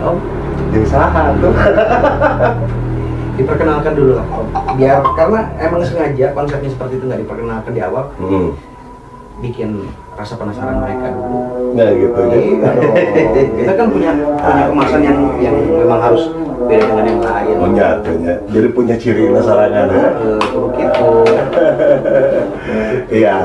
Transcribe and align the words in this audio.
Om 0.00 0.16
Jeung 0.72 0.86
saha 0.86 1.36
tuh? 1.36 1.52
diperkenalkan 3.38 3.92
dulu 3.96 4.12
lah 4.20 4.26
Om 4.28 4.46
biar 4.76 5.00
karena 5.16 5.40
emang 5.58 5.80
sengaja 5.82 6.26
konsepnya 6.32 6.70
seperti 6.70 7.00
itu 7.00 7.04
nggak 7.08 7.20
diperkenalkan 7.24 7.72
di 7.72 7.80
awal 7.80 8.04
Hmm. 8.16 8.52
bikin 9.40 9.88
rasa 10.14 10.36
penasaran 10.36 10.78
mereka 10.78 11.10
dulu 11.10 11.40
Nah 11.72 11.88
gitu 11.88 12.20
ya. 12.20 12.36
Iya 12.36 12.68
dong. 12.76 12.94
kita 13.58 13.72
kan 13.72 13.86
punya 13.88 14.10
punya 14.12 14.64
kemasan 14.68 15.00
yang 15.00 15.18
yang 15.40 15.56
memang 15.56 16.00
harus 16.04 16.28
beda 16.68 16.84
dengan 16.84 17.04
yang 17.08 17.20
lain 17.24 17.54
Oh 17.56 17.68
nyatunya. 17.72 18.34
Jadi 18.52 18.68
punya 18.70 18.94
ciri 19.00 19.32
nasarangan 19.32 19.88
ya. 19.88 20.04
Eh, 20.20 20.40
kudu 20.52 20.68
gitu 20.76 21.10
Iya. 23.24 23.36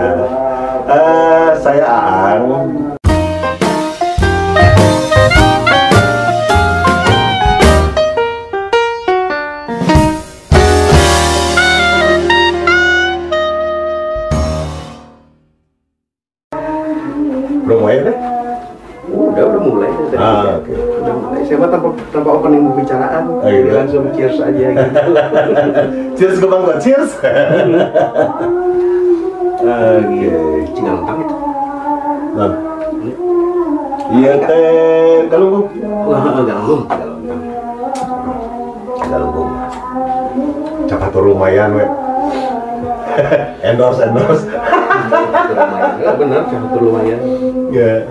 Eh, 0.87 1.49
saya 1.55 1.87
Aang. 1.87 2.43
Mah 21.57 21.69
tanpa 21.69 21.87
tanpa 22.13 22.29
opening 22.37 22.63
pembicaraan 22.71 23.23
Oh, 23.27 23.41
gitu. 23.45 23.67
Jadi 23.67 23.69
langsung 23.73 24.03
cheers 24.13 24.37
aja 24.39 24.65
gitu 24.71 24.91
Cheers 26.17 26.37
ke 26.37 26.45
Bang 26.47 26.63
cheers. 26.81 27.11
Oke. 29.57 30.29
Cigalentang 30.77 31.17
itu 31.25 31.35
Nah. 32.37 32.53
Iya 34.07 34.33
teh, 34.39 35.27
kalau 35.27 35.45
gua 35.51 35.61
wah 36.07 36.39
galung 36.47 36.87
galung 36.87 37.21
Galunggung. 39.07 39.51
Capatur 40.87 41.23
lumayan 41.33 41.75
we. 41.75 41.85
endorse 43.67 43.99
endorse. 44.05 44.45
lumayan 45.97 46.13
benar 46.15 46.41
tuh 46.45 46.79
lumayan 46.79 47.19
Ya. 47.73 48.05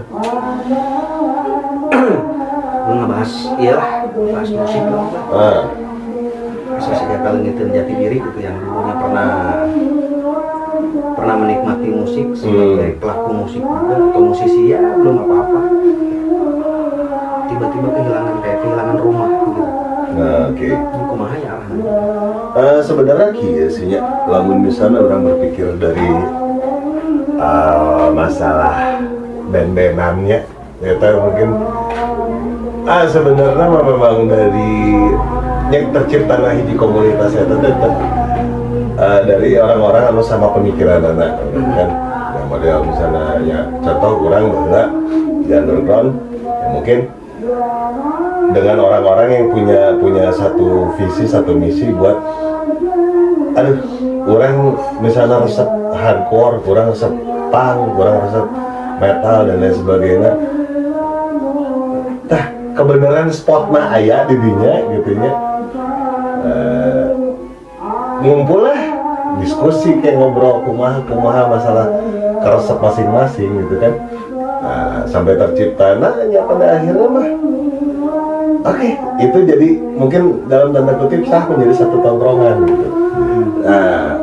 Lu 2.87 2.93
ngebahas 2.97 3.33
iya 3.57 3.73
lah 3.75 3.91
bahas 4.09 4.49
musik 4.49 4.83
lah 4.85 5.05
Ah. 5.29 5.61
Masa 6.77 6.93
sejak 6.95 7.21
kali 7.21 7.39
ngitin 7.43 7.69
jati 7.73 7.93
diri 7.95 8.17
gitu 8.21 8.39
yang 8.39 8.57
dulunya 8.59 8.95
pernah 8.95 9.31
pernah 11.17 11.35
menikmati 11.37 11.89
musik 11.89 12.27
sebagai 12.33 12.91
Hmm. 12.93 13.01
pelaku 13.01 13.31
musik 13.35 13.63
juga 13.65 13.95
atau 13.97 14.21
musisi 14.23 14.63
ya 14.69 14.81
belum 14.95 15.17
apa-apa 15.19 15.61
tiba-tiba 17.47 17.89
kehilangan 17.91 18.35
kayak 18.41 18.59
kehilangan 18.61 18.97
rumah 18.99 19.29
gitu 19.33 19.65
Nah, 20.17 20.49
oke. 20.49 20.65
ini 20.65 21.03
kumaha 21.07 21.37
ya 21.37 21.55
Eh, 22.57 22.81
sebenarnya 22.81 23.29
kieu 23.33 23.69
sih 23.69 23.85
nya 23.87 24.01
lamun 24.25 24.65
misalnya 24.65 25.01
orang 25.01 25.25
berpikir 25.25 25.77
dari 25.77 26.09
eh, 27.37 28.09
masalah 28.13 29.01
band-bandannya 29.49 30.39
ya 30.77 30.93
mungkin 31.17 31.49
ah 32.87 33.03
sebenarnya 33.11 33.67
mah 33.67 33.83
memang 33.83 34.31
dari 34.31 34.95
yang 35.75 35.91
tercipta 35.91 36.39
nah 36.39 36.55
di 36.55 36.75
komunitas 36.79 37.35
itu 37.35 37.57
tetap 37.59 37.93
eh, 38.95 39.21
dari 39.27 39.59
orang-orang 39.59 40.15
anu 40.15 40.23
sama 40.23 40.55
pemikiran 40.55 41.03
anak 41.03 41.35
kan? 41.51 41.91
Yang 42.39 42.47
model 42.47 42.79
misalnya 42.87 43.25
ya 43.43 43.61
contoh 43.83 44.13
orang 44.31 44.45
bahwa 44.47 44.83
di 45.43 45.51
underground 45.51 46.11
ya 46.39 46.67
mungkin 46.71 46.99
dengan 48.55 48.77
orang-orang 48.79 49.29
yang 49.35 49.47
punya 49.51 49.81
punya 49.99 50.27
satu 50.31 50.95
visi 50.95 51.27
satu 51.27 51.59
misi 51.59 51.91
buat 51.91 52.15
aduh 53.59 53.79
orang 54.31 54.79
misalnya 55.03 55.43
resep 55.43 55.67
hardcore 55.91 56.63
kurang 56.63 56.95
resep 56.95 57.11
punk 57.51 57.79
kurang 57.99 58.23
resep 58.23 58.47
metal 59.03 59.39
dan 59.51 59.57
lain 59.59 59.75
sebagainya 59.75 60.31
kebenaran 62.77 63.33
spot 63.33 63.73
mah 63.73 63.97
ayah 63.97 64.29
di 64.29 64.37
dinya 64.37 64.75
gitu 64.93 65.11
nya. 65.17 65.33
Eh, 66.47 67.07
ngumpul 68.23 68.69
lah 68.69 68.81
diskusi 69.41 69.97
kayak 70.05 70.21
ngobrol 70.21 70.63
kumaha 70.63 71.01
kumaha 71.09 71.43
masalah 71.49 71.87
keresep 72.45 72.79
masing-masing 72.79 73.51
gitu 73.65 73.75
kan. 73.81 73.93
Nah, 74.67 75.01
sampai 75.09 75.41
tercipta 75.41 75.97
nanya 75.97 76.45
pada 76.45 76.65
akhirnya 76.77 77.09
mah. 77.09 77.29
Oke, 78.67 78.99
itu 79.23 79.39
jadi 79.47 79.69
mungkin 79.95 80.51
dalam 80.51 80.75
tanda 80.75 80.99
kutip 80.99 81.23
sah 81.31 81.47
menjadi 81.47 81.87
satu 81.87 82.03
tongkrongan 82.03 82.67
gitu. 82.67 82.87
Nah, 83.63 84.19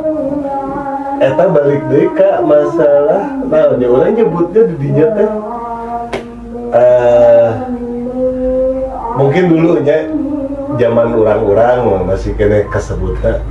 eta 1.23 1.45
balik 1.47 1.81
deh 1.87 2.11
ke 2.11 2.29
masalah, 2.43 3.23
nah 3.47 3.71
orang 3.71 4.11
nyebutnya 4.11 4.61
di 4.67 4.75
dinya 4.83 5.05
teh, 5.15 5.29
eh, 6.75 7.49
mungkin 9.13 9.43
dulunya 9.49 10.09
zaman 10.81 11.13
orang-orang 11.13 12.05
masih 12.09 12.33
kena 12.33 12.65
kesebutnya 12.69 13.41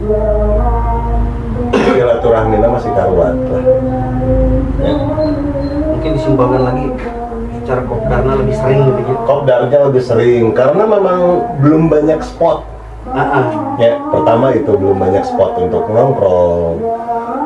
silaturahmina 1.72 2.66
masih 2.66 2.90
karuan 2.96 3.34
lah. 3.46 3.64
Ya. 4.82 4.94
mungkin 5.94 6.10
disimpulkan 6.18 6.62
lagi 6.66 6.84
secara 7.62 7.82
kopdarna 7.86 8.32
lebih 8.42 8.56
sering 8.58 8.80
gitu 8.90 9.00
ya 9.06 9.14
Kopdarnya 9.22 9.78
lebih 9.86 10.02
sering 10.02 10.44
karena 10.50 10.84
memang 10.84 11.20
belum 11.62 11.82
banyak 11.86 12.20
spot 12.26 12.66
ah. 13.14 13.76
Ya, 13.78 13.98
pertama 13.98 14.54
itu 14.54 14.70
belum 14.78 14.98
banyak 14.98 15.24
spot 15.26 15.58
untuk 15.58 15.90
nongkrong. 15.90 16.78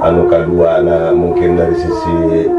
Anu 0.04 0.28
kedua, 0.28 0.84
nah 0.84 1.16
mungkin 1.16 1.56
dari 1.56 1.72
sisi 1.72 2.50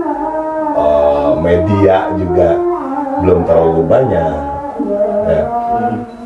eh, 0.73 1.31
media 1.38 2.09
juga 2.17 2.57
belum 3.22 3.46
terlalu 3.46 3.81
banyak. 3.85 4.56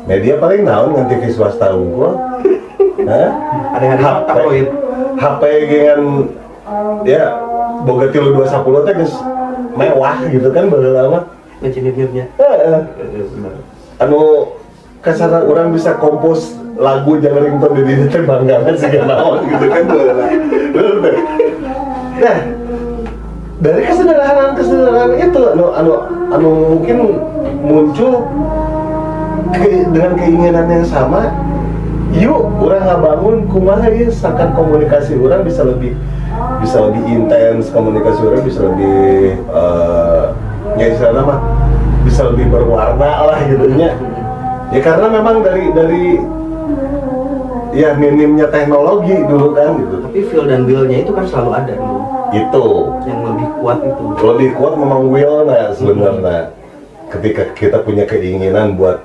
Media 0.06 0.34
paling 0.38 0.66
naon 0.66 0.98
ngan 0.98 1.06
TV 1.06 1.30
swasta 1.30 1.70
unggul. 1.74 2.14
Hah? 3.08 3.30
ada 3.72 3.84
yang 3.88 3.98
HP, 3.98 4.18
tabloid 4.30 4.68
HP 5.18 5.42
dengan 5.66 6.00
ya 7.02 7.24
boga 7.82 8.06
tilu 8.14 8.36
210 8.36 8.86
teh 8.86 8.94
geus 9.00 9.14
mewah 9.74 10.16
gitu 10.28 10.48
kan 10.54 10.70
baheula 10.70 11.02
lama. 11.08 11.20
ngecinir-nyirnya 11.62 12.26
Heeh 12.42 12.78
anu 14.02 14.50
kasarna 14.98 15.46
orang 15.46 15.70
bisa 15.70 15.94
kompos 15.98 16.58
lagu 16.74 17.22
jangan 17.22 17.46
ringtone 17.46 17.74
di 17.78 17.82
diri 17.86 18.04
teh 18.10 18.22
bangga 18.26 18.66
sih 18.74 18.98
naon 18.98 19.46
gitu 19.46 19.66
kan 19.70 19.82
nah 22.22 22.38
dari 23.62 23.82
kesederhanaan 23.86 24.52
kesederhanaan 24.58 25.12
itu 25.22 25.42
anu 25.54 25.66
anu 25.70 25.92
anu 26.34 26.50
mungkin 26.78 26.98
muncul 27.62 28.26
ke- 29.52 29.88
dengan 29.92 30.12
keinginan 30.16 30.66
yang 30.68 30.86
sama 30.86 31.32
yuk 32.12 32.44
orang 32.60 32.84
nggak 32.84 33.00
bangun 33.00 33.36
kumaha 33.48 33.88
ya 33.88 34.08
seakan 34.12 34.52
komunikasi 34.52 35.16
orang 35.16 35.44
bisa 35.44 35.64
lebih 35.64 35.96
bisa 36.60 36.76
lebih 36.84 37.02
intens 37.08 37.72
komunikasi 37.72 38.20
orang 38.24 38.42
bisa 38.44 38.60
lebih 38.68 39.36
eh 39.36 40.24
ya 40.76 40.84
istilahnya 40.92 41.22
mah 41.24 41.40
bisa 42.04 42.28
lebih 42.32 42.52
berwarna 42.52 43.10
lah 43.28 43.38
gitu 43.48 43.64
nya 43.76 43.96
ya 44.72 44.80
karena 44.80 45.06
memang 45.08 45.40
dari 45.40 45.64
dari 45.72 46.04
ya 47.72 47.96
minimnya 47.96 48.52
teknologi 48.52 49.16
dulu 49.24 49.56
kan 49.56 49.80
gitu. 49.80 50.04
Tapi 50.04 50.18
feel 50.28 50.44
dan 50.44 50.68
will-nya 50.68 51.08
itu 51.08 51.12
kan 51.12 51.24
selalu 51.24 51.50
ada 51.56 51.72
dulu. 51.72 52.00
Itu. 52.32 52.66
Yang 53.08 53.20
lebih 53.32 53.48
kuat 53.60 53.78
itu. 53.80 54.04
Lebih 54.20 54.48
kuat 54.60 54.74
memang 54.76 55.08
will 55.08 55.48
nah 55.48 55.72
sebenarnya 55.72 56.52
ketika 57.12 57.42
kita 57.52 57.76
punya 57.84 58.08
keinginan 58.08 58.72
buat 58.80 59.04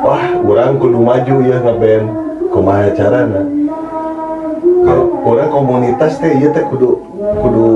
wah 0.00 0.24
orang 0.40 0.80
kudu 0.80 0.96
maju 0.96 1.34
ya 1.44 1.56
ngeband 1.60 2.06
kumaha 2.48 2.88
carana? 2.96 3.42
Kalau 4.58 5.04
orang 5.28 5.52
komunitas 5.52 6.16
teh 6.16 6.40
iya 6.40 6.48
teh 6.48 6.64
kudu 6.64 6.96
kudu 7.44 7.68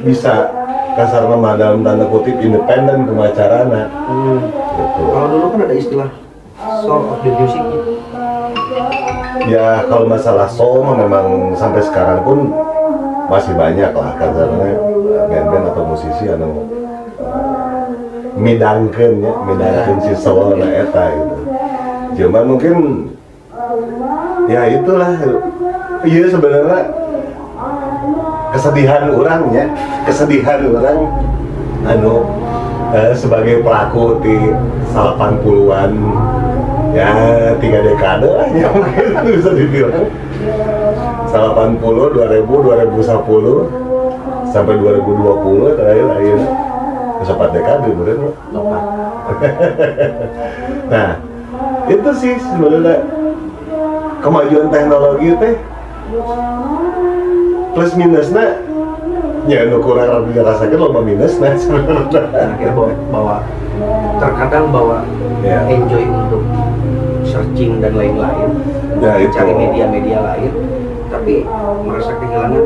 bisa 0.00 0.48
kasar 0.96 1.28
nama 1.28 1.56
dalam 1.60 1.84
tanda 1.84 2.08
kutip 2.08 2.40
independen 2.40 3.04
kumaha 3.04 3.30
carana? 3.36 3.92
Hmm. 4.08 4.40
gitu. 4.72 5.02
Kalau 5.12 5.28
dulu 5.28 5.46
kan 5.52 5.60
ada 5.68 5.74
istilah 5.76 6.08
soul 6.80 7.02
of 7.12 7.20
the 7.20 7.30
music. 7.36 7.64
Ya 9.52 9.84
kalau 9.84 10.08
masalah 10.08 10.48
soul 10.48 10.80
mah 10.80 10.96
memang 10.96 11.52
sampai 11.60 11.84
sekarang 11.84 12.24
pun 12.24 12.48
masih 13.28 13.52
banyak 13.52 13.92
lah 13.92 14.16
kasarnya. 14.16 14.80
Band-band 15.28 15.64
atau 15.72 15.84
musisi 15.86 16.24
anu 16.32 16.81
midangkeun 18.42 19.22
ya 19.22 19.32
midangkeun 19.46 19.98
si 20.02 20.14
soul 20.18 20.58
na 20.58 20.66
eta 20.66 21.14
gitu. 21.14 21.36
Cuman 22.18 22.44
mungkin 22.50 22.74
ya 24.50 24.66
itulah. 24.66 25.14
Iya 26.02 26.34
sebenarnya 26.34 26.90
kesedihan 28.50 29.06
orang 29.14 29.54
ya 29.54 29.70
kesedihan 30.02 30.66
orang 30.66 30.98
anu 31.86 32.26
eh, 32.90 33.14
sebagai 33.14 33.62
pelaku 33.62 34.18
di 34.18 34.50
80-an 34.90 35.94
ya 36.90 37.06
tiga 37.62 37.86
dekade 37.86 38.26
lah 38.26 38.50
ya 38.50 38.66
mungkin 38.74 39.30
bisa 39.30 39.54
dibilang. 39.54 40.10
80, 41.32 41.80
2000, 41.80 42.44
2010 42.44 44.52
sampai 44.52 44.76
2020 44.76 45.80
terakhir 45.80 46.06
akhir 46.12 46.38
sempat 47.22 47.48
dekade 47.54 47.90
bener 47.94 48.16
Pak. 48.18 48.34
Lopat. 48.52 48.82
Nah, 50.90 51.10
itu 51.88 52.10
sih 52.18 52.34
sebenarnya 52.38 53.06
kemajuan 54.22 54.68
teknologi 54.70 55.28
teh 55.38 55.54
plus 57.72 57.92
minusnya 57.96 58.60
ya 59.48 59.66
nu 59.66 59.82
kurang 59.82 60.30
dirasakan 60.30 60.78
loba 60.78 61.00
minusnya 61.02 61.56
sebenarnya. 61.58 62.06
Dan 62.30 62.48
akhirnya 62.54 62.74
bawa, 62.76 62.92
bawa 63.10 63.36
terkadang 64.20 64.70
bawa 64.70 64.98
Ya. 65.42 65.66
enjoy 65.66 66.06
untuk 66.06 66.38
searching 67.26 67.82
dan 67.82 67.98
lain-lain 67.98 68.54
Ya, 69.02 69.18
itu. 69.18 69.34
cari 69.34 69.50
media-media 69.50 70.22
lain 70.22 70.52
tapi 71.10 71.42
merasa 71.82 72.14
kehilangan 72.22 72.62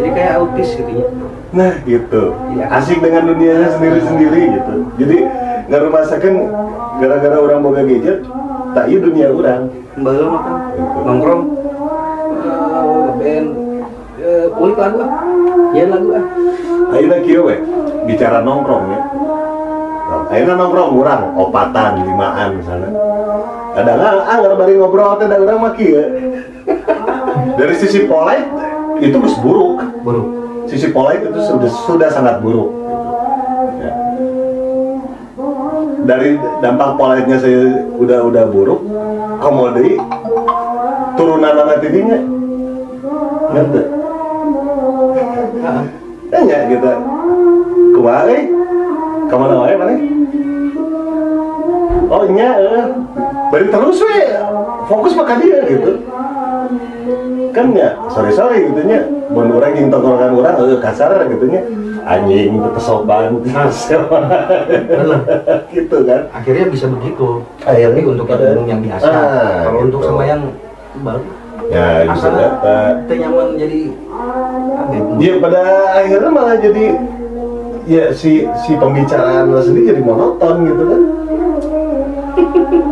jadi 0.00 0.08
kayak 0.16 0.32
autis 0.40 0.70
gitu 0.80 0.92
ya 1.04 1.06
Nah, 1.50 1.82
gitu. 1.82 2.30
Iya. 2.54 2.64
Asik 2.78 3.02
dengan 3.02 3.26
dunianya 3.26 3.74
sendiri-sendiri 3.74 4.42
gitu. 4.54 4.74
Jadi 5.02 5.16
nggak 5.66 5.82
rumasakan 5.82 6.34
gara-gara 7.02 7.36
orang 7.42 7.58
boga 7.62 7.82
gadget, 7.82 8.22
tak 8.74 8.86
iya 8.86 8.98
dunia 9.02 9.28
orang. 9.34 9.62
lo 10.00 10.32
makan 10.32 10.54
nongkrong 11.04 11.42
eh, 12.40 13.06
band 13.20 13.48
eh, 14.22 14.46
kulik 14.54 14.78
lagu 14.80 14.98
ah 15.02 15.12
ya 15.76 15.84
lagu 15.92 16.08
ah 16.16 16.24
Ayeuna 16.90 17.18
kieu 17.20 17.42
we, 17.44 17.56
bicara 18.08 18.40
nongkrong 18.40 18.84
ya. 18.94 19.00
Ayeuna 20.32 20.54
nongkrong 20.56 20.90
urang 20.94 21.22
opatan 21.36 22.00
limaan 22.06 22.56
misalnya. 22.62 22.90
Kadang 23.76 23.98
ah 24.00 24.38
bari 24.56 24.78
ngobrol 24.78 25.18
teh 25.20 25.26
da 25.28 25.36
urang 25.36 25.58
mah 25.60 25.74
kieu. 25.76 26.00
Dari 27.58 27.74
sisi 27.76 28.08
polite 28.08 28.69
itu 29.00 29.16
geus 29.16 29.36
buruk. 29.40 29.80
buruk. 30.04 30.26
Sisi 30.68 30.92
polite 30.94 31.26
itu 31.26 31.40
sudah 31.42 31.70
sudah 31.88 32.08
sangat 32.12 32.38
buruk. 32.44 32.70
Ya. 33.80 33.92
Dari 36.04 36.38
dampak 36.60 36.94
polite-nya 36.94 37.36
saya 37.40 37.84
udah 37.96 38.18
udah 38.28 38.44
buruk, 38.48 38.80
komodi 39.40 39.98
turunan 41.18 41.52
anak 41.52 41.80
tidinya 41.82 42.18
ngerti? 43.50 43.82
Tanya 46.30 46.58
kita 46.70 46.92
kumaha 47.90 48.22
eh 48.30 48.42
ke 49.26 49.34
mana 49.34 49.54
wae 49.66 49.74
mana? 49.74 49.94
Oh 52.10 52.24
nya 52.30 52.50
eh. 52.58 52.86
Bari 53.50 53.66
terus 53.66 53.98
we 53.98 54.18
fokus 54.86 55.12
maka 55.18 55.42
dia 55.42 55.58
gitu 55.66 55.92
kan 57.50 57.66
ya 57.74 57.98
sorry 58.08 58.30
sorry 58.30 58.70
gitu 58.70 58.82
nya 58.86 59.02
mun 59.30 59.50
urang 59.50 59.74
jeung 59.74 59.90
tongkrongan 59.90 60.32
urang 60.34 60.54
eh 60.62 60.78
kasar 60.78 61.18
gitu 61.26 61.44
nya 61.50 61.60
anjing 62.06 62.56
itu 62.56 62.68
kesopan 62.74 63.38
gitu 65.74 65.96
kan. 66.08 66.20
Akhirnya 66.32 66.66
bisa 66.72 66.88
begitu. 66.88 67.44
Akhirnya 67.62 67.92
tapi 67.92 68.08
untuk 68.08 68.26
yang 68.26 68.40
umum 68.40 68.66
yang 68.66 68.80
biasa 68.82 69.06
Ah, 69.06 69.68
kalau 69.68 69.78
gitu. 69.78 69.86
untuk 69.86 70.00
sama 70.08 70.22
yang 70.26 70.42
baru 71.04 71.22
ya 71.70 72.02
bisa 72.02 72.28
dapat 72.34 73.06
nyaman 73.06 73.54
jadi 73.54 73.80
apa 74.74 74.90
ya, 74.90 75.00
dia 75.22 75.32
pada 75.38 75.62
akhirnya 76.02 76.30
malah 76.34 76.56
jadi 76.58 76.84
ya 77.86 78.04
si 78.10 78.42
si 78.66 78.74
pembicaraan 78.74 79.54
lo 79.54 79.62
sendiri 79.62 79.94
jadi 79.94 80.02
monoton 80.02 80.66
gitu 80.66 80.82
kan 80.82 81.02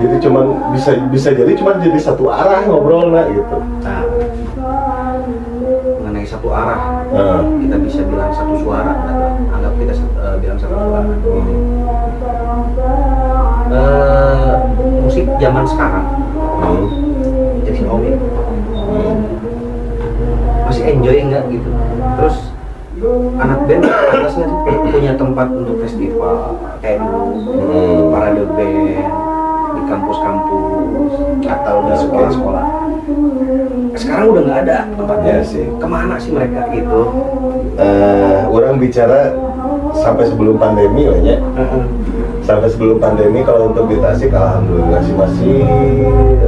jadi 0.00 0.16
cuman 0.18 0.44
bisa 0.72 0.90
bisa 1.12 1.28
jadi 1.36 1.52
cuman 1.54 1.76
jadi 1.78 1.98
satu 2.00 2.32
arah 2.32 2.64
ngobrol 2.64 3.12
nah 3.12 3.28
gitu 3.28 3.56
nah 3.84 4.02
mengenai 6.00 6.24
satu 6.26 6.48
arah 6.50 7.04
Nah, 7.10 7.42
kita 7.42 7.74
bisa 7.82 8.00
bilang 8.06 8.30
satu 8.30 8.54
suara 8.54 8.94
anggap 9.50 9.74
kita 9.82 9.92
eh, 9.98 10.36
bilang 10.38 10.58
satu 10.58 10.74
suara 10.78 11.00
hmm. 11.02 11.58
Eh, 13.70 14.52
musik 15.02 15.26
zaman 15.38 15.62
sekarang 15.66 16.06
Hmm. 16.60 16.86
jadi 17.62 17.76
si 17.78 17.84
Om 17.86 18.02
ya, 18.04 18.14
Hmm. 18.90 19.16
masih 20.66 20.84
enjoy 20.86 21.18
nggak 21.18 21.44
gitu 21.50 21.70
terus 22.14 22.36
anak 23.40 23.58
band 23.64 23.84
sih 24.30 24.44
punya 24.92 25.12
tempat 25.16 25.48
untuk 25.50 25.82
festival 25.82 26.58
kayak 26.78 27.02
dulu 27.02 27.26
Hmm. 27.58 28.10
parade 28.14 28.44
band 28.54 29.29
kampus-kampus 29.90 31.12
atau 31.50 31.76
di 31.82 31.94
sekolah-sekolah. 31.98 32.64
Sekarang 33.98 34.26
udah 34.30 34.42
nggak 34.46 34.60
ada 34.64 34.78
tempatnya. 34.94 35.32
Ya 35.34 35.42
sih. 35.42 35.66
ke 35.66 35.86
mana 35.90 36.14
sih 36.22 36.30
mereka 36.30 36.70
gitu? 36.70 37.00
Eh, 37.74 38.40
orang 38.46 38.78
bicara 38.78 39.34
sampai 39.98 40.24
sebelum 40.30 40.56
pandemi 40.56 41.10
lah 41.10 41.20
ya. 41.20 41.36
Sampai 42.46 42.70
sebelum 42.70 43.02
pandemi 43.02 43.42
kalau 43.42 43.70
untuk 43.70 43.90
di 43.90 43.98
Tasik 43.98 44.30
alhamdulillah 44.30 45.00
sih 45.02 45.14
masih 45.14 45.58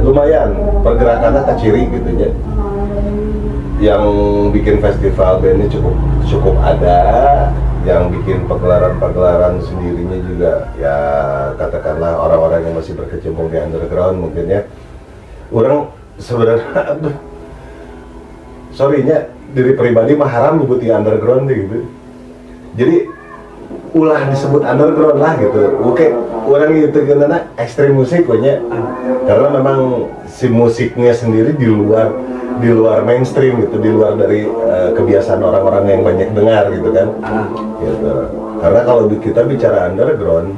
lumayan 0.03 0.55
pergerakannya 0.81 1.43
keciri 1.53 1.87
gitu 1.91 2.09
ya. 2.15 2.31
Yang 3.83 4.03
bikin 4.55 4.75
festival 4.79 5.43
bandnya 5.43 5.67
cukup 5.67 5.95
cukup 6.23 6.55
ada 6.63 6.97
yang 7.83 8.07
bikin 8.09 8.47
pagelaran-pagelaran 8.47 9.59
sendirinya 9.59 10.17
juga 10.23 10.51
ya 10.79 10.95
katakanlah 11.59 12.15
orang-orang 12.15 12.63
yang 12.63 12.75
masih 12.79 12.95
berkecimpung 12.95 13.51
di 13.51 13.59
underground 13.59 14.17
mungkin 14.23 14.45
ya. 14.47 14.61
Orang 15.51 15.91
sebenarnya 16.15 16.67
aduh 16.95 17.15
sorrynya 18.73 19.29
diri 19.53 19.77
pribadi 19.77 20.17
mah 20.17 20.31
haram 20.31 20.63
nyebuti 20.63 20.89
underground 20.89 21.45
gitu. 21.51 21.85
Jadi 22.73 23.12
ulah 23.93 24.21
disebut 24.33 24.61
underground 24.65 25.21
lah 25.21 25.37
gitu. 25.37 25.77
Oke 25.85 26.09
orang 26.49 26.73
itu 26.75 26.99
karena 27.05 27.47
ekstrim 27.55 27.93
musik 27.93 28.25
punya 28.25 28.59
karena 29.29 29.47
memang 29.53 30.09
si 30.25 30.49
musiknya 30.49 31.13
sendiri 31.13 31.53
di 31.53 31.69
luar 31.69 32.09
di 32.57 32.69
luar 32.73 33.05
mainstream 33.05 33.61
gitu 33.65 33.77
di 33.77 33.89
luar 33.93 34.17
dari 34.17 34.45
eh, 34.45 34.89
kebiasaan 34.97 35.41
orang-orang 35.41 35.83
yang 35.89 36.01
banyak 36.01 36.29
dengar 36.33 36.73
gitu 36.73 36.89
kan. 36.89 37.07
Gitu. 37.81 38.13
Karena 38.61 38.81
kalau 38.81 39.03
kita 39.09 39.41
bicara 39.45 39.93
underground 39.93 40.57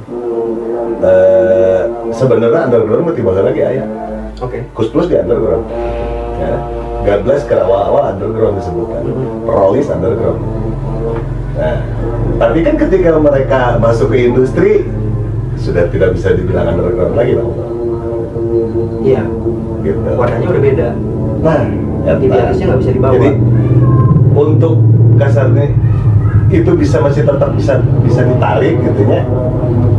eh, 1.03 1.81
sebenarnya 2.15 2.71
underground 2.71 3.03
mah 3.11 3.15
tiba 3.15 3.31
lagi 3.35 3.61
ayah. 3.61 3.87
Oke. 4.39 4.63
Kus 4.71 4.91
Plus 4.91 5.11
di 5.11 5.15
underground. 5.19 5.67
Ya. 6.39 6.55
God 7.05 7.21
Bless 7.21 7.45
ke 7.45 7.53
awal-awal 7.53 8.15
underground 8.15 8.57
disebutkan. 8.63 9.03
Rollies 9.45 9.91
underground 9.91 10.41
nah 11.55 11.77
tapi 12.35 12.59
kan 12.67 12.75
ketika 12.75 13.15
mereka 13.15 13.79
masuk 13.79 14.11
ke 14.11 14.27
industri 14.27 14.71
sudah 15.55 15.87
tidak 15.87 16.13
bisa 16.13 16.35
dibilang 16.35 16.75
underground 16.75 17.15
lagi 17.15 17.39
dong 17.39 17.53
iya. 19.05 19.23
Gitu. 19.85 20.01
Wadahnya 20.17 20.47
udah 20.49 20.63
beda. 20.63 20.87
Nah. 21.45 21.61
Idealisnya 22.05 22.65
nggak 22.69 22.79
bisa 22.85 22.91
dibawa. 22.93 23.13
jadi 23.17 23.29
untuk 24.35 24.75
kasarnya 25.17 25.73
itu 26.53 26.71
bisa 26.77 27.01
masih 27.01 27.25
tetap 27.25 27.49
bisa 27.57 27.81
bisa 28.05 28.21
ditarik 28.25 28.77
gitu 28.77 29.01
ya. 29.09 29.25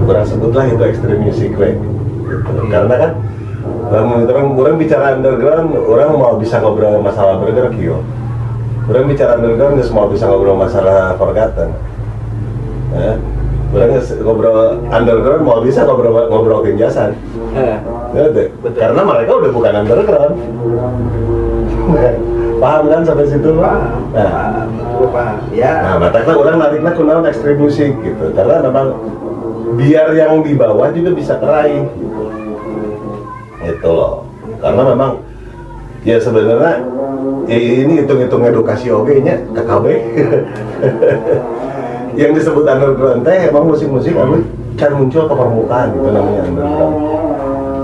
Kurang 0.06 0.26
sebutlah 0.26 0.70
itu 0.70 0.82
extreme 0.86 1.22
music 1.26 1.50
we 1.58 1.74
gitu. 1.74 2.62
karena 2.70 2.94
kan 2.94 3.10
orang, 3.90 4.06
orang 4.26 4.46
orang 4.54 4.74
bicara 4.78 5.18
underground 5.18 5.74
orang 5.74 6.10
mau 6.14 6.34
bisa 6.38 6.62
ngobrol 6.62 7.02
masalah 7.02 7.42
burger 7.42 7.74
kio 7.74 7.98
orang 8.86 9.06
bicara 9.10 9.32
underground 9.38 9.72
nggak 9.78 9.86
semua 9.86 10.06
bisa 10.06 10.24
ngobrol 10.30 10.58
masalah 10.58 11.14
forgotten 11.18 11.70
ya 12.94 13.12
orang 13.74 13.88
nggak 13.92 14.04
ngobrol 14.22 14.58
underground 14.88 15.42
mau 15.42 15.60
bisa 15.60 15.80
ngobrol 15.82 16.14
ngobrol 16.30 16.60
tinjasan 16.62 17.12
Eh, 17.56 17.76
Ya, 18.12 18.28
deh. 18.32 18.48
Betul. 18.60 18.76
Karena 18.76 19.00
mereka 19.00 19.32
udah 19.32 19.50
bukan 19.52 19.72
underground. 19.80 20.36
Paham 22.62 22.84
kan 22.88 23.00
sampai 23.04 23.28
situ? 23.28 23.48
paham 23.56 23.82
Nah, 24.16 24.64
paham 25.12 25.36
ya 25.52 25.72
nah 25.84 25.94
makanya 26.00 26.32
orang 26.32 26.56
nariknya 26.56 26.92
kunaon 26.96 27.24
ekstrim 27.28 27.60
musik 27.60 27.92
gitu. 28.00 28.32
Karena 28.32 28.64
memang 28.64 28.96
biar 29.76 30.08
yang 30.16 30.40
di 30.40 30.56
bawah 30.56 30.88
juga 30.92 31.12
bisa 31.12 31.36
teraih 31.36 31.84
gitu. 31.84 32.22
Itu 33.60 33.88
loh. 33.92 34.24
Karena 34.60 34.82
memang 34.88 35.20
ya 36.06 36.22
sebenarnya 36.22 36.86
ya 37.50 37.58
ini 37.58 38.06
hitung-hitung 38.06 38.46
edukasi 38.46 38.94
oke 38.94 39.10
nya 39.26 39.42
KKB. 39.50 39.86
yang 42.20 42.32
disebut 42.32 42.64
underground 42.64 43.26
teh 43.26 43.50
emang 43.50 43.68
musik-musik 43.68 44.14
kan 44.78 44.92
muncul 44.94 45.26
ke 45.26 45.34
permukaan 45.34 45.90
gitu 45.92 46.08
namanya 46.14 46.42
underground 46.46 46.94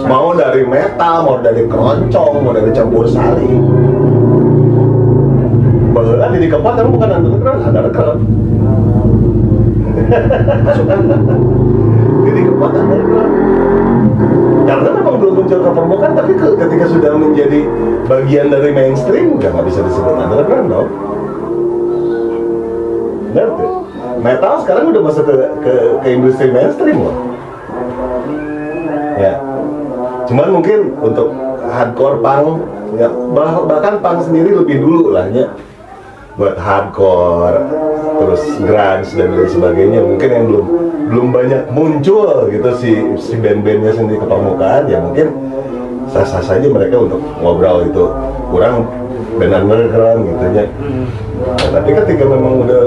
mau 0.07 0.35
dari 0.35 0.67
metal, 0.67 1.15
mau 1.23 1.37
dari 1.39 1.63
keroncong, 1.67 2.43
mau 2.43 2.51
dari 2.51 2.71
campur 2.75 3.07
sari. 3.07 3.47
Bahkan 5.93 6.41
di 6.41 6.49
keempat 6.51 6.75
emang 6.83 6.93
bukan 6.99 7.11
underground, 7.23 7.61
underground. 7.71 8.21
Masukkan 10.67 11.01
jadi 12.27 12.41
kekuatan 12.51 12.83
underground 12.83 13.52
karena 14.63 14.89
memang 14.95 15.15
belum 15.19 15.35
muncul 15.43 15.59
ke 15.59 15.71
permukaan 15.75 16.13
tapi 16.15 16.33
ke- 16.39 16.57
ketika 16.57 16.85
sudah 16.89 17.13
menjadi 17.19 17.61
bagian 18.07 18.47
dari 18.49 18.71
mainstream 18.71 19.37
udah 19.37 19.49
nggak 19.51 19.67
bisa 19.67 19.81
disebut 19.85 20.15
underground 20.17 20.69
dong. 20.71 20.89
Benar 23.33 23.49
tuh. 23.57 23.73
Metal 24.23 24.55
sekarang 24.63 24.85
udah 24.93 25.03
masuk 25.03 25.25
ke, 25.25 25.35
ke, 25.65 25.73
ke 26.05 26.09
industri 26.13 26.47
mainstream 26.53 26.97
loh. 27.01 27.17
Ya. 29.17 29.35
Cuman 30.29 30.49
mungkin 30.53 30.95
untuk 31.01 31.33
hardcore 31.67 32.21
punk 32.21 32.49
ya 33.01 33.09
bah- 33.33 33.65
bahkan 33.65 33.99
punk 34.05 34.19
sendiri 34.29 34.53
lebih 34.53 34.85
dulu 34.85 35.17
lah 35.17 35.27
ya. 35.33 35.49
Buat 36.37 36.57
hardcore 36.57 37.61
terus 38.19 38.43
grunge 38.61 39.11
dan 39.17 39.29
lain 39.33 39.49
sebagainya. 39.49 40.01
Mungkin 40.05 40.29
yang 40.29 40.45
belum 40.49 40.67
belum 41.13 41.27
banyak 41.29 41.63
muncul 41.77 42.49
gitu 42.49 42.71
si 42.81 42.91
si 43.21 43.35
band-bandnya 43.37 43.93
sendiri 43.93 44.17
ke 44.17 44.27
permukaan 44.27 44.89
ya 44.89 44.97
mungkin 44.97 45.29
sah-sah 46.09 46.41
saja 46.41 46.67
mereka 46.69 47.01
untuk 47.01 47.21
ngobrol 47.41 47.85
itu. 47.85 48.05
Kurang 48.53 48.89
band 49.37 49.53
underground 49.53 50.21
gitu 50.29 50.45
ya. 50.57 50.65
Nah, 51.43 51.69
tapi 51.75 51.91
ketika 51.97 52.25
memang 52.29 52.65
udah 52.69 52.85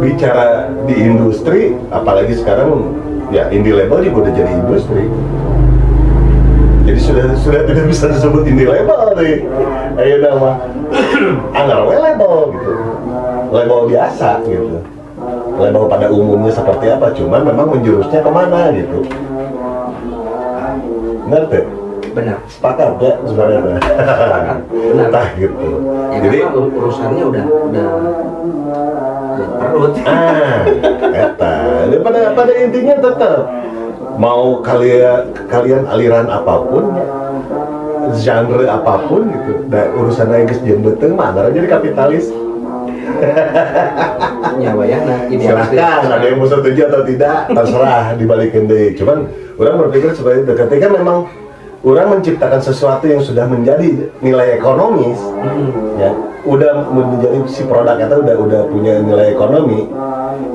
bicara 0.00 0.68
di 0.84 0.94
industri 1.00 1.74
apalagi 1.88 2.36
sekarang 2.36 2.92
ya 3.32 3.48
indie 3.48 3.72
label 3.72 4.04
juga 4.04 4.28
udah 4.28 4.32
jadi 4.36 4.52
industri. 4.64 5.04
Jadi 6.84 7.00
sudah 7.00 7.26
sudah 7.40 7.64
tidak 7.64 7.88
bisa 7.88 8.12
disebut 8.12 8.44
indie 8.44 8.68
label 8.68 9.16
nih. 9.16 9.48
Ayo 9.96 10.16
nama 10.20 10.60
anggar 11.58 11.88
label 11.88 12.52
gitu 12.52 12.93
label 13.54 13.80
biasa 13.86 14.42
gitu. 14.50 14.82
Label 15.54 15.84
pada 15.86 16.06
umumnya 16.10 16.50
seperti 16.50 16.90
apa 16.90 17.14
cuman 17.14 17.40
memang 17.46 17.66
menjurusnya 17.70 18.18
ke 18.18 18.30
mana 18.30 18.74
gitu. 18.74 18.98
Ngerti? 21.30 21.60
Benar. 22.14 22.38
sepakat 22.46 22.94
ya 23.02 23.12
sebenarnya 23.26 23.60
Benar. 24.70 25.08
Nah, 25.10 25.26
gitu. 25.34 25.68
Ya, 26.14 26.18
jadi 26.22 26.38
urusannya 26.50 27.24
udah 27.26 27.44
udah 27.70 27.88
perut. 29.58 29.94
ah 30.06 30.62
eta. 31.10 31.54
Jadi 31.90 31.96
pada 32.06 32.20
pada 32.38 32.52
intinya 32.54 32.94
tetap 33.02 33.38
mau 34.14 34.62
kalian 34.62 35.34
kalian 35.50 35.82
aliran 35.90 36.30
apa 36.30 36.54
pun 36.70 36.84
genre 38.14 38.66
apa 38.66 38.94
pun 39.10 39.26
gitu. 39.34 39.52
Dan 39.66 39.86
urusan 39.98 40.30
yang 40.30 40.46
mah 41.18 41.34
antara 41.34 41.50
jadi 41.50 41.66
kapitalis 41.66 42.30
Nyawa 44.60 44.84
ya, 44.86 44.98
nah 45.02 45.18
silahkan 45.26 46.06
ada 46.06 46.24
yang 46.24 46.38
mau 46.38 46.46
setuju 46.46 46.86
atau 46.86 47.02
tidak 47.02 47.50
terserah 47.50 48.04
dibalikin 48.20 48.70
deh. 48.70 48.94
Cuman 48.94 49.26
orang 49.58 49.76
berpikir 49.86 50.14
seperti 50.14 50.46
itu. 50.46 50.52
Ketika 50.54 50.86
memang 50.94 51.26
orang 51.84 52.06
menciptakan 52.18 52.60
sesuatu 52.64 53.04
yang 53.04 53.20
sudah 53.20 53.44
menjadi 53.44 54.08
nilai 54.24 54.56
ekonomis 54.56 55.20
Hmm. 55.44 56.00
ya 56.00 56.08
udah 56.48 56.88
menjadi 56.88 57.44
si 57.44 57.68
produk 57.68 58.00
itu 58.00 58.16
udah 58.16 58.36
udah 58.40 58.60
punya 58.72 58.96
nilai 59.04 59.36
ekonomi 59.36 59.84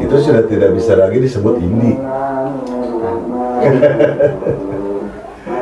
itu 0.01 0.15
sudah 0.17 0.41
tidak 0.49 0.73
bisa 0.73 0.97
lagi 0.97 1.21
disebut 1.21 1.61
indie 1.61 1.93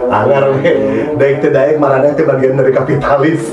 Anggar 0.08 0.56
we, 0.56 0.72
daik 1.20 1.44
daek 1.52 1.76
marana 1.84 2.16
itu 2.16 2.24
bagian 2.24 2.56
dari 2.56 2.72
kapitalis. 2.72 3.52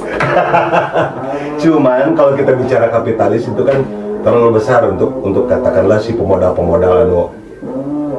Cuman 1.65 2.13
kalau 2.13 2.37
kita 2.37 2.53
bicara 2.53 2.93
kapitalis 2.93 3.49
itu 3.49 3.63
kan 3.65 3.81
terlalu 4.21 4.61
besar 4.61 4.85
untuk 4.85 5.17
untuk 5.25 5.49
katakanlah 5.49 5.97
si 5.97 6.13
pemodal-pemodal 6.13 7.09
anu 7.09 7.33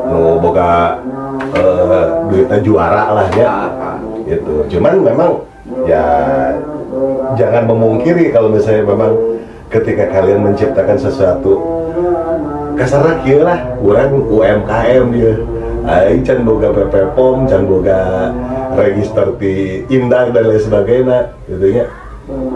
nu 0.10 0.42
boga 0.42 0.98
eh, 1.54 2.06
duitnya 2.26 2.58
juara 2.66 3.14
lah 3.14 3.28
ya 3.38 3.70
gitu. 4.26 4.66
Cuman 4.74 5.06
memang 5.06 5.46
ya 5.86 6.06
jangan 7.38 7.70
memungkiri 7.70 8.34
kalau 8.34 8.50
misalnya 8.50 8.82
memang 8.90 9.14
ketika 9.70 10.10
kalian 10.10 10.42
menciptakan 10.42 10.98
sesuatu 10.98 11.62
kasarnya 12.74 13.14
kieu 13.22 13.42
lah 13.46 13.62
kurang 13.78 14.26
UMKM 14.26 15.06
dia 15.14 15.34
Aing 15.86 16.26
can 16.26 16.42
boga 16.42 16.74
PP 16.74 17.14
POM, 17.14 17.46
can 17.46 17.70
boga 17.70 18.34
register 18.74 19.38
di 19.38 19.86
Indak 19.94 20.34
dan 20.34 20.50
lain 20.50 20.58
sebagainya 20.58 21.30
gitu 21.46 21.66
ya. 21.78 21.86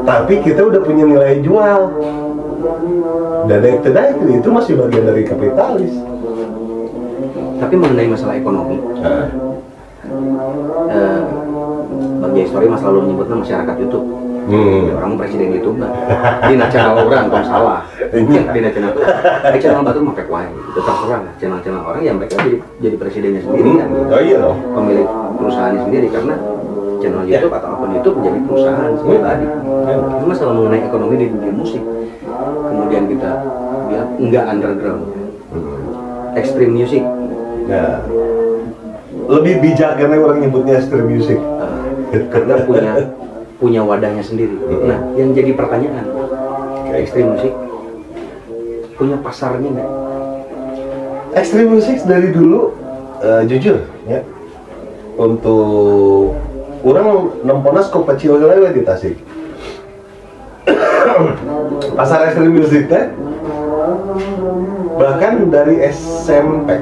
Tapi 0.06 0.34
kita 0.42 0.62
udah 0.66 0.82
punya 0.82 1.06
nilai 1.06 1.40
jual. 1.46 1.82
Dan 3.46 3.60
yang 3.64 3.80
tidak 3.86 4.04
itu 4.20 4.50
masih 4.50 4.74
bagian 4.78 5.06
dari 5.06 5.24
kapitalis. 5.26 5.94
Tapi 7.60 7.76
mengenai 7.76 8.08
masalah 8.10 8.36
ekonomi, 8.40 8.80
Nah, 8.90 9.28
eh, 10.90 11.22
bagi 12.24 12.40
histori 12.48 12.66
masa 12.66 12.90
lalu 12.90 13.12
menyebutnya 13.12 13.36
masyarakat 13.46 13.76
YouTube. 13.78 14.06
hmm. 14.50 14.98
orang 14.98 15.14
presiden 15.14 15.54
YouTube 15.54 15.78
nah. 15.78 15.94
di 16.50 16.58
channel 16.74 16.98
orang 17.06 17.30
kalau 17.30 17.46
salah 17.46 17.80
Iya. 18.10 18.42
di 18.56 18.60
channel 18.74 18.94
di 19.54 19.60
channel 19.62 19.82
batu 19.86 20.02
mau 20.02 20.18
wae 20.18 20.50
itu 20.50 20.80
terserah 20.82 21.22
lah 21.22 21.34
channel-channel 21.38 21.84
orang 21.86 22.02
yang 22.02 22.16
mereka 22.18 22.42
jadi 22.42 22.58
jadi 22.82 22.96
presidennya 22.98 23.42
sendiri 23.46 23.70
kan 23.78 23.88
Oh 24.10 24.22
iya 24.22 24.38
loh. 24.42 24.56
pemilik 24.74 25.06
perusahaannya 25.38 25.82
sendiri 25.86 26.08
karena 26.10 26.36
channel 27.00 27.24
Ya. 27.25 27.39
YouTube 27.39 27.56
atau 27.56 27.70
akun 27.74 27.89
YouTube 27.96 28.15
menjadi 28.20 28.39
perusahaan 28.46 28.91
Ya. 28.94 29.94
itu 30.20 30.25
masalah 30.25 30.53
mengenai 30.53 30.82
ekonomi 30.84 31.15
di 31.15 31.27
dunia 31.27 31.53
musik 31.53 31.84
kemudian 32.70 33.03
kita 33.08 33.32
bilang 33.88 34.10
enggak 34.20 34.46
underground 34.48 35.03
Hmm. 35.50 36.38
extreme 36.38 36.74
music 36.75 37.03
Nah, 37.70 38.01
lebih 39.29 39.62
bijak 39.62 39.94
karena 39.96 40.18
orang 40.18 40.41
nyebutnya 40.41 40.82
stream 40.82 41.06
music. 41.08 41.38
eh, 42.10 42.25
karena 42.34 42.65
punya 42.65 42.94
punya 43.56 43.82
wadahnya 43.82 44.22
sendiri 44.22 44.58
Hmm. 44.58 44.89
nah 44.89 45.00
yang 45.13 45.29
jadi 45.32 45.53
pertanyaan 45.53 46.06
extreme 46.96 47.34
music 47.34 47.53
punya 48.96 49.18
pasarnya 49.22 49.70
nggak 49.70 49.89
Extreme 51.29 51.70
music 51.70 52.01
dari 52.03 52.34
dulu 52.34 52.74
eh, 53.22 53.46
jujur 53.46 53.77
ya 54.03 54.25
untuk 55.13 56.34
orang 56.84 57.08
nempona 57.44 57.82
skop 57.84 58.08
kecil 58.08 58.40
lewat 58.40 58.76
di 58.76 58.84
Tasik. 58.84 59.16
Pasar 61.98 62.30
extreme 62.30 62.54
music 62.60 62.88
teh 62.88 63.12
bahkan 65.00 65.48
dari 65.48 65.80
SMP 65.90 66.76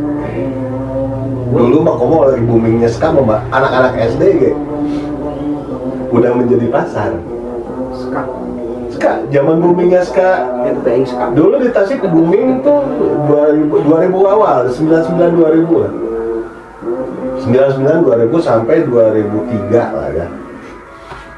dulu 1.54 1.78
mah 1.80 1.96
komo 1.96 2.28
lagi 2.28 2.44
boomingnya 2.44 2.90
ska 2.92 3.14
mah 3.14 3.46
anak-anak 3.50 3.94
SD 4.14 4.24
ge. 4.42 4.52
Udah 6.12 6.32
menjadi 6.36 6.68
pasar. 6.72 7.12
Ska. 7.96 8.22
Ska 8.96 9.12
zaman 9.32 9.60
boomingnya 9.64 10.04
ska. 10.04 10.44
Dulu 11.36 11.56
di 11.64 11.70
Tasik 11.72 12.04
booming 12.04 12.64
tuh 12.64 12.84
2000, 13.32 13.86
2000 13.86 14.34
awal, 14.34 14.60
99 14.72 15.40
2000 15.40 15.84
lah. 15.84 15.94
99 17.44 18.34
2000 18.34 18.42
sampai 18.42 18.86
2003 18.86 19.72
lah 19.74 20.10
ya. 20.14 20.28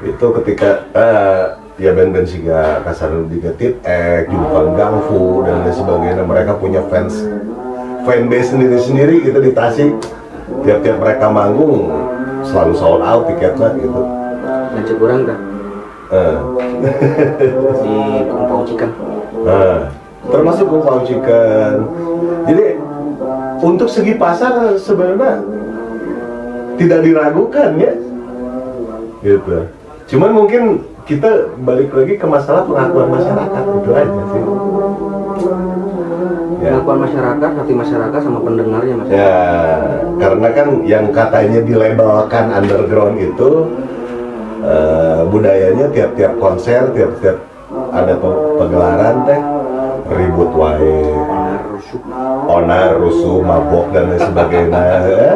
Itu 0.00 0.26
ketika 0.40 0.88
eh, 0.96 1.44
ya 1.76 1.90
band-band 1.92 2.28
Siga 2.28 2.80
Kasar 2.84 3.12
Diga 3.28 3.52
Tit 3.56 3.80
Ek, 3.84 4.32
Jumpan 4.32 4.76
Gangfu 4.76 5.44
dan 5.44 5.64
lain 5.64 5.74
sebagainya 5.76 6.24
mereka 6.24 6.56
punya 6.56 6.80
fans 6.88 7.24
fanbase 8.08 8.56
sendiri-sendiri 8.56 9.24
gitu 9.24 9.38
di 9.40 9.52
Tasik. 9.52 9.92
Tiap-tiap 10.66 10.98
mereka 10.98 11.30
manggung 11.30 11.88
selalu 12.42 12.72
sold 12.74 13.02
out 13.04 13.28
tiketnya 13.28 13.70
gitu. 13.76 14.00
lanjut 14.70 14.96
orang 15.02 15.22
kan 15.28 15.38
Eh. 16.10 16.36
di 17.84 17.96
Kumpau 18.26 18.66
Cikan 18.66 18.90
Nah, 19.40 19.88
termasuk 20.28 20.66
kumpau 20.68 21.00
chicken. 21.04 21.74
Jadi 22.44 22.66
untuk 23.60 23.88
segi 23.88 24.16
pasar 24.20 24.76
sebenarnya 24.76 25.40
tidak 26.80 27.04
diragukan 27.04 27.70
ya, 27.76 27.92
gitu. 29.20 29.68
Cuman 30.08 30.30
mungkin 30.32 30.62
kita 31.04 31.52
balik 31.60 31.92
lagi 31.92 32.16
ke 32.16 32.24
masalah 32.24 32.64
pengakuan 32.64 33.08
masyarakat 33.12 33.62
itu 33.68 33.90
aja 33.92 34.22
sih. 34.32 34.42
Ya. 36.60 36.76
pengakuan 36.76 36.98
masyarakat 37.08 37.50
hati 37.56 37.72
masyarakat 37.72 38.20
sama 38.20 38.38
pendengarnya 38.44 38.94
mas 39.00 39.08
Ya, 39.08 39.40
karena 40.20 40.48
kan 40.52 40.68
yang 40.84 41.08
katanya 41.08 41.60
dilabelkan 41.64 42.52
underground 42.52 43.16
itu 43.16 43.50
eh, 44.60 45.20
budayanya 45.32 45.88
tiap-tiap 45.88 46.36
konser, 46.36 46.92
tiap-tiap 46.92 47.40
ada 47.96 48.12
pe- 48.12 48.40
pegelaran 48.60 49.16
teh 49.24 49.40
ribut 50.12 50.50
wae, 50.52 51.00
onar, 52.44 52.98
rusuh, 53.00 53.40
mabok 53.40 53.88
dan 53.96 54.12
lain 54.12 54.20
sebagainya. 54.20 54.82
ya. 55.08 55.32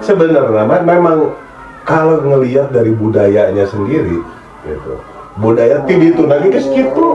Sebenarnya 0.00 0.64
memang 0.84 1.34
kalau 1.82 2.20
ngelihat 2.20 2.70
dari 2.70 2.92
budayanya 2.92 3.64
sendiri, 3.66 4.20
gitu. 4.66 4.92
Budaya 5.38 5.86
tibi 5.86 6.12
itu 6.12 6.26
lagi 6.26 6.48
ke 6.50 6.60
situ. 6.60 7.08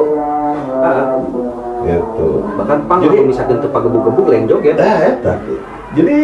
Gitu 1.83 2.29
bahkan 2.55 2.79
pang 2.87 3.01
Jadi- 3.03 3.27
teu 3.59 3.69
pagebuk-gebuk 3.69 4.25
lain 4.31 4.45
joget 4.47 4.75
Nah, 4.79 4.97
eta. 5.03 5.33
Jadi 5.93 6.17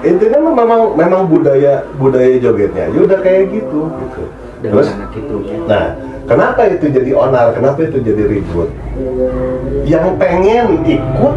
intinya 0.00 0.38
memang 0.54 0.80
memang 0.96 1.22
budaya 1.28 1.84
budaya 2.00 2.36
jogetnya 2.40 2.88
ya 2.88 3.00
udah 3.04 3.18
kayak 3.20 3.52
gitu 3.52 3.84
gitu. 3.90 4.22
dan 4.64 4.70
Terus 4.72 4.88
anak 4.92 5.12
itu 5.12 5.36
nah, 5.68 5.86
kenapa 6.24 6.60
itu 6.68 6.86
jadi 6.88 7.10
onar? 7.16 7.52
Kenapa 7.52 7.80
itu 7.84 7.98
jadi 8.00 8.22
ribut? 8.28 8.68
Yang 9.84 10.06
pengen 10.16 10.84
ikut 10.84 11.36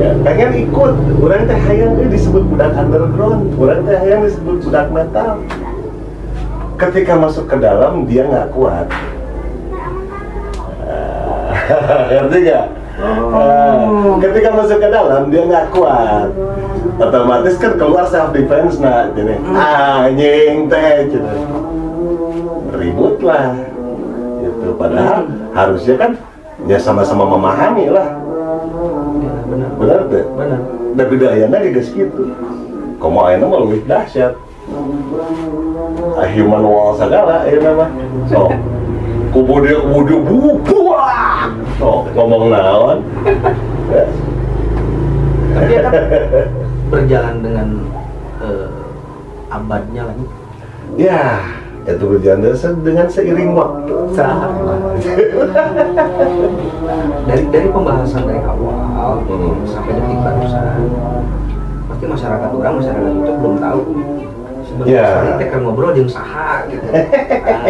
ya, 0.00 0.10
pengen 0.24 0.50
ikut. 0.64 0.94
Orang 1.20 1.42
teh 1.44 1.58
hayang 1.68 1.92
disebut 2.08 2.42
budak 2.48 2.72
underground, 2.72 3.52
orang 3.60 3.80
teh 3.84 3.96
hayang 4.00 4.22
disebut 4.24 4.56
budak 4.64 4.86
metal. 4.88 5.30
Ketika 6.80 7.12
masuk 7.20 7.44
ke 7.44 7.56
dalam 7.60 8.08
dia 8.08 8.24
nggak 8.24 8.48
kuat. 8.56 8.88
Ah, 10.88 12.08
Ngerti 12.08 12.38
nggak? 12.48 12.66
Ah, 13.32 13.76
ketika 14.20 14.48
masuk 14.56 14.78
ke 14.80 14.88
dalam 14.88 15.22
dia 15.28 15.42
nggak 15.44 15.66
kuat. 15.76 16.28
Otomatis 17.00 17.56
kan 17.60 17.72
keluar 17.80 18.04
self 18.08 18.32
defense 18.32 18.76
nah 18.80 19.08
jadi 19.12 19.36
anjing 19.52 20.68
teh 20.72 21.12
gitu. 21.12 21.20
Ribut 22.72 23.20
lah. 23.20 23.52
Gitu. 24.40 24.68
Padahal 24.80 25.28
harusnya 25.52 25.94
kan 26.00 26.10
ya 26.64 26.76
sama-sama 26.80 27.24
memahami 27.24 27.88
lah 27.92 28.08
benar 29.80 30.00
deh 30.12 30.24
benar. 30.36 30.60
Dan 30.94 31.04
budayanya 31.08 31.56
kayak 31.64 31.88
gitu. 31.88 32.22
Kamu 33.00 33.18
ayeuna 33.24 33.46
mah 33.48 33.60
lebih 33.64 33.80
dahsyat. 33.88 34.36
Ah, 36.14 36.28
human 36.30 36.62
wall 36.62 36.94
segala 36.94 37.42
ya 37.48 37.58
nama 37.58 37.90
so 38.30 38.54
kubu 39.34 39.66
dia 39.66 39.82
kubu 39.82 40.00
dia 40.06 40.18
buah 40.62 41.50
so 41.80 42.06
ngomong 42.14 42.54
naon? 42.54 42.98
Tapi 45.50 45.72
ya 45.74 45.80
kan 45.82 45.94
berjalan 46.92 47.36
dengan 47.42 47.68
eh, 48.38 48.70
abadnya 49.50 50.02
lagi. 50.06 50.24
Ya, 50.94 51.42
itu 51.82 52.04
berjalan 52.04 52.44
dengan 52.82 53.06
seiring 53.06 53.50
waktu. 53.52 53.94
dari 57.24 57.44
dari 57.48 57.68
pembahasan 57.68 58.22
dari 58.24 58.40
awal 58.42 59.22
Hmm. 59.24 59.64
sampai 59.64 59.96
detik 59.96 60.18
barusan 60.20 60.82
pasti 61.86 62.04
masyarakat 62.04 62.48
orang 62.52 62.74
masyarakat 62.78 63.10
itu 63.10 63.32
belum 63.32 63.54
tahu 63.58 63.80
sebenarnya 64.62 64.92
Ya. 64.92 65.08
yeah. 65.34 65.48
keur 65.48 65.60
ngobrol 65.62 65.92
jeung 65.92 66.06
saha 66.06 66.64
gitu 66.66 66.84
nah, 66.90 67.64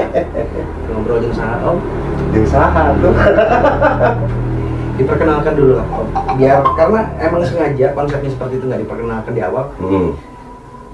ngobrol 0.90 1.18
jeung 1.20 1.32
saha 1.32 1.56
om 1.64 1.78
Jeung 2.30 2.46
saha 2.46 2.94
tuh. 2.96 3.14
diperkenalkan 4.98 5.54
dulu 5.56 5.72
lah 5.74 5.86
om 5.88 6.06
biar 6.36 6.60
karena 6.74 7.00
emang 7.18 7.42
sengaja 7.42 7.86
konsepnya 7.92 8.30
seperti 8.30 8.54
itu 8.58 8.64
nggak 8.68 8.82
diperkenalkan 8.84 9.32
di 9.32 9.42
awal 9.42 9.64
Hmm. 9.78 10.12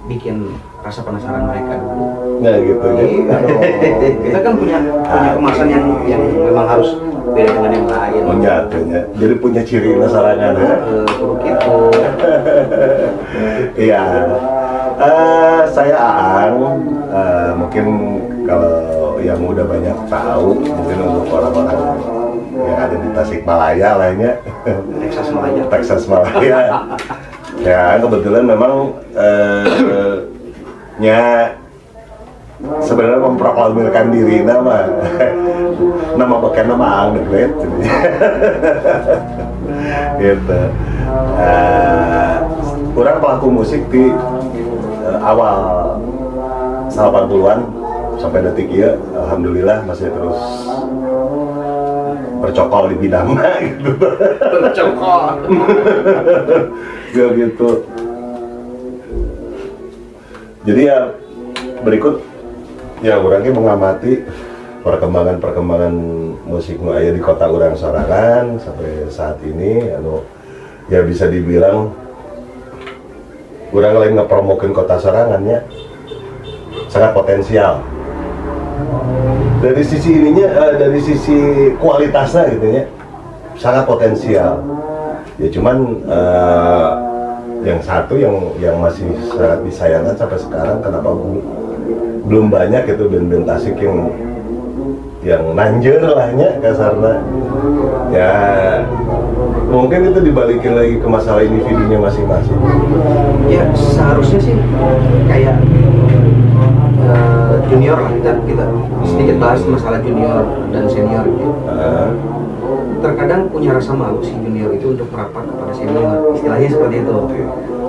bikin 0.07 0.55
rasa 0.87 1.01
penasaran 1.03 1.51
mereka 1.51 1.75
dulu 1.83 2.07
Nah 2.37 2.55
gitu 2.63 2.87
ya. 2.87 3.03
Iya 3.03 3.37
kita 4.29 4.39
kan 4.45 4.53
punya 4.55 4.77
punya 5.03 5.31
kemasan 5.35 5.69
yang 5.73 5.85
yang 6.07 6.23
memang 6.23 6.67
harus 6.69 6.91
beda 7.27 7.51
dengan 7.59 7.73
yang 7.75 7.89
lain 7.91 8.23
Punya, 8.23 8.55
punya. 8.71 9.01
Jadi 9.19 9.35
punya 9.41 9.63
ciri 9.67 9.91
ya. 9.99 10.07
Eh, 10.07 11.07
kudu 11.19 11.35
gitu 11.43 11.77
Iya. 13.89 14.03
Eh, 14.97 15.61
saya 15.75 15.97
Aan. 15.97 16.55
Eh, 17.07 17.51
mungkin 17.57 17.85
kalau 18.47 19.19
yang 19.21 19.41
udah 19.43 19.65
banyak 19.67 19.97
tahu, 20.07 20.49
mungkin 20.61 20.99
untuk 21.03 21.27
orang-orang 21.35 21.99
yang 22.57 22.79
ada 22.79 22.97
di 22.97 23.09
Tasikmalaya 23.13 23.89
lainnya. 23.99 24.33
Texas 25.03 25.29
Malaya 25.35 25.63
Texas 25.69 26.03
Malaya. 26.09 26.61
ya 27.57 27.97
kebetulan 27.97 28.45
memang 28.45 28.93
eh, 29.17 30.36
nya 30.97 31.53
sebenarnya 32.81 33.21
memproklamirkan 33.21 34.07
diri 34.13 34.41
nama. 34.45 34.77
Nama 36.17 36.35
beken 36.41 36.67
nama 36.73 36.87
Ang 37.05 37.21
the 37.21 37.23
Great 37.29 37.53
gitu. 40.17 40.61
Eh, 41.37 42.35
orang 42.97 43.21
pelaku 43.21 43.47
musik 43.53 43.85
di 43.93 44.09
eh, 45.05 45.19
awal 45.21 46.01
80-an 46.89 47.61
sampai 48.17 48.41
detik 48.49 48.73
ya 48.73 48.97
alhamdulillah 49.13 49.85
masih 49.85 50.09
terus 50.09 50.41
bercokol 52.41 52.89
di 52.89 52.97
bidangnya 52.97 53.51
gitu. 53.69 53.91
Bercokol. 54.65 55.23
Ya 57.17 57.33
gitu 57.33 57.81
jadi 60.67 60.81
ya 60.83 60.99
berikut 61.87 62.27
ya 62.99 63.23
orangnya 63.23 63.55
mengamati 63.55 64.27
perkembangan-perkembangan 64.83 65.95
musik 66.47 66.83
nu 66.83 66.91
aya 66.91 67.15
di 67.15 67.23
kota 67.23 67.47
orang 67.47 67.79
sorangan 67.79 68.59
sampai 68.59 69.07
saat 69.11 69.39
ini 69.47 69.95
anu 69.95 70.27
ya 70.91 71.07
bisa 71.07 71.31
dibilang 71.31 71.95
orang 73.71 73.95
lain 73.99 74.13
ngepromokin 74.19 74.75
kota 74.75 74.99
sorangannya 74.99 75.63
sangat 76.91 77.11
potensial. 77.15 77.83
Dari 79.63 79.83
sisi 79.83 80.11
ininya 80.15 80.47
eh, 80.47 80.75
dari 80.79 81.01
sisi 81.03 81.39
kualitasnya 81.79 82.43
gitu 82.55 82.67
ya 82.71 82.85
sangat 83.59 83.85
potensial. 83.87 84.63
Ya 85.37 85.49
cuman 85.51 85.77
eh, 86.07 86.91
yang 87.63 87.81
satu 87.81 88.15
yang 88.19 88.37
yang 88.61 88.77
masih 88.83 89.09
sangat 89.33 89.63
disayangkan 89.65 90.15
sampai 90.19 90.39
sekarang 90.39 90.79
kenapa 90.83 91.09
belum 91.09 91.41
belum 92.27 92.47
banyak 92.51 92.83
itu 92.91 93.05
band-band 93.07 93.47
Tasik 93.47 93.79
yang 93.79 94.11
yang 95.27 95.43
nanjer 95.59 95.99
lahnya 96.07 96.59
kasarnya 96.63 97.19
ya 98.15 98.31
mungkin 99.67 100.15
itu 100.15 100.21
dibalikin 100.23 100.73
lagi 100.79 100.95
ke 101.03 101.09
masalah 101.11 101.43
individunya 101.43 101.99
masing-masing. 101.99 102.59
Ya 103.51 103.67
seharusnya 103.75 104.39
sih 104.39 104.55
kayak 105.27 105.59
eh, 107.03 107.55
junior 107.67 107.99
lah 107.99 108.13
kita 108.15 108.33
kita 108.47 108.65
sedikit 109.03 109.37
bahas 109.43 109.61
masalah 109.67 109.99
junior 109.99 110.47
dan 110.71 110.87
senior. 110.87 111.27
Gitu. 111.27 111.51
Eh, 111.67 112.09
terkadang 112.99 113.49
punya 113.49 113.71
rasa 113.75 113.93
malu 113.93 114.21
si 114.21 114.33
junior 114.35 114.73
itu 114.73 114.93
untuk 114.93 115.09
merapat 115.11 115.45
kepada 115.45 115.73
senior 115.73 116.09
istilahnya 116.33 116.69
seperti 116.71 116.97
itu. 117.03 117.17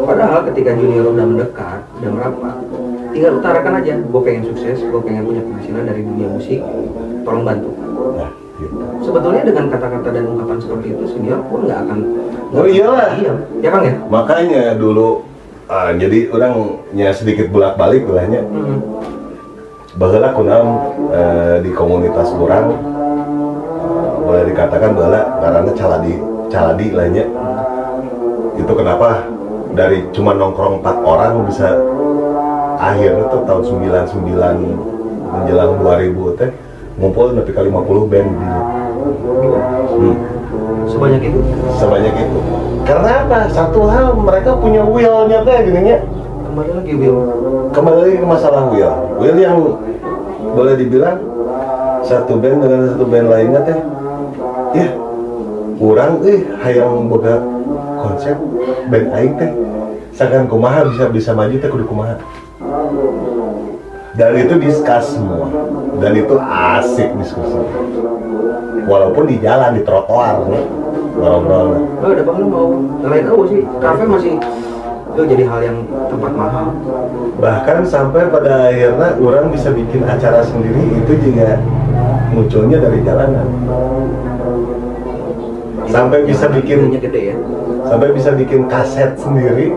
Padahal 0.08 0.39
ketika 0.52 0.72
junior 0.74 1.06
udah 1.12 1.26
mendekat 1.26 1.80
udah 2.00 2.12
merapat 2.12 2.56
tinggal 3.12 3.32
utarakan 3.39 3.74
aja 3.82 3.93
gue 3.98 4.22
pengen 4.22 4.43
sukses 4.46 4.78
gue 4.80 5.02
pengen 5.02 5.24
punya 5.26 5.41
penghasilan 5.41 5.84
dari 5.88 6.02
dunia 6.06 6.28
musik 6.32 6.60
tolong 7.24 7.43
bantu. 7.43 7.72
Nah 8.15 8.32
gitu 8.58 8.76
sebetulnya 9.06 9.41
dengan 9.46 9.65
kata-kata 9.70 10.10
dan 10.10 10.24
ungkapan 10.28 10.58
seperti 10.58 10.88
itu 10.89 11.04
senior 11.08 11.39
pun 11.46 11.65
nggak 11.65 11.80
akan 11.86 12.00
Oh, 12.48 12.63
iyalah. 12.63 13.12
iya 13.20 13.34
ya 13.60 13.70
kan 13.70 13.82
ya? 13.84 13.93
Makanya 14.08 14.63
dulu 14.80 15.28
ah, 15.67 15.91
jadi 15.91 16.32
orangnya 16.32 17.12
sedikit 17.12 17.52
bolak-balik 17.52 18.08
lahnya 18.08 18.39
Hmm. 18.48 18.80
bahwa 20.00 20.30
kunam 20.32 20.65
eh, 21.12 21.56
di 21.60 21.72
komunitas 21.74 22.32
orang 22.32 22.72
eh, 22.72 22.78
boleh 24.38 24.54
dikatakan 24.54 24.93
bahwa 24.93 25.21
karena 25.41 25.73
caladi 25.73 26.13
caladi 26.54 26.88
lainnya. 26.93 27.26
Itu 28.54 28.69
kenapa? 28.78 29.26
Dari 29.73 30.06
cuma 30.13 30.38
nongkrong 30.38 30.86
empat 30.86 30.97
orang 31.02 31.41
bisa 31.50 31.73
akhirnya 32.78 33.26
tuh 33.34 33.41
tahun 33.50 33.62
99 33.82 35.34
menjelang 35.34 35.71
2000 35.82 36.38
teh 36.38 36.50
ngumpul 37.02 37.34
nepi 37.34 37.50
ke 37.50 37.62
50 37.65 38.12
band 38.13 38.30
di 38.30 38.50
hmm, 39.97 40.15
sebanyak 40.86 41.21
itu? 41.34 41.39
Sebanyak 41.82 42.13
itu. 42.13 42.39
Karena 42.86 43.26
apa? 43.26 43.50
Satu 43.50 43.89
hal 43.89 44.13
mereka 44.21 44.54
punya 44.54 44.86
willnya 44.86 45.41
teh 45.41 45.65
gininya 45.65 45.97
kembali 46.45 46.71
lagi 46.78 46.93
Will. 46.93 47.17
Kembali 47.73 47.97
lagi 48.06 48.17
ke 48.21 48.28
masalah 48.30 48.69
Will. 48.69 48.93
Will 49.17 49.38
yang 49.41 49.58
boleh 50.54 50.78
dibilang 50.78 51.17
satu 52.06 52.38
band 52.38 52.62
dengan 52.62 52.86
satu 52.93 53.06
band 53.10 53.28
lainnya 53.34 53.62
teh 53.65 53.96
ya 54.78 54.90
kurang 55.78 56.22
eh 56.26 56.42
hayang 56.62 57.10
boga 57.10 57.42
konsep. 58.02 58.38
Band 58.90 59.08
aing 59.13 59.34
teh. 59.38 59.52
Sakan 60.18 60.50
kumaha 60.50 60.90
bisa 60.90 61.06
bisa 61.13 61.32
maju 61.38 61.56
teh 61.58 61.70
kudu 61.70 61.86
kumaha? 61.86 62.16
Dan 64.18 64.34
itu 64.34 64.54
diskus 64.58 65.13
semua. 65.13 65.46
Dan 66.02 66.18
itu 66.18 66.36
asik 66.42 67.10
diskusi. 67.22 67.62
Walaupun 68.90 69.30
di 69.30 69.38
jalan 69.42 69.78
di 69.78 69.82
trotoar 69.86 70.48
nih. 70.50 70.66
Ngobrol 71.18 71.82
oh 72.06 72.10
udah 72.13 72.24
bang 72.30 72.38
lu 72.38 72.46
mau 72.46 72.70
lain 73.10 73.26
oh 73.34 73.46
sih. 73.50 73.62
Kafe 73.82 74.06
masih 74.06 74.38
itu 75.18 75.22
jadi 75.26 75.44
hal 75.50 75.60
yang 75.66 75.78
tempat 76.13 76.34
mahal. 76.38 76.78
Bahkan 77.42 77.90
sampai 77.90 78.30
pada 78.30 78.70
akhirnya 78.70 79.18
orang 79.18 79.50
bisa 79.50 79.74
bikin 79.74 80.06
acara 80.06 80.46
sendiri 80.46 80.94
itu 80.94 81.13
juga 81.26 81.58
munculnya 82.30 82.78
dari 82.78 83.02
jalanan 83.02 83.50
Sampai 85.88 86.28
bisa 86.28 86.45
bikin- 86.52 86.91
gede 86.91 87.21
ya? 87.34 87.36
sampai 87.88 88.12
bisa 88.12 88.36
bikin 88.36 88.67
kaset 88.67 89.15
sendiri 89.15 89.71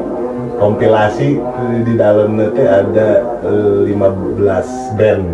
kompilasi 0.58 1.38
eh, 1.38 1.78
di 1.86 1.94
dalamnya 1.94 2.50
teh 2.52 2.66
ada 2.66 3.08
eh, 3.46 3.80
15 3.86 4.98
band. 4.98 5.24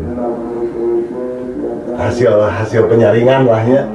Hasil 1.96 2.28
hasil 2.28 2.82
penyaringan 2.92 3.48
lahnya 3.48 3.88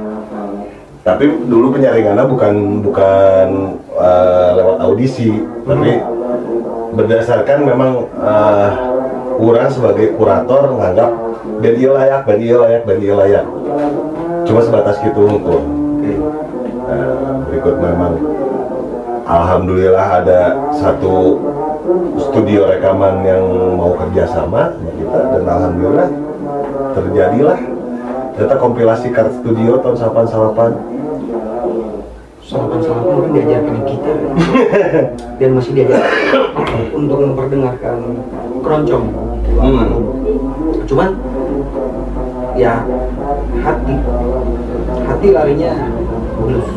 tapi 1.02 1.26
dulu 1.50 1.74
penyaringannya 1.78 2.24
bukan 2.26 2.54
bukan 2.82 3.48
eh, 3.94 4.50
lewat 4.58 4.78
audisi 4.82 5.30
tapi 5.62 6.02
berdasarkan 6.92 7.58
memang 7.62 7.92
eh, 8.18 8.70
orang 9.38 9.70
sebagai 9.70 10.18
kurator 10.18 10.74
nganggap 10.74 11.10
band 11.62 11.78
layak 11.78 12.20
band 12.26 12.42
layak 12.42 12.82
band 12.82 13.02
layak. 13.02 13.46
Cuma 14.42 14.58
sebatas 14.58 14.98
gitu 14.98 15.22
ngukur 15.22 15.62
Oke. 16.02 16.18
Berikut 17.48 17.76
memang. 17.78 18.14
Alhamdulillah 19.22 20.08
ada 20.22 20.40
satu 20.74 21.38
studio 22.18 22.66
rekaman 22.66 23.22
yang 23.22 23.42
mau 23.78 23.94
kerjasama 23.94 24.74
sama 24.74 24.90
kita 24.98 25.20
dan 25.30 25.42
Alhamdulillah 25.46 26.08
terjadilah. 26.98 27.60
Ternyata 28.32 28.56
kompilasi 28.58 29.12
kart 29.12 29.30
studio 29.44 29.78
tahun 29.78 29.96
88 30.00 30.92
salapan-salapan 32.42 33.12
mungkin 33.14 33.32
diajarkan 33.38 33.78
kita. 33.86 34.12
Dan 35.40 35.50
masih 35.56 35.72
diajar 35.72 36.02
untuk 36.92 37.18
memperdengarkan 37.22 37.96
keroncong. 38.60 39.06
Hmm. 39.52 39.88
cuman 40.88 41.14
ya 42.58 42.82
hati. 43.62 43.94
Hati 45.06 45.28
larinya 45.30 45.72
blues 46.42 46.68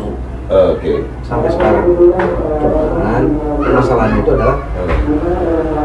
Oke 0.45 1.01
sampai 1.25 1.49
sekarang 1.49 1.85
cuman 2.61 3.23
masalahnya 3.65 4.21
itu 4.21 4.29
adalah 4.29 4.57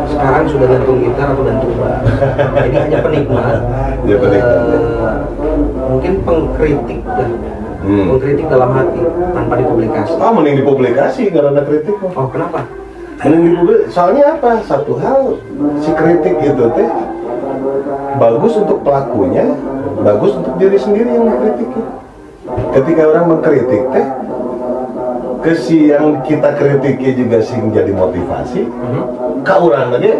sekarang 0.04 0.44
sudah 0.44 0.66
gantung 0.68 1.00
gitar 1.00 1.32
atau 1.32 1.44
gantung 1.48 1.72
bas 1.80 1.96
jadi 2.60 2.76
hanya 2.76 2.98
penikmat 3.00 3.60
Ya, 4.04 4.16
penikmat. 4.20 4.60
eh, 4.68 5.16
mungkin 5.88 6.12
pengkritik 6.22 7.00
lah 7.04 7.30
Hmm. 7.80 8.12
pengkritik 8.12 8.44
dalam 8.44 8.76
hati 8.76 9.00
tanpa 9.32 9.56
dipublikasi 9.56 10.12
Ah, 10.20 10.28
mending 10.28 10.60
dipublikasi 10.60 11.32
karena 11.32 11.64
kritik 11.64 11.96
oh 11.96 12.28
kenapa 12.28 12.68
Mending 13.20 13.56
dipublikasi. 13.56 13.88
Soalnya 13.88 14.36
apa? 14.36 14.60
Satu 14.60 14.96
hal 14.96 15.40
si 15.76 15.88
kritik 15.90 16.36
gitu 16.40 16.68
teh 16.72 16.88
bagus 18.16 18.52
untuk 18.54 18.80
pelakunya, 18.80 19.56
bagus 20.00 20.36
untuk 20.36 20.56
diri 20.56 20.76
sendiri 20.76 21.08
yang 21.10 21.24
mengkritik. 21.24 21.68
Ketika 22.70 23.02
orang 23.10 23.24
mengkritik 23.34 23.82
teh 23.90 24.06
ke 25.40 25.52
si 25.56 25.88
yang 25.88 26.20
kita 26.22 26.52
kritiki 26.54 27.16
juga 27.16 27.40
sih 27.40 27.58
jadi 27.72 27.92
motivasi. 27.94 28.68
Ke 29.40 29.54
orang 29.56 29.96
lagi 29.96 30.12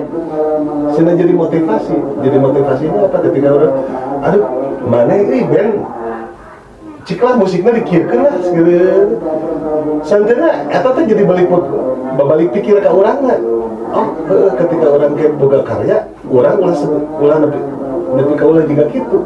sini 0.96 1.12
jadi 1.14 1.32
motivasi. 1.36 1.96
Jadi 2.24 2.36
motivasinya 2.40 3.00
apa? 3.06 3.18
Ketika 3.28 3.48
orang 3.54 3.72
aduh 4.20 4.44
mana 4.84 5.12
ini 5.16 5.44
band 5.48 5.72
cik 7.04 7.20
lah 7.24 7.34
musiknya 7.36 7.72
dikirkan 7.80 8.18
lah 8.22 8.34
gitu 8.38 8.76
santana 10.04 10.68
eta 10.68 10.90
teh 10.94 11.04
jadi 11.08 11.22
balik 11.24 11.48
balik 12.16 12.48
pikir 12.52 12.80
ke 12.80 12.90
orang 12.90 13.16
nggak 13.24 13.40
oh 13.90 14.06
heuh, 14.28 14.50
ketika 14.60 14.86
orang 14.86 15.12
kayak 15.16 15.32
boga 15.40 15.60
karya 15.64 15.98
orang 16.28 16.56
ulah 16.60 16.76
ulah 17.18 17.36
nepi 17.42 17.60
nepi 18.14 18.32
ka 18.36 18.44
ulah 18.44 18.64
juga 18.68 18.84
gitu 18.92 19.18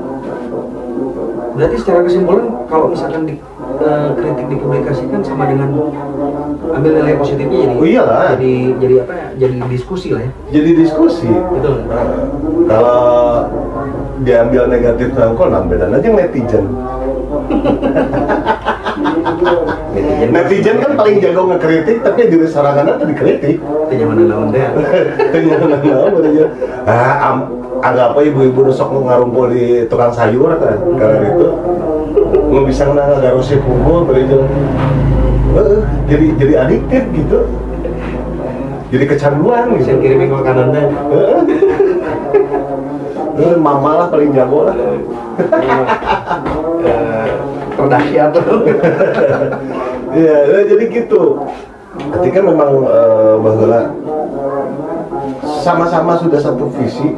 berarti 1.54 1.76
secara 1.78 2.02
kesimpulan 2.02 2.46
kalau 2.66 2.90
misalkan 2.90 3.22
di 3.30 3.34
eh, 3.78 4.08
kritik 4.18 4.46
dipublikasikan 4.50 5.22
sama 5.22 5.46
dengan 5.46 5.70
ambil 6.74 6.90
nilai 6.98 7.14
positifnya 7.14 7.58
jadi 7.62 7.74
Oh 7.78 7.86
iyalah. 7.86 8.34
jadi 8.34 8.52
jadi 8.82 8.94
apa 9.06 9.12
ya 9.14 9.26
jadi 9.38 9.56
diskusi 9.70 10.08
lah 10.10 10.22
ya 10.26 10.30
jadi 10.50 10.70
diskusi? 10.74 11.30
Nah, 11.30 12.06
kalau 12.66 13.02
diambil 14.26 14.62
negatif 14.66 15.08
nangkol 15.14 15.48
nah 15.50 15.62
bedanya 15.62 15.98
aja 16.02 16.08
netizen 16.10 16.64
netizen 20.30 20.32
netizen 20.32 20.76
kan 20.80 20.92
paling 20.96 21.16
jago 21.20 21.42
ngekritik 21.50 22.00
tapi 22.00 22.20
diri 22.30 22.46
serangannya 22.48 22.96
tuh 22.96 23.06
dikritik. 23.10 23.56
Itu 23.60 23.92
zaman 23.92 24.24
lawan 24.30 24.48
teh 24.54 24.64
Tanya 25.32 25.54
naon 25.60 26.24
aja. 26.24 26.44
Ah, 26.88 27.14
am, 27.28 27.37
agak 27.84 28.14
apa 28.14 28.20
ibu-ibu 28.24 28.70
nusok 28.70 28.88
mau 28.94 29.02
ngarumpul 29.08 29.52
di 29.52 29.84
tukang 29.90 30.14
sayur 30.14 30.56
kan 30.56 30.78
karena 30.96 31.18
itu? 31.34 31.48
Mau 32.48 32.62
bisa 32.64 32.88
nggak 32.88 33.34
pukul 33.60 34.08
berijo 34.08 34.46
Eh, 35.54 35.80
jadi 36.10 36.26
jadi 36.34 36.54
adiktif 36.66 37.02
gitu. 37.14 37.38
Jadi 38.90 39.04
kecanduan 39.06 39.70
gitu. 39.78 39.98
Kirim 40.02 40.26
ke 40.30 40.42
kanan 40.42 40.68
teh 40.74 40.87
Eh. 41.14 41.38
Eh, 43.34 43.56
mama 43.58 43.90
lah 43.98 44.06
paling 44.10 44.30
jago 44.30 44.70
lah. 44.70 44.76
Eh, 46.84 47.26
terdahsyat 47.74 48.30
Iya, 50.14 50.37
eh, 50.46 50.64
jadi 50.70 50.85
gitu. 50.90 51.42
Ketika 51.94 52.38
memang 52.42 52.87
bahwa 53.42 53.94
sama-sama 55.62 56.18
sudah 56.18 56.40
satu 56.42 56.66
visi, 56.74 57.14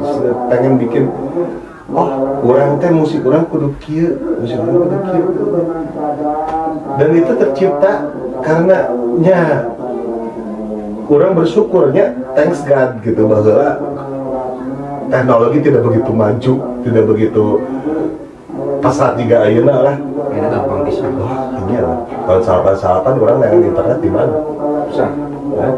pengen 0.49 0.77
bikin 0.77 1.09
oh, 1.89 2.09
orang 2.45 2.77
teh 2.77 2.93
musik 2.93 3.25
orang 3.25 3.49
kudu 3.49 3.73
kieu, 3.81 4.17
musik 4.37 4.57
orang 4.61 4.77
kudu 4.85 4.97
kieu. 5.09 5.25
Dan 6.97 7.09
itu 7.17 7.31
tercipta 7.41 7.91
karena 8.45 8.77
nya 9.17 9.41
orang 11.09 11.33
bersyukurnya 11.33 12.05
thanks 12.37 12.61
God 12.65 13.01
gitu 13.01 13.25
bahwa 13.25 13.81
teknologi 15.09 15.57
tidak 15.65 15.81
begitu 15.89 16.11
maju, 16.13 16.53
tidak 16.85 17.03
begitu 17.09 17.45
pasar 18.81 19.17
tiga 19.17 19.41
ayeuna 19.45 19.75
lah 19.81 19.95
ini 20.37 20.47
gampang 20.47 20.81
bisa 20.85 21.05
Wah, 21.17 21.49
ini 21.65 21.77
lah. 21.81 21.96
Tahun 22.27 22.41
salapan 22.43 22.75
salapan 22.75 23.13
orang 23.23 23.37
main 23.39 23.63
internet 23.63 23.97
di 24.03 24.09
mana? 24.11 24.35
bisa 24.91 25.07
Ya? 25.55 25.69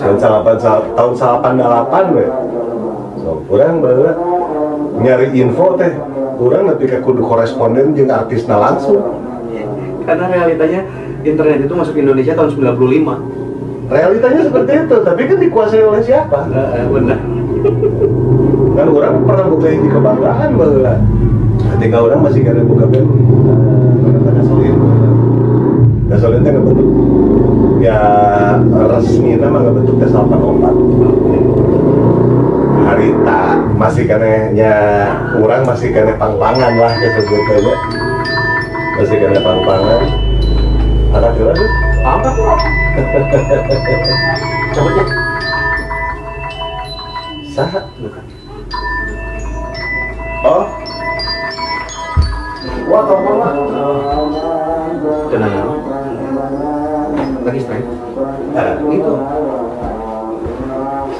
Tahun 0.00 0.16
salapan 0.16 0.56
sal- 0.56 0.88
tahun 0.96 1.12
salapan 1.12 1.52
delapan 1.60 2.04
we. 2.16 2.24
So, 3.20 3.30
orang 3.52 3.84
nyari 5.04 5.28
info 5.36 5.76
teh. 5.76 5.92
Orang 6.40 6.72
lebih 6.72 6.88
ke 6.88 6.98
kudu 7.04 7.20
koresponden 7.20 7.92
jeung 7.92 8.08
artisna 8.08 8.56
langsung. 8.56 9.20
karena 10.00 10.26
realitanya 10.32 10.80
internet 11.22 11.68
itu 11.68 11.74
masuk 11.76 11.94
Indonesia 11.94 12.32
tahun 12.32 12.50
95 12.56 13.20
Realitanya 13.90 14.40
seperti 14.46 14.72
itu, 14.86 14.96
tapi 15.02 15.20
kan 15.28 15.38
dikuasai 15.42 15.82
oleh 15.84 16.02
siapa? 16.02 16.46
Benar 16.88 17.20
Kan 18.78 18.86
orang 18.88 19.14
pernah 19.28 19.46
buka 19.50 19.68
ini 19.68 19.88
kebanggaan 19.90 20.50
bahwa 20.56 20.94
ketika 21.76 21.96
orang 22.00 22.20
masih 22.22 22.40
kada 22.46 22.62
buka 22.64 22.86
band, 22.88 23.10
orang 24.00 24.22
kan 24.24 24.32
gasolin. 24.40 24.74
Gasolin 26.10 26.42
teh 26.42 26.50
ngebentuk 26.50 26.90
ya 27.78 28.02
resmi 28.90 29.38
nama 29.38 29.62
ngebentuk 29.62 30.02
tes 30.02 30.10
84 30.10 30.26
harita 32.82 33.40
masih 33.78 34.04
kene 34.10 34.50
nya 34.52 34.74
orang 35.38 35.62
masih 35.62 35.94
kene 35.94 36.18
pangpangan 36.18 36.74
lah 36.76 36.92
ya 36.98 37.08
sebetulnya 37.14 37.74
masih 38.98 39.16
kene 39.22 39.38
pangpangan. 39.38 40.02
Anak 41.10 41.30
kira 41.38 41.52
tuh? 41.54 41.70
Apa 42.02 42.28
cabutnya 44.74 45.04
sah 47.54 47.70
bukan. 48.02 48.24
Oh. 50.42 50.64
Wah 52.90 53.02
telepon 53.06 53.34
lah. 53.38 53.52
Tenang 55.30 55.79
Nah, 58.50 58.74
itu. 58.90 59.14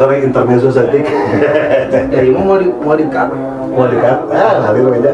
Sorry 0.01 0.25
intermezzo 0.25 0.73
setik 0.73 1.05
jadi 1.93 2.33
mau 2.33 2.41
mau 2.41 2.57
di 2.57 2.73
mau 2.73 2.97
di 2.97 3.05
cut 3.13 3.37
mau 3.69 3.85
dekat 3.85 4.33
ah 4.33 4.57
hari 4.65 4.81
aja 4.81 5.13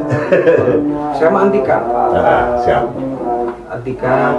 saya 1.11 1.26
mah 1.26 1.50
anti 1.50 1.59
cut 1.59 1.83
nah 2.14 2.55
siap. 2.62 2.87
Anti 3.66 3.92
cut 3.98 4.38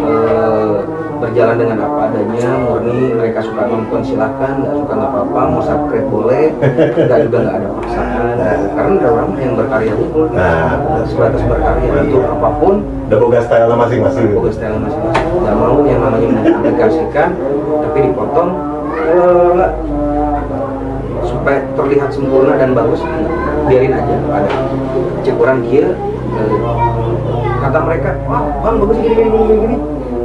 eh, 0.00 0.76
berjalan 1.20 1.60
dengan 1.60 1.78
apa 1.84 2.08
adanya 2.08 2.50
murni 2.56 3.12
mereka 3.20 3.44
suka 3.44 3.68
nonton 3.68 4.00
silahkan. 4.00 4.64
Nggak 4.64 4.74
suka 4.80 4.92
nggak 4.96 5.10
apa-apa. 5.12 5.40
Mau 5.52 5.60
subscribe 5.60 6.08
boleh. 6.08 6.44
Nggak 6.96 7.18
juga 7.28 7.38
nggak 7.44 7.56
ada 7.60 7.68
karena 8.72 8.92
ada 8.98 9.08
orang 9.12 9.28
yang 9.38 9.54
berkarya 9.54 9.92
unggul 9.94 10.26
nah 10.34 10.78
sebatas 11.06 11.42
berkarya 11.46 11.90
untuk 12.06 12.22
apa 12.26 12.48
pun. 12.58 12.74
Udah 13.08 13.18
boga 13.20 13.40
style 13.44 13.74
masing-masing. 13.76 14.24
Boga 14.32 14.50
style 14.50 14.78
masing-masing. 14.80 15.26
Nggak 15.42 15.56
mau 15.56 15.78
yang 15.84 16.00
namanya 16.00 16.28
mengaplikasikan 16.32 17.28
tapi 17.84 17.98
dipotong 18.08 18.50
eh, 19.12 19.66
supaya 21.22 21.58
terlihat 21.76 22.08
sempurna 22.10 22.56
dan 22.56 22.72
bagus 22.72 23.00
biarin 23.68 23.92
aja. 23.94 24.16
Ada 24.16 24.50
cek 25.22 25.36
orang 25.36 25.60
kia 25.68 25.92
eh, 26.38 26.52
kata 27.62 27.78
mereka 27.84 28.10
wah 28.26 28.42
bang 28.64 28.76
bagus 28.80 28.96
gini 29.00 29.14
gini 29.14 29.30
gini 29.30 29.54
gini. 29.60 29.76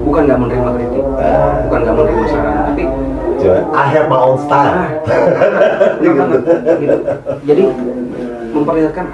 Bukan 0.08 0.24
nggak 0.24 0.40
menerima 0.40 0.70
kritik 0.80 1.04
Ah. 1.20 1.68
bukan 1.68 1.80
nggak 1.84 1.96
menerima 2.00 2.26
saran 2.32 2.56
tapi 2.72 2.84
Cuma, 3.38 3.58
I 3.74 3.86
have 3.94 4.08
my 4.10 4.18
own 4.18 4.38
style. 4.42 4.74
banget, 6.02 6.42
gitu. 6.82 6.98
jadi 7.46 7.64
memperlihatkan 8.54 9.06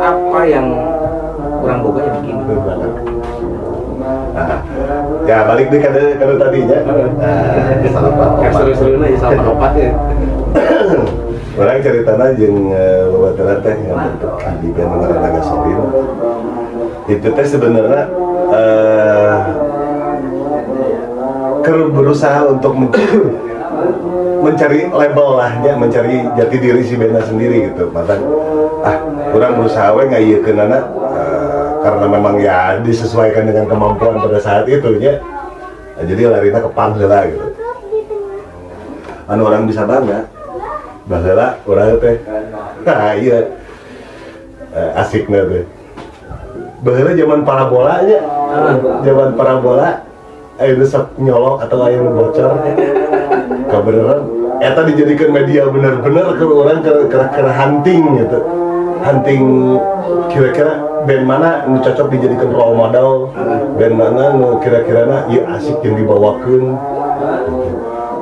apa 0.00 0.40
yang 0.48 0.66
kurang 1.60 1.78
boga 1.84 2.00
ya 2.02 2.10
begini 2.18 2.42
Bener 2.42 2.60
banget. 2.66 2.90
Nah, 4.30 4.58
ya 5.28 5.36
balik 5.44 5.66
deh 5.68 5.80
kade 5.82 6.02
kade 6.16 6.34
tadinya. 6.40 6.78
Nah, 6.82 7.44
salah 7.92 8.12
Kayak 8.40 8.50
apa? 8.50 8.58
seru-seru 8.58 8.98
aja 9.04 9.18
sama 9.20 9.42
opat 9.54 9.72
ya 9.76 9.90
Orang 11.60 11.82
ceritanya 11.84 12.26
jeung 12.40 12.72
babaturan 13.12 13.58
teh 13.60 13.76
yang 13.84 13.98
bentuk 14.00 14.34
di 14.64 14.68
band 14.72 14.90
ngaranna 14.96 15.28
gasolin. 15.36 15.80
Itu 17.10 17.28
teh 17.36 17.46
sebenarnya 17.46 18.02
eh 18.50 19.34
berusaha 21.64 22.46
untuk 22.48 22.72
mencari, 22.76 23.16
mencari 24.44 24.80
label 24.88 25.28
lahnya, 25.36 25.72
mencari 25.76 26.24
jati 26.36 26.56
diri 26.56 26.82
si 26.84 26.94
band 26.96 27.20
sendiri 27.24 27.72
gitu. 27.72 27.88
Maka 27.92 28.16
ah, 28.84 28.96
kurang 29.30 29.60
berusaha 29.60 29.92
we 29.96 30.08
ngayekeun 30.08 30.58
anak 30.58 30.84
eh, 31.16 31.68
karena 31.84 32.06
memang 32.08 32.34
ya 32.40 32.80
disesuaikan 32.80 33.48
dengan 33.48 33.68
kemampuan 33.68 34.20
pada 34.20 34.40
saat 34.40 34.64
itu 34.68 34.96
nya. 35.00 35.20
Nah, 35.96 36.04
jadi 36.08 36.32
larina 36.32 36.64
ke 36.64 36.70
heula 36.72 37.20
gitu. 37.28 37.46
Anu 39.30 39.46
orang 39.46 39.68
bisa 39.68 39.86
bangga 39.86 40.26
Baheula 41.10 41.58
urang 41.66 41.98
teh. 41.98 42.16
Nah, 42.86 43.18
iya. 43.18 43.38
Eh, 44.70 44.90
asikna 44.94 45.42
teh. 45.42 45.66
Baheula 46.86 47.18
zaman 47.18 47.42
parabola 47.42 47.98
nya. 48.06 48.20
Zaman 49.02 49.34
parabola 49.34 50.06
aya 50.60 50.84
sok 50.84 51.16
nyolok 51.16 51.64
atau 51.64 51.88
nu 51.88 52.10
bocor. 52.12 52.52
Kabeneran 53.72 54.20
eta 54.60 54.80
dijadikan 54.84 55.32
media 55.32 55.64
bener-bener 55.72 56.36
ke 56.36 56.44
orang 56.44 56.84
ke 56.84 56.92
ke, 57.08 57.16
ke 57.16 57.42
hunting 57.48 58.02
gitu. 58.20 58.38
Hunting 59.00 59.42
kira-kira 60.28 60.72
band 61.08 61.24
mana 61.24 61.64
nu 61.64 61.80
cocok 61.80 62.12
dijadikan 62.12 62.52
role 62.52 62.76
model, 62.76 63.32
band 63.80 63.94
mana 63.96 64.36
nu 64.36 64.60
kira-kira 64.60 65.08
na 65.08 65.18
ieu 65.32 65.48
asik 65.48 65.80
yang 65.80 65.96
dibawakeun. 65.96 66.76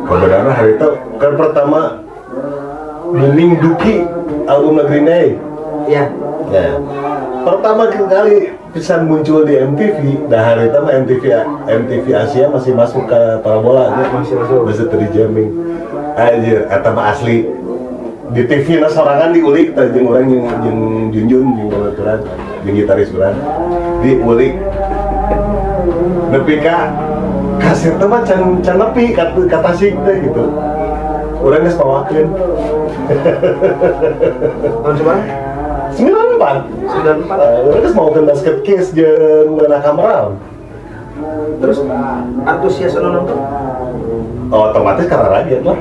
Kebenaran 0.06 0.54
hari 0.54 0.78
itu 0.78 0.88
kan 1.18 1.32
pertama 1.34 2.00
booming 3.12 3.58
Duki 3.58 4.06
album 4.46 4.80
Green 4.86 5.04
Day. 5.04 5.28
ya 5.88 6.04
Ya. 6.48 6.80
Pertama 7.44 7.88
kali 7.92 8.56
pisan 8.72 9.04
muncul 9.04 9.44
di 9.44 9.56
MTV, 9.56 10.28
nah 10.28 10.52
hari 10.52 10.68
itu 10.68 10.78
mah 10.80 10.92
MTV 10.96 11.24
MTV 11.68 12.06
Asia 12.16 12.48
masih 12.48 12.72
masuk 12.72 13.04
ke 13.08 13.20
parabola 13.44 13.92
nya. 13.96 14.08
Masih 14.12 14.36
masuk. 14.36 14.64
Masih 14.64 14.84
tadi 14.88 15.06
jamming. 15.12 15.50
Anjir, 16.18 16.66
eta 16.66 16.90
mah 16.90 17.14
asli 17.14 17.46
di 18.28 18.42
TV 18.44 18.76
na 18.76 18.88
sorangan 18.92 19.32
diulik 19.32 19.72
tah 19.72 19.88
jeung 19.88 20.12
urang 20.12 20.28
jeung 20.28 20.44
jeung 20.60 20.80
Junjun 21.08 21.48
jeung 21.56 21.68
babaturan 21.72 22.20
jeung 22.60 22.76
gitaris 22.76 23.08
urang 23.16 23.32
diulik 24.04 24.52
nepi 26.28 26.60
ka 26.60 26.92
kasir 27.56 27.96
teh 27.96 28.04
mah 28.04 28.20
can 28.28 28.60
can 28.60 28.76
nepi 28.76 29.16
ka 29.16 29.32
ka 29.32 29.58
tasik 29.64 29.96
teh 30.04 30.16
gitu 30.20 30.44
urang 31.40 31.64
geus 31.64 31.80
tahun 31.80 32.28
seberapa 34.92 35.47
94 35.94 36.66
94 36.88 37.38
Uh, 37.38 37.68
urang 37.68 37.80
geus 37.84 37.94
mawakeun 37.94 38.24
basket 38.26 38.56
case 38.66 38.90
jeung 38.92 39.56
Lena 39.56 39.78
Kameral 39.80 40.36
terus 41.58 41.78
antusias 42.46 42.94
anu 42.94 43.08
nonton? 43.10 43.38
Oh, 44.48 44.72
otomatis 44.72 45.04
karena 45.04 45.28
rakyat 45.28 45.60
lah. 45.60 45.78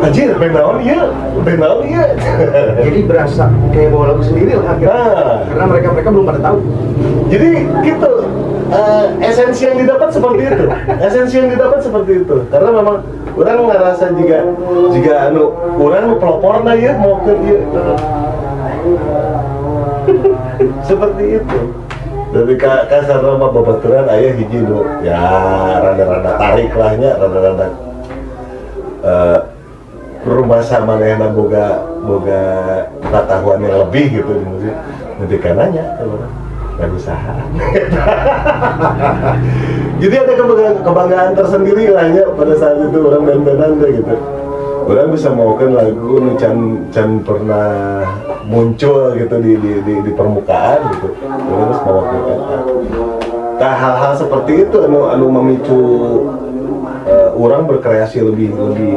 Anjir 0.00 0.32
band 0.34 0.54
naon 0.56 0.78
ieu 0.80 1.12
band 1.44 1.60
naon 1.60 1.84
ieu 1.84 2.04
jadi 2.80 3.00
berasa 3.04 3.52
kayak 3.70 3.92
bawa 3.92 4.16
lagu 4.16 4.22
sendiri 4.24 4.56
lah 4.56 4.74
akhirnya. 4.74 4.96
Nah. 4.96 5.38
karena 5.46 5.64
mereka 5.68 5.86
mereka 5.92 6.08
belum 6.10 6.26
pada 6.26 6.40
tahu. 6.40 6.58
Jadi 7.30 7.50
gitu, 7.86 8.12
eh, 8.72 9.06
esensi 9.28 9.62
yang 9.68 9.76
didapat 9.78 10.08
seperti 10.10 10.42
itu, 10.48 10.64
esensi 10.98 11.34
yang 11.38 11.48
didapat 11.52 11.78
seperti 11.84 12.12
itu, 12.24 12.36
karena 12.50 12.70
memang 12.74 12.96
orang 13.38 13.58
ngerasa 13.70 14.04
jika 14.18 14.38
jika 14.90 15.12
anu 15.30 15.54
orang 15.78 16.18
peloporna 16.18 16.72
ya 16.74 16.96
mau 16.98 17.20
ke 17.22 17.32
iya. 17.46 17.60
Seperti 20.84 21.24
itu. 21.42 21.60
Dari 22.30 22.54
ka 22.54 22.86
kasar 22.86 23.26
nama 23.26 23.50
babaturan 23.50 24.06
ayah 24.06 24.38
hiji 24.38 24.62
nu 24.62 24.86
ya 25.02 25.18
rada-rada 25.82 26.38
tarik 26.38 26.70
lahnya, 26.78 27.18
rada-rada 27.18 27.66
eh 29.00 29.38
rumah 30.22 30.62
sama 30.62 30.94
manehna 30.94 31.32
boga 31.32 31.82
boga 32.04 32.42
pengetahuan 33.02 33.66
yang 33.66 33.82
lebih 33.82 34.20
gitu 34.20 34.30
di 34.36 34.46
musik 34.46 34.76
nanti 35.18 35.36
orang 35.42 36.30
nggak 36.80 36.96
usaha? 36.96 37.32
Jadi 40.00 40.14
ada 40.16 40.32
kebanggaan, 40.80 41.36
tersendiri 41.36 41.92
lah 41.92 42.08
ya 42.08 42.24
pada 42.32 42.56
saat 42.56 42.80
itu 42.80 42.98
orang 43.04 43.22
band-bandan 43.26 43.84
deh 43.84 43.90
gitu 44.00 44.16
orang 44.86 45.12
bisa 45.12 45.28
maukan 45.32 45.76
lagu 45.76 46.20
nu 46.20 46.32
can 46.40 46.88
can 46.88 47.20
pernah 47.20 48.04
muncul 48.46 49.12
gitu 49.16 49.36
di 49.42 49.52
di, 49.58 49.72
di, 49.84 49.94
di 50.04 50.12
permukaan 50.14 50.80
gitu. 50.96 51.08
Orang 51.20 51.60
harus 51.68 51.80
maukan 51.84 52.20
eta 52.30 52.58
nah 53.60 53.76
hal-hal 53.76 54.12
seperti 54.16 54.64
itu 54.64 54.76
anu 54.88 55.12
anu 55.12 55.26
memicu 55.28 55.80
eh, 57.04 57.28
orang 57.36 57.68
berkreasi 57.68 58.24
lebih 58.24 58.56
lebih 58.56 58.96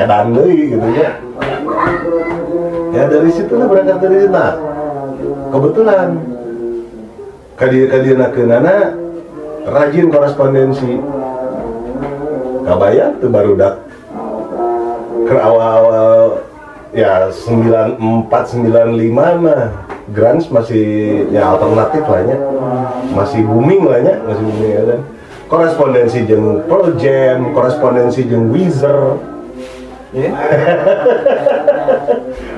edan 0.00 0.32
deui 0.32 0.72
gitu 0.72 0.88
ya. 0.96 1.20
Ya 2.88 3.04
dari 3.04 3.28
situ 3.28 3.52
lah 3.52 3.68
berangkat 3.68 4.00
dari 4.00 4.16
situ. 4.24 4.32
Nah 4.32 4.56
kebetulan 5.52 6.08
kadia 7.60 7.84
kadia 7.92 8.14
nakeunana 8.16 8.76
rajin 9.68 10.08
korespondensi. 10.08 10.92
Kabayang 12.68 13.16
tuh 13.16 13.32
baru 13.32 13.56
dak 13.56 13.87
ke 15.26 15.34
awal-awal 15.34 16.44
ya 16.94 17.28
94 17.32 18.30
95 18.30 19.44
mah 19.44 19.62
grunge 20.08 20.48
masih 20.48 20.86
ya 21.28 21.52
alternatif 21.52 22.04
lah 22.08 22.20
nya 22.24 22.36
masih 23.12 23.44
booming 23.44 23.84
lah 23.84 24.00
nya 24.00 24.14
masih 24.24 24.44
booming 24.44 24.72
ya 24.72 24.82
kan. 24.84 25.00
Korespondensi 25.48 26.28
jeung 26.28 26.60
Pearl 26.68 26.92
Jam 27.00 27.56
korespondensi 27.56 28.28
jeung 28.28 28.52
Weezer. 28.52 29.16
Ya 30.12 30.32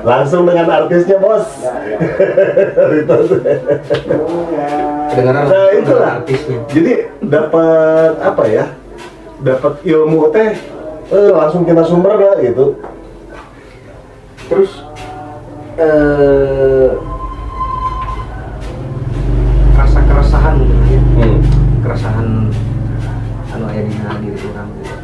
langsung 0.07 0.47
dengan 0.47 0.67
artisnya 0.71 1.19
bos. 1.19 1.45
Itu. 2.95 3.15
kedengaran 5.11 5.45
nah 5.45 5.67
itulah. 5.75 5.83
dengan 5.83 6.11
artisnya. 6.23 6.57
Jadi 6.71 6.93
dapat 7.21 8.13
apa 8.23 8.43
ya 8.47 8.65
dapat 9.41 9.73
ilmu 9.83 10.31
teh 10.31 10.55
eh, 11.11 11.29
langsung 11.35 11.67
kita 11.67 11.83
sumber 11.83 12.15
lah 12.15 12.39
gitu 12.39 12.79
terus 14.47 14.83
eh 15.75 16.91
rasa 19.75 19.99
keresahan 20.07 20.55
gitu 20.63 20.75
ya 20.87 20.99
hmm. 20.99 21.39
keresahan 21.83 22.27
anu 23.51 23.65
aya 23.67 23.81
di 23.83 23.91
diri 23.95 24.39
orang 24.55 24.69
gitu. 24.79 24.95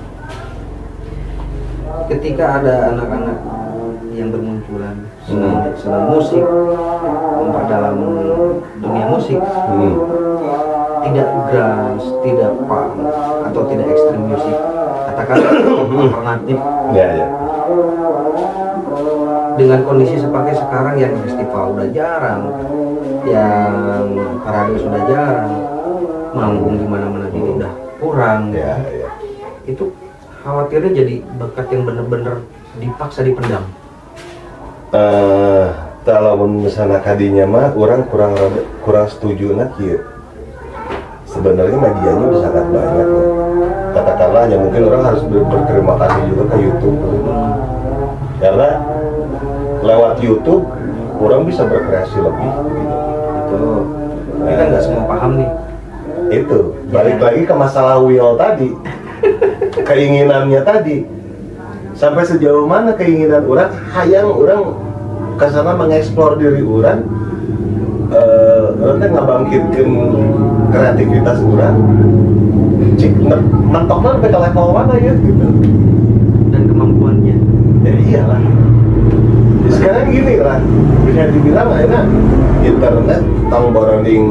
ketika 2.08 2.64
ada 2.64 2.96
anak-anak 2.96 3.38
yang 4.16 4.32
bermunculan 4.32 5.08
senang, 5.28 5.56
Hmm. 5.60 5.76
senang 5.76 6.06
musik 6.12 6.44
memperdalam 7.38 7.96
dunia 8.80 9.06
musik 9.12 9.40
Hmm. 9.40 9.94
tidak 11.08 11.30
grunge, 11.52 12.08
tidak 12.24 12.52
punk 12.68 12.92
atau 13.48 13.62
tidak 13.72 13.88
ekstrim 13.92 14.24
musik 14.28 14.77
katakanlah 15.28 16.00
alternatif 16.08 16.58
ya 16.96 17.08
ya 17.14 17.28
dengan 19.58 19.80
kondisi 19.84 20.16
seperti 20.22 20.52
sekarang 20.54 20.96
yang 21.02 21.14
festival 21.26 21.74
udah 21.74 21.88
jarang 21.90 22.42
yang 23.26 24.06
parade 24.46 24.78
sudah 24.80 25.02
jarang 25.10 25.50
manggung 26.32 26.78
di 26.78 26.86
mana-mana 26.86 27.28
juga 27.34 27.50
udah 27.66 27.74
kurang. 27.98 28.54
Ya 28.54 28.78
ya 28.86 29.10
itu 29.66 29.90
khawatirnya 30.46 30.92
jadi 30.94 31.16
bakat 31.42 31.68
yang 31.74 31.84
bener-bener 31.84 32.46
dipaksa 32.78 33.26
dipendam. 33.26 33.66
Eh 34.94 35.68
kalau 36.06 36.40
misalnya 36.48 37.02
kadinya 37.04 37.44
mah 37.50 37.74
kurang 37.76 38.08
rada- 38.08 38.64
kurang 38.86 39.12
setuju 39.12 39.58
nak 39.58 39.76
ya 39.82 40.00
sebenarnya 41.28 41.76
medianya 41.76 42.26
bisa 42.32 42.48
sangat 42.48 42.66
banyak 42.72 43.08
loh. 43.10 43.26
Katakanlah 43.98 44.44
ya 44.50 44.58
mungkin 44.62 44.82
orang 44.90 45.02
harus 45.06 45.22
ber- 45.26 45.48
berterima 45.50 45.94
kasih 45.98 46.22
juga 46.30 46.44
ke 46.54 46.58
YouTube. 46.62 46.98
Karena 48.38 48.70
lewat 49.82 50.14
YouTube 50.22 50.64
orang 51.18 51.42
bisa 51.50 51.66
berkreasi 51.66 52.18
lebih 52.22 52.52
gitu. 52.54 52.78
itu 53.48 53.64
kita 54.46 54.64
nggak 54.70 54.84
semua 54.84 55.04
paham 55.10 55.32
nih. 55.42 55.52
Itu. 56.44 56.60
Balik 56.94 57.18
lagi 57.24 57.42
ke 57.48 57.56
masalah 57.56 57.98
will 58.04 58.38
tadi. 58.38 58.70
Keinginannya 59.88 60.62
tadi. 60.62 61.08
Sampai 61.98 62.22
sejauh 62.30 62.70
mana 62.70 62.94
keinginan 62.94 63.42
orang 63.50 63.74
hayang 63.98 64.30
orang 64.30 64.78
ke 65.38 65.46
sana 65.50 65.74
mengeksplor 65.74 66.38
diri 66.38 66.62
orang 66.62 67.06
eh 68.08 68.66
orang 68.80 68.98
teh 69.04 69.10
ngabangkitkeun 69.12 69.92
kreativitas 70.72 71.38
orang 71.44 71.76
cik 73.08 73.24
ne- 73.24 73.48
mentokna 73.72 74.20
sampai 74.20 74.32
ke 74.36 74.40
level 74.44 74.68
mana 74.76 74.96
ya 75.00 75.14
gitu. 75.16 75.48
Dan 76.52 76.62
kemampuannya. 76.68 77.36
Ya 77.88 77.92
iyalah. 77.96 78.42
Ya, 79.64 79.70
sekarang 79.72 80.06
gini 80.12 80.36
lah 80.44 80.60
bisa 81.08 81.32
dibilang 81.32 81.70
akhirnya 81.72 82.02
internet 82.68 83.22
tang 83.48 83.66
boronding 83.72 84.24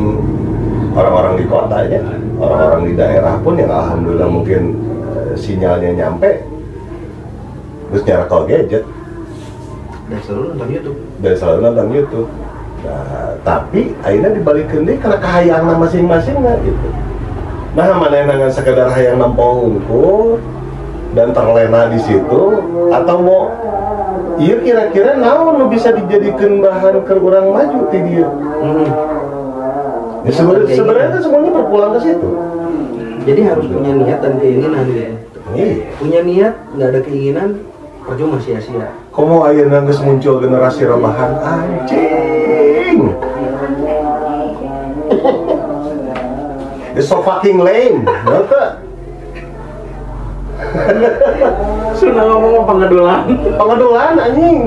orang-orang 0.92 1.34
di 1.40 1.44
kota 1.48 1.78
ya 1.88 2.00
orang-orang 2.36 2.82
di 2.88 2.92
daerah 2.96 3.34
pun 3.40 3.56
yang 3.56 3.72
alhamdulillah 3.72 4.28
mungkin 4.28 4.76
eh, 5.16 5.32
sinyalnya 5.40 5.96
nyampe. 5.96 6.44
Terus 7.86 8.02
nyarek 8.04 8.32
gadget. 8.50 8.84
Dan 10.06 10.18
selalu 10.22 10.44
nonton 10.52 10.68
YouTube. 10.68 10.98
Dan 11.24 11.34
selalu 11.38 11.58
nonton 11.64 11.88
YouTube. 11.96 12.28
Nah 12.84 13.26
tapi 13.40 13.94
akhirnya 14.04 14.30
dibalikin 14.36 14.84
deh 14.84 14.96
karena 15.00 15.16
kehayangan 15.16 15.76
masing-masing 15.80 16.36
gitu 16.66 16.88
nah 17.76 17.92
mana 17.92 18.14
yang 18.16 18.28
dengan 18.32 18.48
sekedar 18.48 18.88
hayang 18.88 19.20
nampung 19.20 19.76
unggul 19.76 20.40
dan 21.12 21.36
terlena 21.36 21.92
di 21.92 22.00
situ 22.00 22.40
atau 22.88 23.16
mau 23.20 23.52
iya 24.40 24.56
kira-kira 24.64 25.20
naon 25.20 25.68
bisa 25.68 25.92
dijadikan 25.92 26.64
bahan 26.64 27.04
ke 27.04 27.12
orang 27.20 27.52
maju 27.52 27.78
ti 27.92 27.98
dia? 28.00 28.28
Hmm. 28.60 28.88
ya, 30.24 30.32
sebenarnya 30.32 30.72
sebenarnya 30.72 31.08
kan 31.12 31.20
semuanya 31.20 31.50
berpulang 31.52 31.90
ke 31.96 32.00
situ. 32.00 32.28
Jadi 33.26 33.40
harus 33.42 33.66
punya 33.66 33.92
niat 33.92 34.18
dan 34.22 34.34
keinginan 34.38 34.86
gitu 34.88 35.38
iya. 35.52 35.90
Punya 36.00 36.20
niat 36.24 36.54
nggak 36.72 36.88
ada 36.96 37.00
keinginan 37.04 37.48
percuma 38.08 38.40
sia-sia. 38.40 38.88
Komo 39.12 39.44
ayeuna 39.44 39.84
geus 39.84 40.00
muncul 40.00 40.40
generasi 40.40 40.88
rebahan 40.88 41.32
anjing 41.44 43.12
It's 46.96 47.12
so 47.12 47.20
fucking 47.20 47.60
lame, 47.60 48.08
ngerti? 48.08 48.88
sudah 51.96 52.24
ngomong 52.24 52.64
pengedulan 52.64 53.28
Pengedulan 53.60 54.16
anjing 54.16 54.64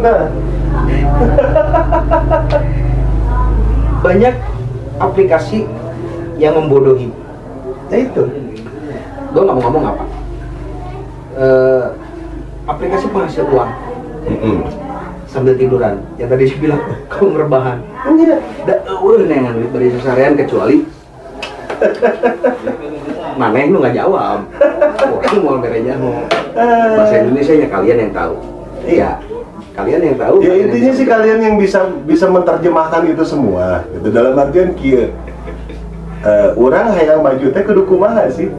banyak 4.00 4.36
aplikasi 5.02 5.66
yang 6.40 6.56
membodohi. 6.56 7.12
Ya 7.90 7.98
itu. 8.06 8.24
gue 9.30 9.42
nggak 9.44 9.56
mau 9.60 9.64
ngomong 9.66 9.84
apa? 9.92 10.04
Eh, 11.36 11.86
aplikasi 12.70 13.06
penghasil 13.12 13.44
uang. 13.50 13.72
Heeh. 14.30 14.58
sambil 15.30 15.54
tiduran. 15.54 16.02
Yang 16.18 16.30
tadi 16.34 16.44
saya 16.50 16.60
bilang 16.62 16.82
kau 17.12 17.30
ngerebahan? 17.30 17.78
Iya. 18.18 18.38
da 18.66 18.74
eueuh 18.86 19.26
nengan 19.30 19.58
duit 19.58 19.70
bari 19.70 19.94
sasarian 19.94 20.34
kecuali 20.34 20.99
maneh 23.40 23.72
lu 23.72 23.80
nggak 23.80 23.96
jawab 23.96 24.44
orang 25.00 25.36
mau 25.44 25.58
bereja 25.64 25.96
mau 25.96 26.24
bahasa 26.98 27.24
Indonesia 27.24 27.54
nya 27.56 27.68
kalian 27.72 27.98
yang 28.08 28.14
tahu 28.14 28.36
iya 28.84 29.12
kalian 29.80 30.02
yang 30.12 30.18
tahu 30.20 30.36
Ya 30.44 30.52
yang 30.52 30.68
intinya 30.68 30.92
sih 30.92 31.06
kalian 31.08 31.40
yang 31.40 31.56
bisa 31.56 31.80
bisa 32.04 32.26
menerjemahkan 32.28 33.08
itu 33.08 33.24
semua. 33.24 33.88
Itu 33.96 34.12
dalam 34.12 34.36
artian 34.36 34.76
kieu. 34.76 35.08
Eh, 36.20 36.50
orang 36.60 36.92
hayang 36.92 37.24
maju 37.24 37.48
teh 37.48 37.64
kudu 37.64 37.88
kumaha 37.88 38.28
sih? 38.28 38.52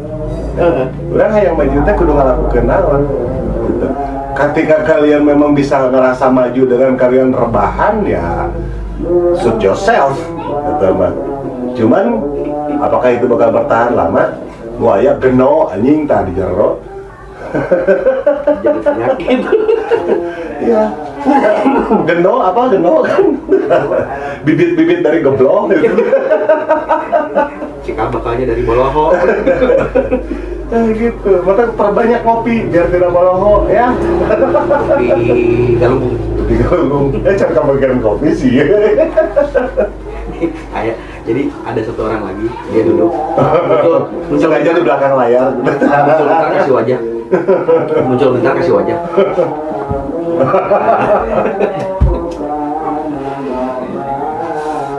Orang 1.13 1.31
hayang 1.37 1.61
maju 1.61 1.79
teh 1.85 1.95
kudu 1.95 2.13
ngalakukeun 2.17 2.65
naon. 2.65 3.03
Gitu. 3.69 3.87
Ketika 4.33 4.77
kalian 4.89 5.23
memang 5.29 5.53
bisa 5.53 5.93
ngerasa 5.93 6.33
maju 6.33 6.63
dengan 6.65 6.97
kalian 6.97 7.37
rebahan 7.37 8.01
ya 8.09 8.49
suit 9.37 9.61
yourself 9.61 10.17
gitu 10.41 10.87
mah. 10.97 11.13
Cuman 11.77 12.05
apakah 12.81 13.09
itu 13.13 13.25
bakal 13.29 13.53
bertahan 13.53 13.93
lama? 13.93 14.35
Wah 14.81 14.97
ya 14.97 15.13
geno 15.21 15.69
anjing 15.69 16.09
tadi 16.09 16.33
jero. 16.33 16.81
jadi 18.63 18.79
penyakit 18.81 19.41
Iya. 20.61 20.85
Geno 22.09 22.35
apa 22.41 22.61
geno 22.73 23.05
kan? 23.05 23.25
Bibit-bibit 24.45 25.01
dari 25.05 25.21
geblong 25.21 25.69
gitu. 25.73 26.01
cikal 27.81 28.13
bakalnya 28.13 28.55
dari 28.55 28.63
boloho 28.65 29.17
Nah, 30.71 30.87
gitu. 30.95 31.43
Maka 31.43 31.67
perbanyak 31.75 32.23
kopi 32.23 32.71
biar 32.71 32.87
tidak 32.95 33.11
boloho 33.11 33.67
ya. 33.67 33.91
di 35.03 35.75
galung 35.75 36.15
Di 36.47 36.55
galung. 36.63 37.11
Eh 37.27 37.35
cari 37.35 37.53
kamu 37.59 37.73
kirim 37.83 37.99
kopi 37.99 38.29
sih. 38.31 38.55
kayak 40.75 40.97
jadi 41.29 41.43
ada 41.67 41.81
satu 41.85 42.01
orang 42.09 42.23
lagi 42.25 42.47
dia 42.73 42.83
duduk 42.87 43.13
muncul 43.13 43.97
muncul 44.31 44.49
Sengaja 44.49 44.71
di 44.73 44.83
belakang 44.83 45.13
layar. 45.17 45.49
muncul 45.61 46.27
bentar 46.27 46.49
kasih 46.57 46.73
wajah 46.73 46.99
muncul 48.07 48.29
bentar 48.39 48.53
kasih 48.59 48.75
wajah 48.75 48.99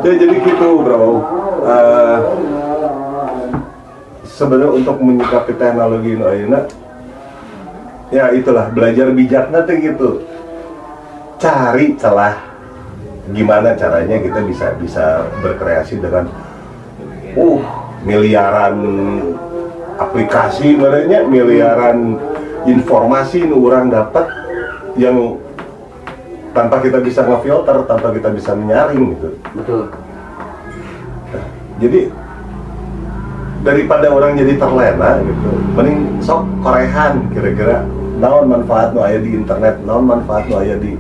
Ya 0.02 0.18
jadi 0.18 0.34
gitu 0.42 0.82
bro. 0.82 1.22
Eh, 1.62 2.20
Sebenarnya 4.26 4.74
untuk 4.74 4.98
menyikapi 4.98 5.54
teknologi 5.54 6.18
ini 6.18 6.58
ya 8.10 8.34
itulah 8.34 8.74
belajar 8.74 9.14
bijaknya 9.14 9.62
tuh 9.62 9.76
gitu. 9.78 10.10
Cari 11.38 11.94
celah 12.02 12.51
gimana 13.32 13.76
caranya 13.76 14.18
kita 14.20 14.40
bisa 14.44 14.76
bisa 14.78 15.26
berkreasi 15.40 16.00
dengan 16.00 16.28
uh 17.36 17.62
miliaran 18.04 18.76
aplikasi 19.98 20.76
merenya 20.76 21.24
miliaran 21.26 22.18
informasi 22.66 23.46
nu 23.46 23.62
orang 23.66 23.90
dapat 23.90 24.26
yang 25.00 25.38
tanpa 26.52 26.84
kita 26.84 27.00
bisa 27.00 27.24
ngefilter 27.24 27.88
tanpa 27.88 28.12
kita 28.12 28.30
bisa 28.36 28.52
menyaring 28.52 29.16
gitu. 29.16 29.30
Betul. 29.56 29.82
Jadi 31.80 32.02
daripada 33.62 34.10
orang 34.10 34.38
jadi 34.38 34.58
terlena 34.58 35.22
gitu 35.22 35.50
mending 35.78 36.00
sok 36.20 36.44
korehan 36.62 37.30
kira-kira. 37.32 37.86
Naon 38.22 38.54
manfaat 38.54 38.94
nu 38.94 39.02
aya 39.02 39.18
di 39.18 39.34
internet 39.34 39.82
naon 39.82 40.06
manfaat 40.06 40.46
nu 40.46 40.62
aya 40.62 40.78
di 40.78 40.94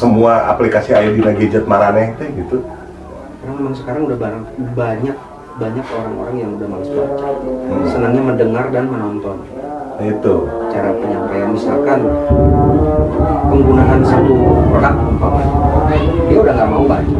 semua 0.00 0.48
aplikasi 0.48 0.96
aya 0.96 1.12
di 1.12 1.20
gadget 1.20 1.68
maraneh 1.68 2.16
teh 2.16 2.32
gitu. 2.32 2.64
Karena 3.44 3.52
memang 3.52 3.74
sekarang 3.76 4.08
udah 4.08 4.16
barang, 4.16 4.44
banyak 4.72 5.16
banyak 5.60 5.86
orang-orang 5.92 6.36
yang 6.40 6.50
udah 6.56 6.68
males 6.72 6.88
baca. 6.88 7.28
Hmm. 7.36 7.84
senangnya 7.84 8.22
mendengar 8.24 8.64
dan 8.72 8.88
menonton. 8.88 9.36
Nah, 10.00 10.06
itu. 10.08 10.34
Cara 10.72 10.90
penyampaian 10.96 11.48
misalkan 11.52 12.00
penggunaan 13.52 14.00
satu 14.00 14.34
produk 14.72 14.94
umpamanya. 15.04 15.54
Dia 16.32 16.38
udah 16.40 16.52
nggak 16.56 16.70
mau 16.72 16.84
baca. 16.88 17.16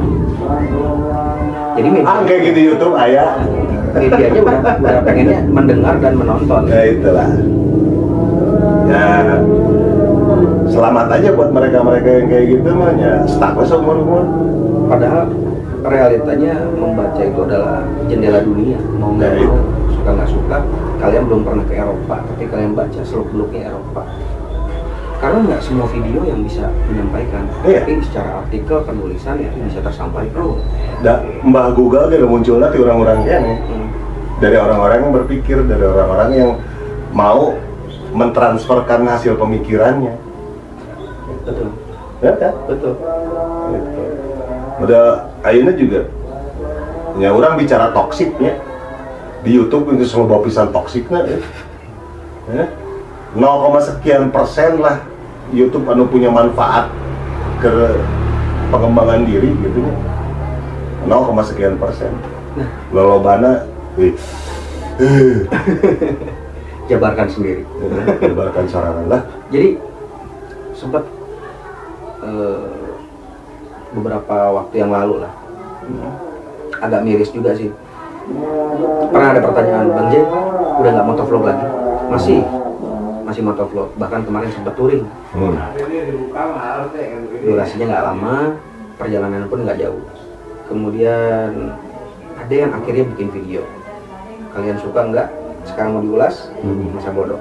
Jadi 1.77 1.89
media 1.93 2.09
ah 2.09 2.21
kayak 2.25 2.41
gitu 2.49 2.61
YouTube 2.73 2.97
aya 2.97 3.25
medianya 3.93 4.41
udah, 4.41 4.59
udah 4.81 5.03
pengennya 5.05 5.39
mendengar 5.53 5.95
dan 6.01 6.15
menonton. 6.17 6.63
Ya 6.65 6.81
itulah. 6.89 7.29
Ya 8.89 9.05
selamat 10.71 11.07
aja 11.19 11.29
buat 11.35 11.51
mereka-mereka 11.51 12.09
yang 12.09 12.27
kayak 12.31 12.47
gitu 12.57 12.69
mah 12.73 12.95
ya 12.95 13.13
stuck 13.27 13.59
we 13.59 13.67
seumur 13.67 13.99
umur 13.99 14.23
padahal 14.87 15.27
realitanya 15.81 16.61
membaca 16.77 17.21
itu 17.21 17.41
adalah 17.41 17.81
jendela 18.05 18.41
dunia. 18.45 18.77
Mau 19.01 19.17
nggak 19.17 19.33
Nah, 19.33 19.49
mau 19.49 19.61
suka 19.89 20.11
nggak 20.13 20.31
suka 20.31 20.57
kalian 21.01 21.23
belum 21.25 21.41
pernah 21.45 21.65
ke 21.65 21.75
Eropa. 21.77 22.17
Tapi 22.21 22.45
kalian 22.53 22.73
baca 22.77 23.01
seluk 23.01 23.29
beluknya 23.33 23.73
Eropa. 23.73 24.03
Karena 25.21 25.39
nggak 25.41 25.61
semua 25.65 25.89
video 25.89 26.21
yang 26.25 26.41
bisa 26.45 26.69
menyampaikan. 26.89 27.45
Iya. 27.65 27.85
tapi 27.85 28.01
secara 28.05 28.31
artikel 28.45 28.77
penulisan 28.85 29.37
itu 29.41 29.57
bisa 29.69 29.81
tersampaikan. 29.85 30.57
Da, 31.01 31.25
mbah 31.45 31.73
Google 31.73 32.09
gitu 32.13 32.29
munculnya 32.29 32.69
di 32.73 32.79
orang-orang 32.81 33.19
kene 33.25 33.55
Hmm. 33.65 33.89
dari 34.41 34.57
orang-orang 34.57 34.99
yang 35.05 35.13
berpikir 35.17 35.65
dari 35.65 35.85
orang-orang 35.85 36.31
yang 36.33 36.51
mau 37.13 37.57
mentransferkan 38.13 39.05
hasil 39.09 39.37
pemikirannya 39.37 40.30
betul 41.51 41.69
ya 42.21 42.33
kan 42.37 42.55
betul 42.69 42.95
gitu. 43.75 44.03
udah 44.81 45.05
akhirnya 45.43 45.75
juga 45.75 46.01
ya 47.19 47.29
orang 47.35 47.59
bicara 47.59 47.91
toksiknya 47.91 48.55
di 49.41 49.51
YouTube 49.57 49.97
itu 49.97 50.05
semua 50.05 50.29
bawa 50.29 50.45
pisan 50.45 50.69
toksiknya 50.69 51.21
ya. 51.25 51.39
Ya. 52.51 52.67
0, 53.37 53.79
sekian 53.79 54.29
persen 54.35 54.83
lah 54.83 55.01
YouTube 55.55 55.87
anu 55.87 56.07
punya 56.11 56.29
manfaat 56.31 56.91
ke 57.63 57.73
pengembangan 58.71 59.23
diri 59.27 59.51
gitu 59.65 59.79
ya 59.81 59.95
0, 61.09 61.35
sekian 61.47 61.75
persen 61.81 62.13
nah 62.59 62.69
lolobana. 62.91 63.65
Eh, 63.99 64.15
jabarkan 66.91 67.29
sendiri 67.31 67.63
Lebarkan 68.21 68.67
sorangan 68.67 69.07
lah. 69.07 69.23
jadi 69.49 69.79
sempat 70.75 71.07
eh, 72.21 72.69
beberapa 73.91 74.37
waktu 74.55 74.75
yang 74.79 74.91
lalu 74.93 75.25
lah. 75.25 75.33
Agak 76.81 77.03
miris 77.03 77.35
juga 77.35 77.53
sih. 77.53 77.69
Pernah 79.11 79.29
ada 79.35 79.41
pertanyaan 79.43 79.87
bang 79.91 80.07
J 80.09 80.15
udah 80.81 80.91
nggak 80.95 81.09
motovlog 81.09 81.43
lagi? 81.45 81.67
Masih. 82.09 82.41
Masih 83.27 83.43
motovlog. 83.43 83.91
Bahkan 83.99 84.21
kemarin 84.25 84.51
sempat 84.55 84.75
touring. 84.79 85.05
Hmm. 85.35 85.57
durasinya 87.41 87.87
nggak 87.89 88.05
lama 88.13 88.35
perjalanan 88.99 89.49
pun 89.49 89.65
nggak 89.65 89.81
jauh. 89.81 90.03
Kemudian 90.71 91.75
ada 92.39 92.55
yang 92.55 92.71
akhirnya 92.71 93.05
bikin 93.17 93.29
video. 93.35 93.63
Kalian 94.55 94.79
suka 94.79 95.01
nggak? 95.11 95.29
Sekarang 95.67 95.99
mau 95.99 96.03
diulas 96.03 96.49
Hmm. 96.63 96.95
masa 96.95 97.11
bodoh? 97.13 97.41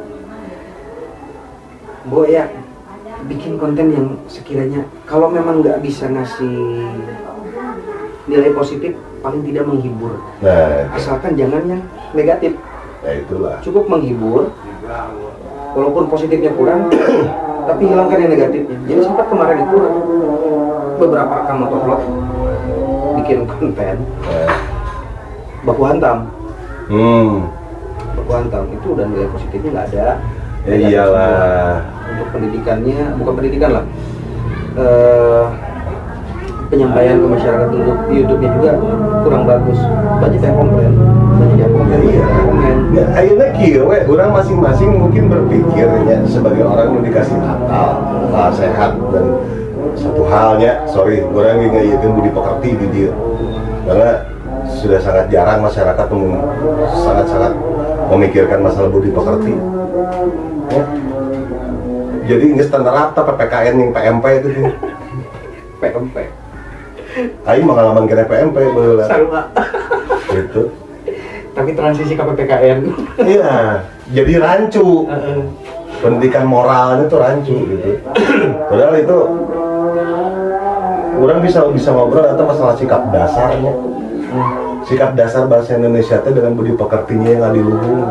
Bo 2.10 2.26
ya 2.26 2.48
bikin 3.26 3.56
konten 3.56 3.88
yang 3.90 4.08
sekiranya 4.26 4.86
kalau 5.04 5.28
memang 5.28 5.60
nggak 5.60 5.82
bisa 5.82 6.08
ngasih 6.08 6.88
nilai 8.26 8.52
positif 8.52 8.94
paling 9.20 9.44
tidak 9.44 9.66
menghibur 9.66 10.16
Nah, 10.40 10.88
itu. 10.88 10.96
asalkan 10.96 11.36
jangan 11.36 11.62
yang 11.66 11.82
negatif 12.14 12.56
nah 13.00 13.12
itulah. 13.12 13.56
cukup 13.60 13.88
menghibur 13.88 14.52
walaupun 15.70 16.04
positifnya 16.08 16.52
kurang 16.52 16.88
tapi 17.70 17.84
hilangkan 17.86 18.18
yang 18.18 18.32
negatifnya 18.32 18.78
jadi 18.86 19.02
sempat 19.04 19.26
kemarin 19.28 19.58
itu 19.62 19.78
beberapa 20.96 21.34
rekam 21.34 21.58
motovlog 21.60 22.02
bikin 23.18 23.44
konten 23.46 23.96
Nah, 24.22 24.52
baku 25.62 25.82
hantam 25.84 26.18
Hmm. 26.88 27.46
baku 28.16 28.32
hantam 28.34 28.64
itu 28.70 28.88
udah 28.90 29.06
nilai 29.06 29.28
positifnya 29.30 29.70
nggak 29.72 29.88
ada 29.94 30.08
Ya 30.70 30.78
iyalah. 30.78 31.34
semua. 31.82 32.10
untuk 32.10 32.28
pendidikannya 32.36 33.00
bukan 33.18 33.34
pendidikan 33.38 33.72
lah 33.74 33.86
Eh, 34.80 35.44
penyampaian 36.70 37.18
ke 37.18 37.28
masyarakat 37.28 37.68
untuk 37.74 37.98
YouTube-nya 38.08 38.50
juga 38.54 38.72
kurang 39.26 39.44
bagus 39.50 39.80
banyak 40.22 40.40
yang 40.40 40.56
komplain 40.56 40.94
banyak 41.36 41.58
yang 41.58 41.72
komen 41.74 41.90
Ya, 41.90 42.00
iya. 42.06 42.24
komen 42.46 42.76
Ya, 42.90 43.04
akhirnya 43.14 43.48
kieu 43.54 43.86
we, 43.86 43.98
orang 44.06 44.30
masing-masing 44.34 44.90
mungkin 44.98 45.30
berpikirnya 45.30 46.26
sebagai 46.26 46.66
orang 46.66 46.98
yang 46.98 47.04
dikasih 47.06 47.38
akal, 47.38 47.90
sehat 48.50 48.98
dan 49.14 49.26
satu 49.94 50.26
halnya, 50.26 50.86
sorry, 50.90 51.22
orang 51.30 51.62
yang 51.62 51.70
ngayakeun 51.70 52.18
budi 52.18 52.32
pekerti 52.34 52.70
di 52.82 52.88
dia. 52.90 53.12
Karena 53.86 54.26
sudah 54.70 55.00
sangat 55.02 55.30
jarang 55.30 55.62
masyarakat 55.62 56.08
mem- 56.10 56.46
sangat-sangat 56.98 57.54
memikirkan 58.10 58.60
masalah 58.64 58.90
budi 58.90 59.14
pekerti. 59.14 59.54
Ya. 60.70 60.84
Jadi 62.26 62.44
nggak 62.54 62.68
standar 62.68 62.94
apa 62.94 63.22
PPKN 63.26 63.76
yang 63.76 63.92
PMP 63.92 64.26
itu 64.38 64.48
sih. 64.52 64.64
PMP 65.82 66.16
Aing 67.44 67.66
pengalaman 67.66 68.06
kena 68.06 68.24
PMP 68.24 68.58
baheula. 68.70 69.06
sama 69.06 69.42
Gitu. 70.30 70.62
tapi 71.50 71.74
transisi 71.74 72.14
ke 72.14 72.22
PPKN 72.22 72.80
Iya, 73.20 73.82
jadi 74.08 74.34
rancu. 74.38 75.10
pendidikan 76.00 76.48
moralnya 76.48 77.04
tuh 77.06 77.20
rancu 77.20 77.52
gitu. 77.68 78.00
Padahal 78.70 78.96
itu 78.96 79.18
orang 81.20 81.40
bisa 81.42 81.68
bisa 81.68 81.92
ngobrol 81.92 82.24
atau 82.24 82.46
masalah 82.46 82.78
sikap 82.78 83.10
dasarnya. 83.10 83.74
Sikap 84.88 85.12
dasar 85.14 85.44
bahasa 85.46 85.76
Indonesia 85.76 86.16
itu 86.16 86.30
dengan 86.32 86.56
budi 86.56 86.72
pekertinya 86.72 87.28
yang 87.28 87.44
adiluhung. 87.44 88.08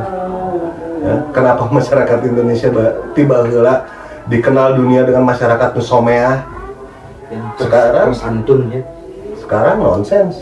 Ya, 0.99 1.15
kenapa 1.31 1.63
masyarakat 1.69 2.19
Indonesia 2.25 2.69
ba- 2.69 2.97
tiba 3.13 3.43
heula 3.43 3.87
dikenal 4.27 4.75
dunia 4.75 5.03
dengan 5.03 5.25
masyarakat 5.25 5.69
nu 5.71 5.81
someah? 5.81 6.43
yang 7.29 7.45
Sekarang? 7.55 8.09
santun 8.11 8.67
ya 8.69 8.81
Sekarang 9.37 9.79
nonsens. 9.79 10.41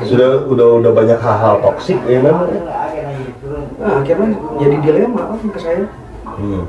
Sudah 0.00 0.44
udah 0.44 0.78
udah 0.78 0.92
banyak 0.92 1.16
hal-hal 1.16 1.58
toksik 1.60 1.98
ya 2.04 2.18
memang. 2.20 2.46
nah, 3.76 3.98
akhirnya 3.98 4.28
jadi 4.56 4.76
dilema 4.78 5.22
kan 5.28 5.48
ke 5.48 5.58
saya 5.58 5.82
Hmm. 6.28 6.62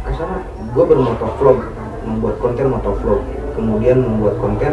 ke 0.00 0.10
sana 0.12 0.36
gue 0.66 0.84
baru 0.84 1.02
motovlog 1.04 1.58
membuat 2.02 2.36
konten 2.40 2.66
motovlog 2.68 3.20
kemudian 3.52 3.98
membuat 4.00 4.34
konten 4.36 4.72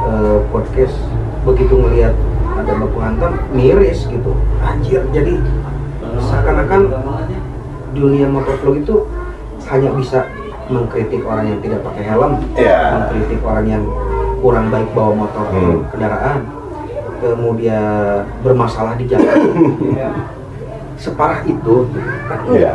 eh, 0.00 0.38
podcast 0.48 0.96
begitu 1.42 1.70
ngelihat 1.72 2.14
ada 2.60 2.72
baku 2.76 2.98
hantam 2.98 3.32
miris 3.50 4.04
gitu 4.04 4.32
anjir 4.60 5.02
jadi 5.10 5.40
seakan-akan 6.20 6.80
dunia 7.90 8.26
motovlog 8.26 8.76
itu 8.78 8.94
hanya 9.66 9.90
bisa 9.92 10.18
mengkritik 10.66 11.22
orang 11.22 11.46
yang 11.48 11.60
tidak 11.60 11.80
pakai 11.82 12.04
helm 12.04 12.32
Iya. 12.54 12.78
mengkritik 12.96 13.40
orang 13.42 13.66
yang 13.66 13.82
kurang 14.38 14.66
baik 14.68 14.88
bawa 14.92 15.12
motor 15.16 15.44
atau 15.44 15.58
Hmm. 15.58 15.82
kendaraan 15.90 16.38
kemudian 17.20 17.84
bermasalah 18.40 18.96
di 18.96 19.04
jalan 19.04 19.38
separah 20.96 21.40
itu 21.44 21.74
kan 22.26 22.40
Iya. 22.48 22.74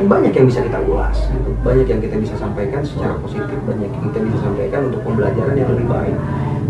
banyak 0.00 0.32
yang 0.32 0.46
bisa 0.46 0.60
kita 0.62 0.80
ulas 0.80 1.28
gitu. 1.28 1.50
banyak 1.60 1.84
yang 1.84 2.00
kita 2.00 2.16
bisa 2.16 2.34
sampaikan 2.34 2.80
secara 2.80 3.16
positif 3.18 3.58
banyak 3.64 3.90
yang 3.90 4.02
kita 4.08 4.18
bisa 4.24 4.38
sampaikan 4.40 4.80
untuk 4.88 5.00
pembelajaran 5.02 5.54
yang 5.54 5.68
lebih 5.68 5.86
baik 5.86 6.16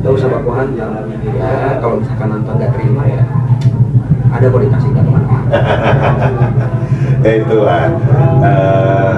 gak 0.01 0.13
usah 0.15 0.29
baku 0.31 0.51
hantam 0.55 0.91
ya 1.37 1.79
kalau 1.83 2.01
misalkan 2.01 2.29
nonton 2.33 2.55
nggak 2.57 2.73
terima 2.79 3.03
ya 3.07 3.23
ada 4.31 4.47
kok 4.47 4.61
dikasih 4.63 4.89
nggak 4.95 5.05
ke 5.05 5.11
mana-mana 5.11 5.49
ya 7.27 7.33
itulah 7.43 7.83
Eh, 8.41 9.15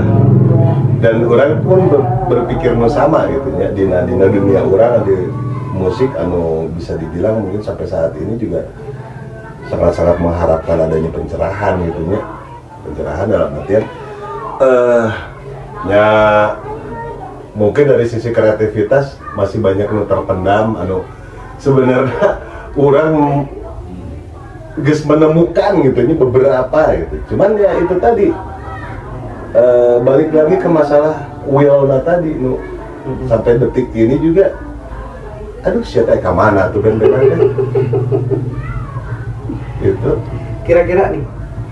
dan 0.99 1.17
orang 1.27 1.63
pun 1.63 1.87
ber- 1.87 2.11
berpikir 2.27 2.75
sama 2.91 3.31
gitu 3.31 3.55
ya. 3.55 3.71
Dina 3.71 4.03
dina 4.03 4.27
dunia 4.27 4.67
orang 4.67 5.07
di 5.07 5.31
musik 5.79 6.11
anu 6.19 6.67
bisa 6.75 6.99
dibilang 6.99 7.39
mungkin 7.39 7.63
sampai 7.63 7.87
saat 7.87 8.19
ini 8.19 8.35
juga 8.35 8.67
sangat-sangat 9.71 10.19
mengharapkan 10.19 10.75
adanya 10.91 11.11
pencerahan 11.15 11.79
gitu 11.87 12.03
ya. 12.11 12.23
Pencerahan 12.83 13.27
dalam 13.31 13.51
artian 13.63 13.85
eh 14.63 15.07
ya 15.87 16.07
mungkin 17.53 17.85
dari 17.89 18.09
sisi 18.09 18.33
kreativitas 18.33 19.21
masih 19.37 19.61
banyak 19.61 19.89
nu 19.89 20.05
terpendam 20.09 20.77
anu. 20.79 21.05
Sebenarnya 21.61 22.43
orang 22.89 23.13
geus 24.83 25.05
menemukan 25.05 25.85
gitu 25.85 25.99
ini 26.01 26.15
beberapa 26.17 26.81
gitu. 26.97 27.15
Cuman 27.35 27.61
ya 27.61 27.77
itu 27.77 27.95
tadi 28.01 28.29
eh, 29.57 29.97
balik 30.01 30.33
lagi 30.33 30.57
ke 30.59 30.69
masalah 30.69 31.29
Wilna 31.45 32.01
tadi 32.03 32.33
nu. 32.33 32.59
Sampai 33.27 33.59
detik 33.59 33.91
ini 33.93 34.19
juga 34.23 34.55
aduh 35.63 35.83
siapa 35.87 36.19
yang 36.19 36.35
mana 36.35 36.71
tuh 36.75 36.83
ben 36.83 36.99
benar 36.99 37.23
kan 37.23 37.41
gitu. 39.83 40.11
Kira-kira 40.63 41.11
nih 41.11 41.23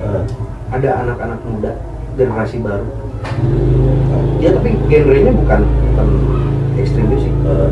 Eh, 0.01 0.23
ada 0.73 1.05
anak-anak 1.05 1.41
muda 1.45 1.77
generasi 2.17 2.57
baru 2.65 2.89
ya 4.41 4.51
tapi 4.57 4.71
genrenya 4.89 5.33
bukan 5.37 5.61
bukan 5.65 6.07
ekstrim 6.81 7.07
musik. 7.13 7.33
Eh, 7.45 7.71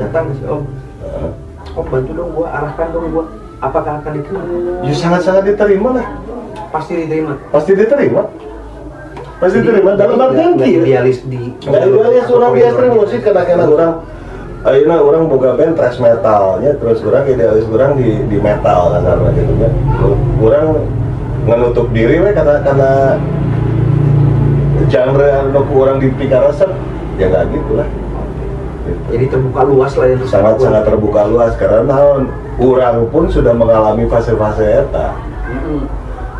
datang 0.00 0.32
sih 0.36 0.46
om 0.48 0.62
eh. 1.04 1.32
om 1.76 1.86
bantu 1.86 2.10
dong 2.16 2.30
gua 2.32 2.46
arahkan 2.52 2.88
dong 2.92 3.06
gua. 3.12 3.24
Apakah 3.58 3.98
akan 3.98 4.12
diterima? 4.22 4.86
Ya 4.86 4.94
sangat-sangat 4.94 5.42
diterima 5.50 5.98
lah. 5.98 6.06
Pasti 6.70 6.92
diterima. 6.94 7.34
Pasti 7.50 7.72
diterima. 7.74 8.22
Pasti 9.42 9.56
diterima. 9.62 9.90
Dalam 9.98 10.18
artian 10.18 10.54
kieu. 10.58 10.86
idealis 10.86 11.26
di 11.26 11.54
Nggak 11.66 11.82
idealis 11.90 12.26
orang 12.30 12.52
biasa 12.54 12.80
musik 12.94 13.20
kena 13.26 13.42
kena 13.42 13.66
orang 13.66 13.92
Ayeuna 14.66 14.98
orang 14.98 15.30
boga 15.30 15.54
band 15.54 15.78
thrash 15.78 16.02
metalnya 16.02 16.74
terus 16.82 16.98
orang 17.06 17.30
idealis 17.30 17.62
orang 17.70 17.94
di 17.94 18.10
di 18.26 18.42
metal 18.42 18.90
kasarnya 18.90 19.30
gitu 19.38 19.54
kan. 19.54 19.72
Orang 20.42 20.66
menutup 21.46 21.86
diri 21.94 22.18
we 22.18 22.34
karena 22.34 22.58
karena 22.66 22.90
genre 24.88 25.28
anu 25.28 25.60
ku 25.68 25.74
orang 25.84 26.00
dipikir 26.00 26.40
resep 26.40 26.70
ya 27.20 27.28
nggak 27.28 27.44
gitu 27.52 27.72
lah. 27.78 27.88
Gitu. 28.88 29.02
jadi 29.12 29.24
terbuka 29.28 29.60
luas 29.68 29.92
lah 30.00 30.06
ya 30.08 30.14
untuk 30.16 30.30
sangat 30.32 30.54
sangat 30.64 30.82
terbuka 30.88 31.20
luas 31.28 31.52
karena 31.60 31.96
orang 32.56 32.96
pun 33.12 33.28
sudah 33.28 33.52
mengalami 33.52 34.08
fase-fase 34.08 34.64
eta 34.64 35.12
Mm-mm. 35.48 35.84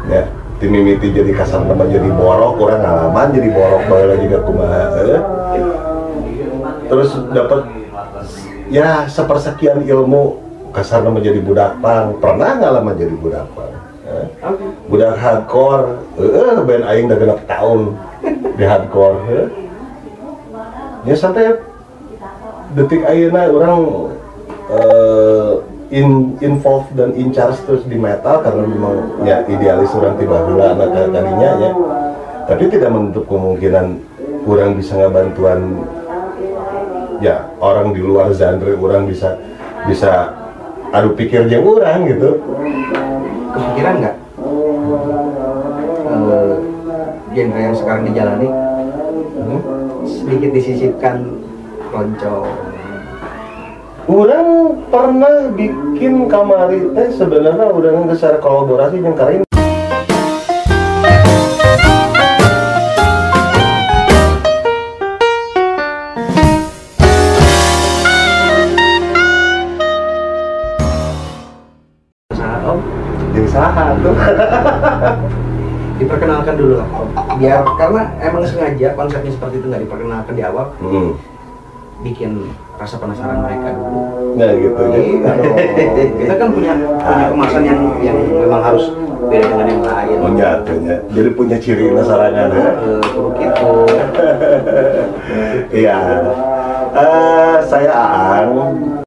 ya 0.09 0.25
tim 0.59 0.73
mimiti 0.73 1.13
jadi 1.13 1.31
kasar 1.37 1.63
nama 1.63 1.85
jadi 1.87 2.09
borok 2.11 2.59
orang 2.59 2.81
ngalaman 2.83 3.27
jadi 3.37 3.49
borok 3.53 3.83
bae 3.87 4.05
lagi 4.11 4.25
gak 4.27 4.43
kumaha 4.43 4.83
eh. 5.07 5.23
terus 6.89 7.11
dapat 7.31 7.61
ya 8.73 9.07
sepersekian 9.07 9.87
ilmu 9.87 10.41
kasar 10.75 11.05
nama 11.05 11.21
jadi 11.21 11.41
budak 11.45 11.79
pang 11.79 12.17
pernah 12.19 12.59
ngalaman 12.59 12.95
jadi 12.97 13.15
budak 13.17 13.45
pang. 13.55 13.73
Budak 14.89 15.15
hardcore 15.19 16.01
eh 16.21 16.57
band 16.65 16.85
aing 16.89 17.05
udah 17.11 17.19
genap 17.19 17.41
tahun 17.45 17.81
di 18.57 18.65
hardcore 18.65 19.19
eh. 19.29 19.49
ya 21.05 21.15
sampai 21.15 21.59
detik 22.73 23.05
ayeuna 23.05 23.49
orang 23.49 23.81
eh, 24.73 25.53
in, 25.93 26.37
involved 26.45 26.93
dan 26.97 27.17
in 27.17 27.33
charge 27.33 27.57
terus 27.65 27.85
di 27.89 27.97
metal 27.97 28.45
karena 28.45 28.65
memang 28.65 29.25
ya 29.25 29.45
idealis 29.49 29.93
orang 29.97 30.21
tiba 30.21 30.45
hula 30.45 30.77
anak 30.77 30.89
kalinya 30.93 31.51
ya 31.57 31.71
tapi 32.49 32.69
tidak 32.73 32.91
menutup 32.93 33.25
kemungkinan 33.29 34.01
kurang 34.45 34.81
bisa 34.81 34.97
ngebantuan 34.97 35.61
ya 37.21 37.51
orang 37.61 37.93
di 37.93 38.01
luar 38.01 38.33
genre 38.33 38.73
orang 38.79 39.05
bisa 39.05 39.37
bisa 39.85 40.38
adu 40.95 41.13
pikir 41.17 41.49
yang 41.49 41.65
orang 41.65 42.09
gitu. 42.09 42.41
Kepikiran 43.53 43.95
nggak? 44.01 44.17
Eh, 46.09 46.55
genre 47.33 47.61
yang 47.61 47.77
sekarang 47.77 48.03
dijalani? 48.09 48.49
Hmm? 49.39 49.61
sedikit 50.09 50.51
disisipkan 50.57 51.25
loncong 51.93 52.49
Orang 54.09 54.49
pernah 54.89 55.53
bikin 55.53 56.33
kamari 56.33 56.81
teh 56.97 57.13
sebenarnya 57.13 57.69
udah 57.69 57.93
ngeser 58.09 58.41
kolaborasi 58.41 59.05
yang 59.05 59.13
karin 59.13 59.45
saat 72.39 72.63
om 72.63 72.79
yang 73.35 73.49
saha 73.51 73.99
tuh. 73.99 74.15
diperkenalkan 75.99 76.55
dulu 76.55 76.79
lah 76.79 76.87
om 76.95 77.11
biar 77.37 77.67
karena 77.75 78.03
emang 78.23 78.47
sengaja 78.47 78.95
konsepnya 78.95 79.35
seperti 79.35 79.59
itu 79.59 79.67
nggak 79.67 79.83
diperkenalkan 79.83 80.31
di 80.31 80.43
awal 80.47 80.71
Hmm. 80.79 81.19
bikin 81.99 82.55
rasa 82.79 83.03
penasaran 83.03 83.43
mereka 83.43 83.75
dulu 83.75 83.99
Nah 84.39 84.55
gitu 84.55 84.79
ya. 84.79 84.99
Iya 85.03 85.33
kita 86.23 86.35
kan 86.39 86.49
punya 86.55 86.73
punya 86.79 87.27
kemasan 87.27 87.63
yang 87.67 87.81
yang 87.99 88.15
memang 88.31 88.63
harus 88.63 88.95
beda 89.27 89.51
dengan 89.51 89.67
yang 89.67 89.83
lain 89.83 90.17
Punya 90.23 90.49
tuhnya. 90.63 90.97
Jadi 91.11 91.29
punya 91.35 91.57
ciri 91.59 91.91
nasarangan 91.91 92.55
ya. 92.55 92.63
Eh, 92.79 93.03
kudu 93.03 93.23
gitu 93.35 93.73
Iya. 95.83 95.97
Eh, 96.95 97.57
saya 97.67 97.91
Aang. 97.91 98.98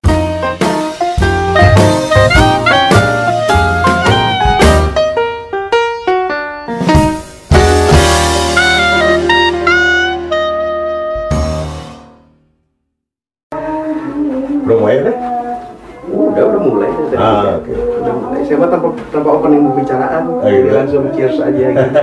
Pembicaraan 19.72 20.24
Oh, 20.28 20.44
jadi 20.44 20.60
gitu. 20.60 20.76
langsung 20.76 21.04
cheers 21.12 21.38
aja 21.38 21.66
gitu 21.72 22.00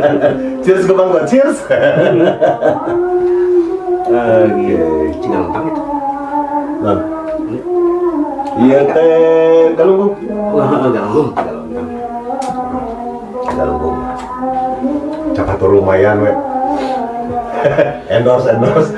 Cheers 0.64 0.82
ke 0.84 0.92
Bang 0.92 1.10
cheers. 1.24 1.58
Oke. 4.08 4.78
tinggal 5.18 5.40
lengkap 5.44 5.64
itu 5.66 5.82
Nah. 6.78 6.98
Iya 8.56 8.78
teh, 8.86 9.74
galunggung. 9.74 10.14
lengkap 10.54 11.38
Galunggung. 13.48 13.98
Cepat 15.32 15.56
tuh 15.58 15.68
lumayan 15.68 16.22
we. 16.22 16.30
endorse 18.14 18.46
endorse. 18.48 18.94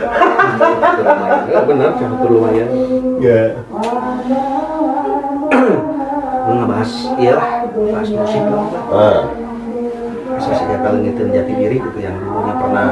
Benar 1.60 1.90
cuma 1.96 2.14
itu 2.14 2.26
lumayan 2.28 2.68
Ya. 3.18 3.40
lu 6.40 6.56
ngebahas 6.56 6.90
iya 7.16 7.36
bahas 7.89 8.09
musik 8.12 8.43
Ah. 8.91 9.20
bisa 10.41 10.51
saja 10.57 10.76
kalian 10.81 11.12
itu 11.12 11.22
jati 11.33 11.53
diri 11.53 11.76
gitu 11.81 11.99
yang 12.01 12.16
dulunya 12.16 12.55
pernah 12.57 12.89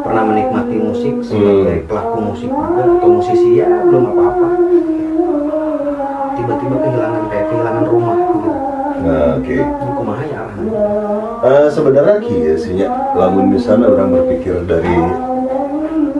pernah 0.00 0.22
menikmati 0.24 0.76
musik 0.80 1.14
sebagai 1.20 1.84
pelaku 1.84 2.16
musik 2.32 2.48
juga 2.48 2.82
atau 2.88 3.08
musisi 3.12 3.50
ya 3.60 3.68
belum 3.84 4.04
apa-apa. 4.16 4.48
Tiba-tiba 6.40 6.76
kehilangan 6.80 7.22
kayak 7.28 7.46
kehilangan 7.52 7.84
rumah 7.84 8.16
gitu. 8.16 8.50
Nah, 8.98 9.38
oke. 9.38 9.54
ini 9.54 9.92
kumaha 9.94 10.24
ya 10.26 10.38
arahnya 10.42 10.82
Eh, 11.38 11.66
sebenarnya 11.70 12.16
kieu 12.18 12.56
sih 12.58 12.74
nya 12.74 12.88
lamun 13.14 13.54
misalnya 13.54 13.94
orang 13.94 14.10
berpikir 14.10 14.58
dari 14.66 14.96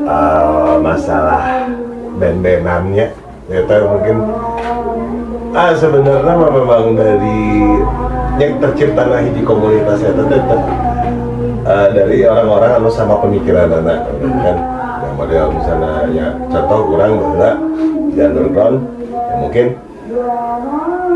eh, 0.06 0.76
masalah 0.78 1.66
band-bandannya 2.22 3.06
ya 3.48 3.60
mungkin 3.64 4.16
ah 5.56 5.72
sebenarnya 5.72 6.34
memang 6.34 6.96
dari 6.96 7.40
yang 8.38 8.52
tercipta 8.62 9.02
nah 9.08 9.20
hiji 9.20 9.42
komunitas 9.42 10.04
itu 10.04 10.24
tetap 10.28 10.60
eh, 11.66 11.88
dari 11.92 12.16
orang-orang 12.28 12.78
anu 12.78 12.90
sama 12.92 13.18
pemikiran 13.18 13.70
anak 13.82 14.06
kan? 14.44 14.56
Yang 14.98 15.14
model 15.14 15.46
misalnya 15.54 15.92
ya 16.10 16.26
contoh 16.50 16.80
orang 16.94 17.12
bahwa 17.18 17.50
di 18.12 18.20
underground 18.20 18.78
ya 19.08 19.34
mungkin 19.38 19.66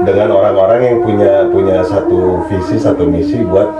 dengan 0.03 0.28
orang-orang 0.35 0.80
yang 0.83 0.99
punya 1.03 1.33
punya 1.49 1.78
satu 1.87 2.43
visi 2.51 2.76
satu 2.76 3.07
misi 3.07 3.43
buat 3.47 3.70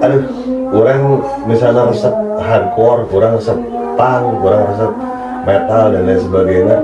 aduh 0.00 0.24
orang 0.72 1.20
misalnya 1.48 1.88
resep 1.88 2.14
hardcore 2.40 3.08
kurang 3.08 3.36
resep 3.40 3.56
punk 3.96 4.24
kurang 4.40 4.62
resep 4.72 4.92
metal 5.46 5.84
dan 5.94 6.02
lain 6.04 6.20
sebagainya 6.20 6.76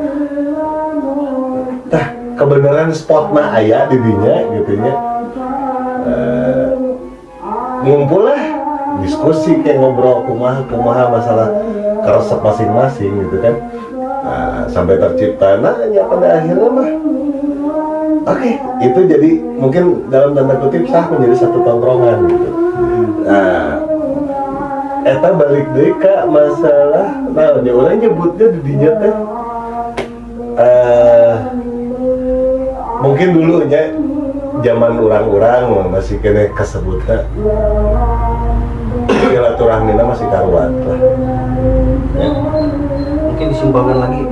kebenaran 2.42 2.90
spot 2.90 3.30
mah 3.30 3.54
aya 3.54 3.86
di 3.86 3.96
dinya 4.02 4.36
gitu 4.58 4.74
nya 4.82 4.94
Eh, 6.02 6.70
ngumpul 7.86 8.26
lah 8.26 8.42
diskusi 9.06 9.62
kayak 9.62 9.78
ngobrol 9.78 10.26
kumaha 10.26 10.66
kumaha 10.66 11.04
masalah 11.14 11.48
keresep 12.02 12.42
masing-masing 12.42 13.12
gitu 13.26 13.38
kan. 13.38 13.54
Nah, 14.22 14.66
sampai 14.66 14.98
tercipta 14.98 15.62
nah 15.62 15.78
ya 15.90 16.02
pada 16.10 16.42
akhirnya 16.42 16.68
mah. 16.74 16.90
Oke, 18.22 18.54
itu 18.82 19.00
jadi 19.06 19.30
mungkin 19.58 20.06
dalam 20.10 20.34
tanda 20.34 20.54
kutip 20.62 20.86
sah 20.90 21.06
menjadi 21.10 21.46
satu 21.46 21.58
tongkrongan 21.62 22.18
gitu. 22.30 22.48
Nah, 23.26 23.82
eta 25.02 25.28
balik 25.34 25.66
deh 25.74 25.90
ke 25.98 26.14
masalah, 26.30 27.18
nah 27.34 27.58
dia 27.62 27.74
orang 27.74 27.98
nyebutnya 27.98 28.46
di 28.54 28.60
dinya 28.62 28.90
teh, 29.02 29.14
eh, 30.54 31.11
mungkin 33.02 33.28
dulunya 33.34 33.82
zaman 34.62 34.92
orang-orang 35.02 35.90
masih 35.90 36.22
kena 36.22 36.46
kesebutnya 36.54 37.26
silaturahmina 39.32 40.02
masih 40.06 40.26
karuan 40.30 40.70
lah. 40.86 41.00
Ya. 42.14 42.30
mungkin 43.26 43.46
disimpulkan 43.50 43.96
lagi 43.98 44.22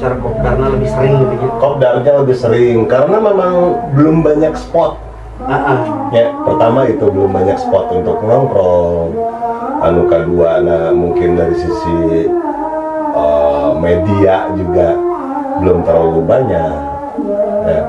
cara 0.00 0.16
kopdarna 0.16 0.66
lebih 0.72 0.88
sering 0.88 1.12
gitu 1.20 1.34
ya 1.44 1.50
Kopdarnya 1.60 2.12
lebih 2.24 2.36
sering 2.40 2.78
karena 2.88 3.16
memang 3.20 3.54
belum 3.92 4.16
banyak 4.24 4.54
spot 4.56 4.96
ah. 5.44 6.08
Ya, 6.10 6.34
pertama 6.42 6.88
itu 6.90 7.06
belum 7.06 7.30
banyak 7.30 7.54
spot 7.54 7.94
untuk 7.94 8.18
nongkrong. 8.24 9.14
Anu 9.80 10.10
kedua, 10.10 10.60
nah 10.60 10.90
mungkin 10.92 11.38
dari 11.38 11.54
sisi 11.54 12.28
eh, 13.14 13.70
media 13.78 14.50
juga 14.58 14.98
belum 15.62 15.86
terlalu 15.86 16.20
banyak. 16.26 16.89
Ya. 17.70 17.82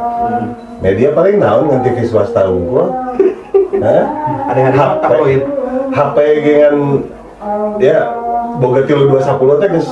Media 0.82 1.09
paling 1.13 1.36
naon 1.41 1.69
ngan 1.69 1.82
TV 1.82 2.05
swasta 2.05 2.45
unggul. 2.45 2.89
Hah? 3.82 4.05
Ada-ada 4.53 4.79
HP. 5.01 5.11
HP 5.91 6.17
dengan 6.45 6.75
ya 7.82 7.97
boga 8.61 8.82
tilu 8.86 9.09
dua 9.09 9.21
sepuluh 9.23 9.57
teh 9.57 9.69
geus 9.71 9.89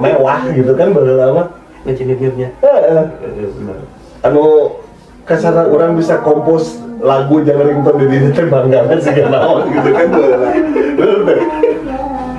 mewah 0.00 0.40
gitu 0.50 0.72
kan 0.74 0.90
baheula 0.90 1.26
mah. 1.32 1.48
ngecinit-nyitnya 1.80 2.52
Heeh 2.60 3.08
benar 3.56 3.76
anu 4.20 4.76
ke 5.24 5.32
sana 5.32 5.64
orang 5.64 5.96
bisa 5.96 6.20
kompos 6.20 6.76
lagu 7.00 7.40
jangan 7.40 7.72
ringtone 7.72 8.04
di 8.04 8.06
diri 8.12 8.28
teh 8.36 8.44
bangga 8.52 8.84
sih 9.00 9.16
naon 9.24 9.64
gitu 9.72 9.88
kan 9.88 10.08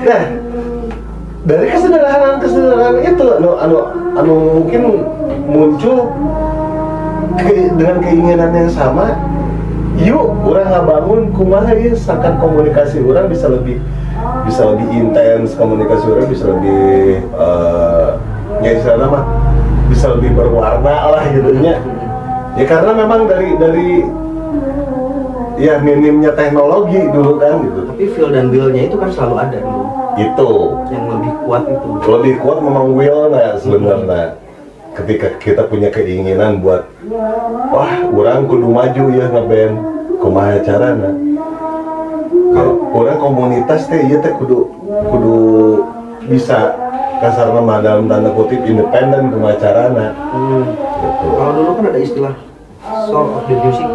nah 0.06 0.24
dari 1.42 1.68
kesederhanaan 1.74 2.38
kesederhanaan 2.38 2.98
itu 3.02 3.26
anu 3.42 3.50
anu 3.58 3.78
anu 4.14 4.34
mungkin 4.62 4.82
muncul 5.50 6.14
ke- 7.40 7.72
dengan 7.76 7.98
keinginan 8.04 8.52
yang 8.56 8.72
sama 8.72 9.16
yuk 10.02 10.34
orang 10.48 10.72
ngabangun 10.72 11.22
kumaha 11.36 11.76
ya 11.76 11.94
seakan 11.94 12.40
komunikasi 12.40 13.04
orang 13.04 13.28
bisa 13.28 13.52
lebih 13.52 13.78
bisa 14.48 14.62
lebih 14.72 14.88
intens 14.90 15.54
komunikasi 15.54 16.06
orang 16.08 16.28
bisa 16.32 16.46
lebih 16.50 17.22
eh 17.22 18.10
ya 18.62 18.96
mah 19.10 19.26
bisa 19.92 20.16
lebih 20.16 20.32
berwarna 20.38 21.12
lah 21.12 21.24
gitu 21.36 21.52
nya. 21.60 21.84
Ya 22.56 22.66
karena 22.68 22.92
memang 22.96 23.28
dari 23.28 23.56
dari 23.60 23.90
ya 25.60 25.80
minimnya 25.84 26.32
teknologi 26.32 27.00
dulu 27.12 27.40
kan 27.40 27.60
gitu. 27.64 27.80
Tapi 27.92 28.04
feel 28.16 28.30
dan 28.32 28.48
will-nya 28.52 28.88
itu 28.88 28.96
kan 28.96 29.12
selalu 29.12 29.36
ada 29.40 29.58
dulu. 29.60 29.84
Itu. 30.16 30.52
Yang 30.92 31.06
lebih 31.16 31.32
kuat 31.44 31.64
itu. 31.68 31.90
Lebih 32.08 32.34
kuat 32.44 32.58
memang 32.64 32.96
will 32.96 33.32
nah 33.32 33.56
sebenarnya 33.60 34.40
ketika 34.92 35.28
kita 35.40 35.64
punya 35.72 35.88
keinginan 35.88 36.60
buat 36.60 36.84
wah 37.72 37.94
orang 38.12 38.44
kudu 38.46 38.68
maju 38.68 39.04
ya 39.16 39.26
ngeband 39.32 39.76
kumaha 40.20 40.60
carana 40.62 41.10
ya, 42.52 42.64
orang 42.92 43.18
komunitas 43.18 43.88
teh 43.88 44.04
iya 44.04 44.20
teh 44.20 44.36
kudu 44.36 44.68
kudu 45.08 45.36
bisa 46.28 46.76
kasar 47.24 47.54
nama 47.56 47.80
dalam 47.80 48.12
tanda 48.12 48.30
kutip 48.36 48.60
independen 48.68 49.32
kumaha 49.32 49.56
carana 49.58 50.12
Hmm. 50.32 50.64
gitu. 51.02 51.26
Kalau 51.34 51.52
dulu 51.56 51.72
kan 51.80 51.86
ada 51.92 52.00
istilah 52.00 52.34
soul 53.08 53.28
of 53.38 53.44
the 53.48 53.56
music. 53.58 53.88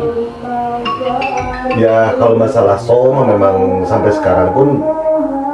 ya 1.76 2.16
kalau 2.16 2.40
masalah 2.40 2.80
soul 2.80 3.12
mah 3.12 3.28
memang 3.28 3.84
sampai 3.84 4.09
sekarang 4.09 4.49
pun 4.57 4.80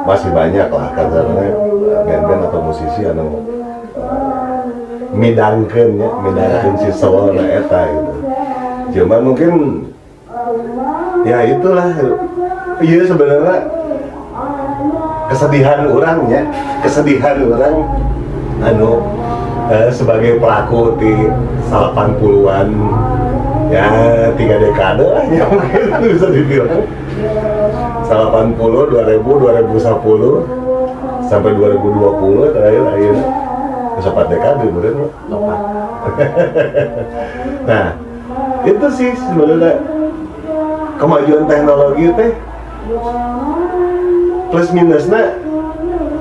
masih 0.07 0.31
banyak 0.31 0.71
lah 0.71 0.87
kasarnya 0.95 1.51
band-band 2.07 2.41
atau 2.47 2.59
musisi 2.63 3.03
anu 3.03 3.43
midangkeun 5.13 6.01
ya 6.01 6.09
midangkeun 6.25 6.75
si 6.81 6.89
soul 6.91 7.37
na 7.37 7.45
eta 7.45 7.81
gitu. 7.87 8.13
Cuman 8.93 9.19
mungkin 9.23 9.51
ya 11.23 11.39
itulah. 11.47 11.87
Iya 12.83 13.05
sebenarnya 13.05 13.57
kesedihan 15.29 15.87
orang 15.87 16.27
ya 16.27 16.41
kesedihan 16.83 17.37
orang 17.47 17.75
anu 18.59 18.99
eh, 19.71 19.87
sebagai 19.93 20.41
pelaku 20.41 20.97
di 20.99 21.13
80-an 21.69 22.69
ya 23.71 23.87
tiga 24.35 24.55
dekade 24.59 25.05
lah 25.05 25.23
ya 25.31 25.47
mungkin 25.47 25.83
bisa 26.11 26.27
dibilang. 26.27 26.83
80, 28.03 28.59
2000, 28.59 29.25
2010 29.25 29.79
sampai 31.25 31.51
2020 31.55 32.53
terakhir 32.53 32.83
akhirnya 32.93 33.42
sempat 34.01 34.25
dekade 34.31 34.65
bener 34.71 34.93
Pak. 34.95 35.11
Tepat. 35.29 35.59
Nah, 37.63 37.95
itu 38.67 38.87
sih 38.91 39.09
sebenarnya 39.15 39.79
kemajuan 40.99 41.47
teknologi 41.47 42.11
teh 42.15 42.31
plus 44.51 44.69
minusnya 44.75 45.39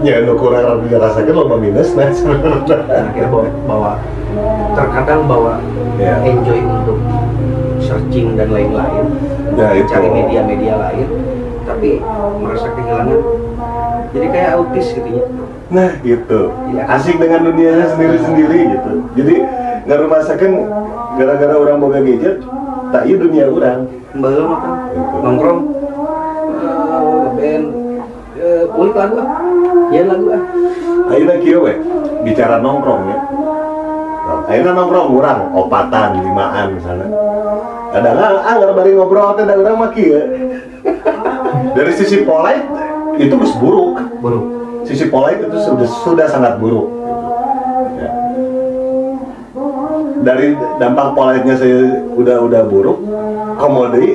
ya 0.03 0.23
nu 0.23 0.35
kurang 0.39 0.87
dirasakan 0.87 1.35
loba 1.35 1.57
minusnya 1.59 2.11
sebenarnya. 2.15 2.79
Dan 2.89 3.03
akhirnya 3.11 3.29
bawa, 3.31 3.49
bawa 3.67 3.93
terkadang 4.75 5.27
bawa 5.27 5.55
Ya. 6.01 6.19
enjoy 6.25 6.59
untuk 6.65 6.99
searching 7.79 8.35
dan 8.35 8.49
lain-lain. 8.49 9.07
Ya, 9.55 9.77
itu. 9.77 9.87
Cari 9.93 10.09
media-media 10.09 10.75
lain. 10.81 11.09
Tapi 11.69 12.01
merasa 12.41 12.73
kehilangan. 12.75 13.21
Jadi 14.11 14.27
kayak 14.33 14.51
autis 14.57 14.87
gitu 14.97 15.09
ya. 15.21 15.25
Nah 15.73 15.91
gitu, 16.05 16.53
Iya. 16.69 16.85
asik 16.85 17.17
dengan 17.17 17.49
dunianya 17.49 17.89
sendiri-sendiri 17.97 18.59
gitu. 18.77 18.91
Jadi 19.17 19.35
nggak 19.89 19.99
rumasakan 20.05 20.53
gara-gara 21.17 21.55
orang 21.57 21.81
boga 21.81 22.01
gadget, 22.05 22.45
tak 22.93 23.09
iya 23.09 23.17
dunia 23.17 23.45
orang. 23.49 23.89
Kembali 24.13 24.37
makan 24.45 24.73
Gitu. 24.93 25.17
nongkrong 25.25 25.61
eh, 26.53 27.25
band 27.33 27.67
ulik 28.73 28.95
lagu 28.97 29.17
ah 29.17 29.29
ya 29.89 30.03
lagu 30.05 30.27
ah 30.29 30.43
Ayeuna 31.13 31.35
kieu 31.41 31.61
we, 31.65 31.75
bicara 32.25 32.61
nongkrong 32.61 33.09
ya. 33.09 33.19
Ayeuna 34.53 34.73
nongkrong 34.77 35.09
urang 35.13 35.41
opatan 35.57 36.21
limaan 36.21 36.77
misalnya. 36.77 37.09
Kadang 37.93 38.17
ah 38.21 38.45
anggar 38.45 38.71
bari 38.77 38.93
ngobrol 38.93 39.33
teh 39.37 39.45
da 39.49 39.57
urang 39.57 39.81
mah 39.81 39.91
kieu. 39.97 40.21
Dari 41.73 41.93
sisi 41.97 42.29
polite 42.29 42.69
itu 43.17 43.33
geus 43.41 43.57
buruk. 43.57 43.97
buruk 44.21 44.62
Sisi 44.83 45.07
polite 45.09 45.47
itu 45.47 45.59
sudah 45.63 45.89
sudah 46.03 46.27
sangat 46.27 46.59
buruk. 46.59 46.91
Ya. 47.99 48.11
Dari 50.23 50.55
dampak 50.79 51.15
polite-nya 51.19 51.55
saya 51.59 52.07
udah 52.15 52.37
udah 52.47 52.63
buruk, 52.67 52.99
komodi 53.59 54.15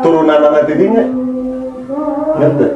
turunan 0.00 0.40
anak 0.40 0.64
tidinya 0.64 1.04
ngerti 2.40 2.68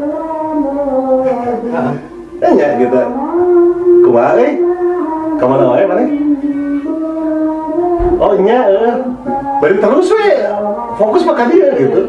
kita 2.84 3.02
kumaha 4.04 4.32
eh? 4.38 4.52
Ke 5.34 5.44
mana 5.50 5.64
wae 5.74 5.84
mana? 5.88 6.04
Oh 8.20 8.32
nya 8.38 8.58
eh. 8.70 8.94
Bari 9.58 9.76
terus 9.80 10.08
we. 10.12 10.28
Fokus 10.94 11.26
makan 11.26 11.50
dia 11.50 11.68
gitu 11.74 12.02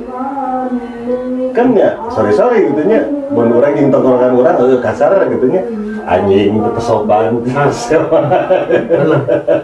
kan 1.56 1.72
ya? 1.72 1.96
Sorry 2.12 2.36
sorry 2.36 2.60
gitu 2.70 2.84
nya 2.84 3.08
mun 3.32 3.56
urang 3.56 3.74
jeung 3.74 3.90
tongkrongan 3.90 4.36
urang 4.36 4.56
eh 4.60 4.80
kasar 4.84 5.12
gitu 5.32 5.46
nya 5.48 5.64
anjing 6.06 6.62
kesopan. 6.78 7.42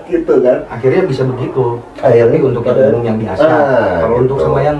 Gitu 0.09 0.33
kan. 0.41 0.57
Akhirnya 0.71 1.03
bisa 1.05 1.21
begitu. 1.27 1.77
Akhirnya 2.01 2.41
tapi 2.41 2.47
untuk 2.49 2.63
yang 2.65 2.79
umum 2.95 3.03
yang 3.05 3.17
biasa. 3.21 3.43
Ah, 3.45 3.93
kalau 4.01 4.15
gitu. 4.17 4.23
untuk 4.25 4.37
sama 4.41 4.59
yang 4.65 4.77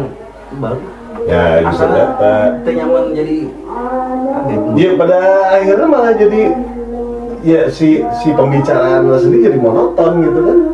baru 0.57 0.79
ya 1.21 1.61
bisa 1.69 1.85
kita 1.85 2.71
nyaman 2.81 3.13
jadi 3.13 3.37
apa 4.33 4.49
ya, 4.49 4.57
ya 4.73 4.89
pada 4.97 5.17
akhirnya 5.53 5.85
malah 5.85 6.13
jadi 6.17 6.41
ya 7.45 7.61
si 7.69 8.01
si 8.21 8.27
pembicaraan 8.33 9.05
lo 9.05 9.17
sendiri 9.21 9.53
jadi 9.53 9.59
monoton 9.61 10.11
gitu 10.25 10.39
kan. 10.41 10.57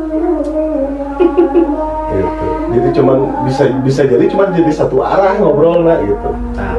Gitu. 2.07 2.56
Jadi 2.77 2.89
cuman 2.93 3.17
bisa 3.49 3.63
bisa 3.81 4.01
jadi 4.05 4.25
cuman 4.29 4.53
jadi 4.53 4.69
satu 4.69 5.01
arah 5.01 5.33
ngobrolnya 5.41 5.97
gitu. 6.05 6.29
Nah 6.53 6.77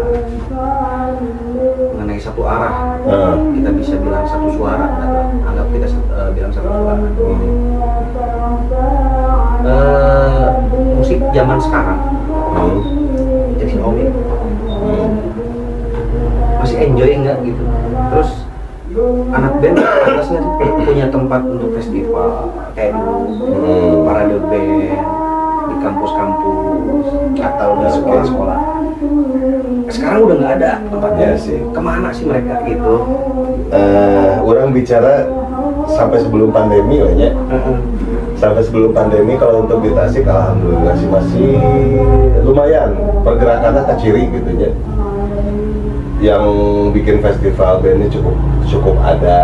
mengenai 1.99 2.22
satu 2.22 2.42
arah 2.46 2.99
nah, 3.03 3.34
kita 3.34 3.70
bisa 3.74 3.94
bilang 3.99 4.22
satu 4.22 4.46
suara 4.55 4.86
nggak? 4.86 5.26
anggap 5.51 5.66
kita 5.74 5.86
eh, 5.90 6.30
bilang 6.38 6.53
satu 6.55 6.68
suara. 6.70 6.94
Hmm, 6.94 7.66
Eh, 9.68 10.49
musik 10.96 11.18
zaman 11.34 11.59
sekarang. 11.61 11.99
Hmm, 12.55 12.78
jadi 13.59 13.74
Xiaomi 13.74 14.07
hmm. 14.07 15.09
masih 16.62 16.78
enjoy 16.88 17.11
nggak 17.26 17.36
gitu? 17.42 17.62
Terus 18.14 18.30
anak 19.34 19.53
band 19.61 19.76
sih 20.24 20.38
punya 20.86 21.07
tempat 21.12 21.42
untuk 21.44 21.74
festival 21.76 22.55
kayak 22.72 22.96
dulu. 22.96 23.18
Hmm. 23.53 24.07
parade 24.07 24.38
band 24.49 25.18
kampus-kampus 25.81 27.07
atau 27.39 27.70
di 27.79 27.87
sekolah-sekolah. 27.93 28.59
Sekarang 29.89 30.20
udah 30.29 30.37
nggak 30.37 30.55
ada 30.61 30.70
tempatnya. 30.91 31.26
Ya 31.33 31.37
sih. 31.39 31.59
ke 31.62 31.81
mana 31.81 32.09
sih 32.12 32.24
mereka 32.29 32.61
gitu? 32.68 32.95
Eh, 33.72 34.35
orang 34.45 34.74
bicara 34.74 35.29
sampai 35.89 36.18
sebelum 36.20 36.53
pandemi 36.53 37.01
lah 37.01 37.14
ya. 37.16 37.31
Sampai 38.39 38.62
sebelum 38.62 38.95
pandemi 38.95 39.35
kalau 39.35 39.66
untuk 39.66 39.83
di 39.83 39.91
Tasik 39.91 40.29
alhamdulillah 40.29 40.95
sih 40.95 41.09
masih 41.09 41.51
lumayan. 42.45 42.95
Pergerakannya 43.24 43.83
keciri 43.97 44.22
gitu 44.31 44.51
ya. 44.59 44.70
Yang 46.18 46.45
bikin 46.99 47.16
festival 47.22 47.79
bandnya 47.79 48.11
cukup 48.11 48.37
cukup 48.66 48.97
ada 49.01 49.41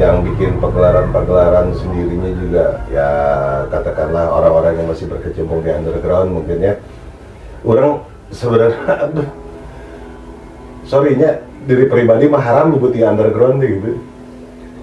yang 0.00 0.24
bikin 0.24 0.56
pagelaran-pagelaran 0.56 1.76
sendirinya 1.76 2.32
juga 2.40 2.64
ya 2.88 3.08
katakanlah 3.68 4.32
orang-orang 4.32 4.80
yang 4.80 4.88
masih 4.88 5.04
berkecimpung 5.12 5.60
di 5.60 5.68
underground 5.68 6.32
mungkin 6.32 6.56
ya. 6.56 6.74
Orang 7.60 8.08
sebenarnya 8.32 8.80
aduh. 8.88 9.28
Sorry 10.88 11.20
nya 11.20 11.44
diri 11.68 11.84
pribadi 11.84 12.32
mah 12.32 12.40
haram 12.40 12.72
nyebut 12.72 12.96
di 12.96 13.04
underground 13.04 13.60
gitu. 13.60 14.00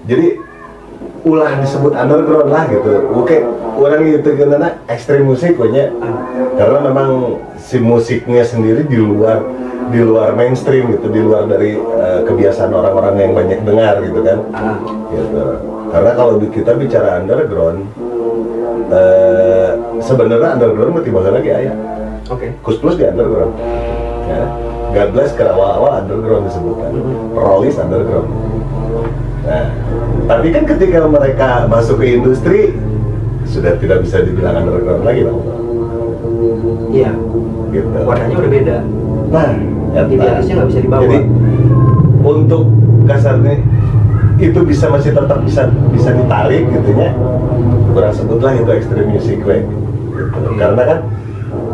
Jadi 0.06 0.38
ulah 1.26 1.50
disebut 1.66 1.98
underground 1.98 2.48
lah 2.54 2.70
gitu. 2.70 3.10
Oke 3.18 3.42
orang 3.74 4.06
itu 4.06 4.30
karena 4.38 4.78
ekstrim 4.86 5.26
musik 5.26 5.58
punya 5.58 5.90
karena 6.54 6.78
memang 6.78 7.42
si 7.58 7.82
musiknya 7.82 8.46
sendiri 8.46 8.86
di 8.86 9.02
luar 9.02 9.42
di 9.88 10.00
luar 10.04 10.36
mainstream 10.36 10.92
gitu 10.94 11.08
di 11.08 11.20
luar 11.20 11.48
dari 11.48 11.76
eh, 11.76 12.20
kebiasaan 12.24 12.72
orang-orang 12.72 13.14
yang 13.18 13.32
banyak 13.34 13.60
dengar 13.64 14.00
gitu 14.04 14.20
kan. 14.22 14.38
Ah, 14.52 14.76
gitu. 15.12 15.42
Karena 15.88 16.10
kalau 16.12 16.32
kita 16.40 16.72
bicara 16.76 17.08
underground 17.20 17.80
eh, 18.92 19.70
sebenarnya 20.04 20.48
underground 20.56 20.90
mah 20.96 21.02
tiba 21.04 21.20
lagi 21.24 21.50
ayah. 21.52 21.76
Oke. 22.28 22.52
Kus 22.60 22.76
Plus 22.80 22.96
di 22.96 23.04
underground. 23.08 23.56
Ya. 24.28 24.44
God 24.88 25.10
Bless 25.12 25.36
ke 25.36 25.44
awal-awal 25.44 26.04
underground 26.04 26.48
disebutkan. 26.48 26.90
Rollies 27.36 27.76
underground. 27.80 28.28
Nah 29.48 29.66
tapi 30.28 30.52
kan 30.52 30.68
ketika 30.68 31.08
mereka 31.08 31.64
masuk 31.72 32.04
ke 32.04 32.20
industri 32.20 32.76
sudah 33.48 33.80
tidak 33.80 34.04
bisa 34.04 34.20
dibilang 34.20 34.60
underground 34.60 35.02
lagi 35.08 35.24
dong 35.24 35.40
iya 36.92 37.16
gitu 37.72 37.88
warnanya 38.04 38.34
udah 38.38 38.50
beda 38.50 38.76
nah 39.28 39.50
eta. 39.94 40.08
Idealisnya 40.08 40.54
nggak 40.60 40.68
bisa 40.68 40.80
dibawa. 40.84 41.00
jadi 41.04 41.18
untuk 42.22 42.64
kasarnya 43.08 43.54
itu 44.38 44.60
bisa 44.62 44.86
masih 44.92 45.10
tetap 45.10 45.38
bisa 45.42 45.66
bisa 45.90 46.10
ditarik 46.14 46.62
gitu 46.70 46.90
ya 46.94 47.10
kurang 47.90 48.14
sebutlah 48.14 48.52
itu 48.54 48.70
extreme 48.70 49.10
music 49.10 49.42
way 49.42 49.64
gitu. 49.64 50.48
Karena 50.58 50.82
kan 50.84 50.98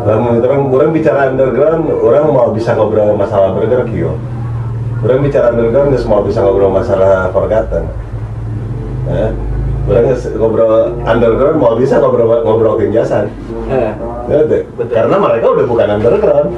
orang 0.05 0.61
orang 0.69 0.89
bicara 0.93 1.33
underground 1.33 1.85
orang 1.89 2.23
mau 2.29 2.49
bisa 2.53 2.77
ngobrol 2.77 3.17
masalah 3.17 3.53
burger 3.53 3.85
kio 3.89 4.13
orang 5.01 5.21
bicara 5.25 5.53
underground 5.53 5.93
nggak 5.93 6.01
semua 6.01 6.21
bisa 6.25 6.39
ngobrol 6.45 6.71
masalah 6.73 7.29
forgotten 7.33 7.85
Nah, 9.05 9.29
Orang 9.85 10.17
ngobrol 10.41 10.97
underground 11.05 11.57
mau 11.61 11.77
bisa 11.77 12.01
ngobrol 12.01 12.41
ngobrol 12.41 12.81
pinjasan. 12.81 13.29
Eh, 13.69 13.93
Ngerti? 14.25 14.59
Betul. 14.73 14.93
Karena 14.97 15.15
mereka 15.21 15.45
udah 15.53 15.65
bukan 15.69 15.87
underground. 15.93 16.49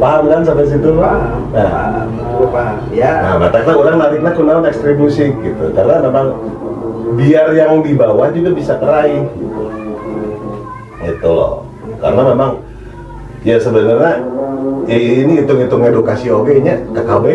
paham 0.00 0.24
kan 0.32 0.40
sampai 0.46 0.64
situ? 0.70 0.90
paham, 0.96 1.22
Nah, 1.50 1.68
paham, 1.68 2.48
paham. 2.54 2.76
Ya, 2.94 3.12
nah 3.20 3.34
makanya 3.42 3.72
orang 3.74 3.96
nariknya 3.98 4.30
ke 4.32 4.42
naon 4.46 4.64
ekstrim 4.64 4.96
musik 5.02 5.34
gitu. 5.42 5.64
Karena 5.74 5.98
memang 5.98 6.26
biar 7.18 7.52
yang 7.58 7.82
di 7.82 7.92
bawah 7.98 8.30
juga 8.30 8.54
bisa 8.54 8.78
keraih. 8.78 9.26
Gitu 11.02 11.26
loh. 11.26 11.66
Karena 11.98 12.22
memang 12.22 12.50
ya 13.42 13.58
sebenarnya 13.58 14.14
ya 14.86 14.96
ini 14.96 15.42
hitung-hitung 15.42 15.82
edukasi 15.82 16.30
oke 16.30 16.54
nya 16.62 16.78
KKB. 16.94 17.24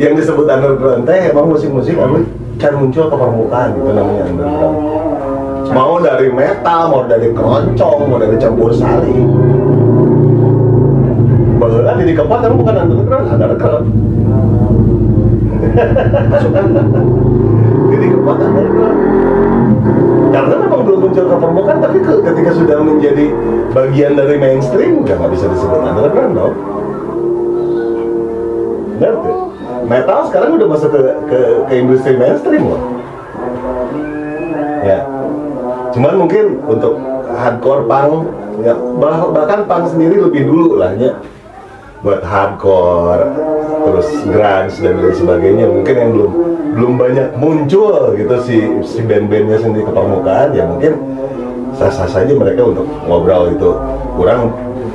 yang 0.00 0.12
disebut 0.16 0.46
underground 0.48 1.04
teh 1.04 1.32
emang 1.32 1.52
musik-musik 1.52 1.96
anu 2.00 2.24
can 2.56 2.78
muncul 2.78 3.10
ke 3.10 3.16
permukaan 3.16 3.68
gitu 3.76 3.90
namanya 3.92 4.22
underground. 4.28 4.76
Mau 5.72 5.96
dari 6.04 6.28
metal, 6.28 6.80
mau 6.92 7.02
dari 7.08 7.32
keroncong, 7.32 8.00
mau 8.06 8.20
dari 8.20 8.36
campur 8.36 8.76
sari. 8.76 9.16
Bahwa 11.56 11.96
di 11.96 12.12
keempat 12.12 12.38
emang 12.44 12.58
bukan 12.60 12.76
underground, 12.76 13.26
underground. 13.32 13.86
masukan 16.28 16.64
Jadi 17.88 18.06
keempat 18.12 18.36
underground. 18.36 18.98
Karena 20.32 20.54
memang 20.64 20.80
belum 20.88 20.98
muncul 21.08 21.24
ke 21.28 21.36
permukaan, 21.36 21.78
tapi 21.80 21.98
ke- 22.00 22.22
ketika 22.24 22.50
sudah 22.56 22.78
menjadi 22.80 23.26
bagian 23.72 24.12
dari 24.16 24.36
mainstream, 24.40 25.04
udah 25.04 25.14
nggak 25.16 25.32
bisa 25.36 25.46
disebut 25.48 25.80
underground 25.84 26.32
dong. 26.36 26.54
Benar 26.56 26.71
tuh. 29.10 29.38
Metal 29.90 30.18
sekarang 30.30 30.50
udah 30.54 30.68
masuk 30.70 30.90
ke, 30.94 31.00
ke, 31.26 31.38
ke 31.66 31.74
industri 31.74 32.12
mainstream 32.14 32.62
loh. 32.62 32.82
Ya. 34.82 35.02
Cuman 35.90 36.14
mungkin 36.22 36.62
untuk 36.66 37.02
hardcore 37.34 37.84
punk, 37.90 38.14
ya, 38.62 38.74
bah- 39.02 39.30
bahkan 39.34 39.66
punk 39.66 39.90
sendiri 39.90 40.22
lebih 40.22 40.46
dulu 40.46 40.78
lah 40.78 40.94
ya. 40.94 41.18
Buat 42.02 42.22
hardcore, 42.26 43.30
terus 43.82 44.08
grunge 44.26 44.74
dan 44.82 44.94
lain 44.98 45.14
sebagainya 45.14 45.66
mungkin 45.70 45.94
yang 45.94 46.10
belum 46.14 46.32
belum 46.72 46.92
banyak 46.96 47.28
muncul 47.36 48.16
gitu 48.16 48.34
si 48.42 48.56
si 48.86 49.00
band-bandnya 49.04 49.58
sendiri 49.60 49.84
ke 49.84 49.92
permukaan 49.92 50.50
ya 50.56 50.64
mungkin 50.64 50.96
sah-sah 51.76 52.08
saja 52.08 52.32
mereka 52.32 52.64
untuk 52.64 52.86
ngobrol 53.06 53.52
itu 53.52 53.70
kurang 54.14 54.52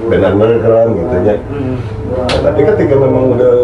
band 0.07 0.24
underground 0.24 0.91
gitu 0.95 1.15
ya. 1.26 1.36
Nah, 2.07 2.39
tapi 2.39 2.61
ketika 2.63 2.95
memang 2.95 3.36
udah 3.36 3.55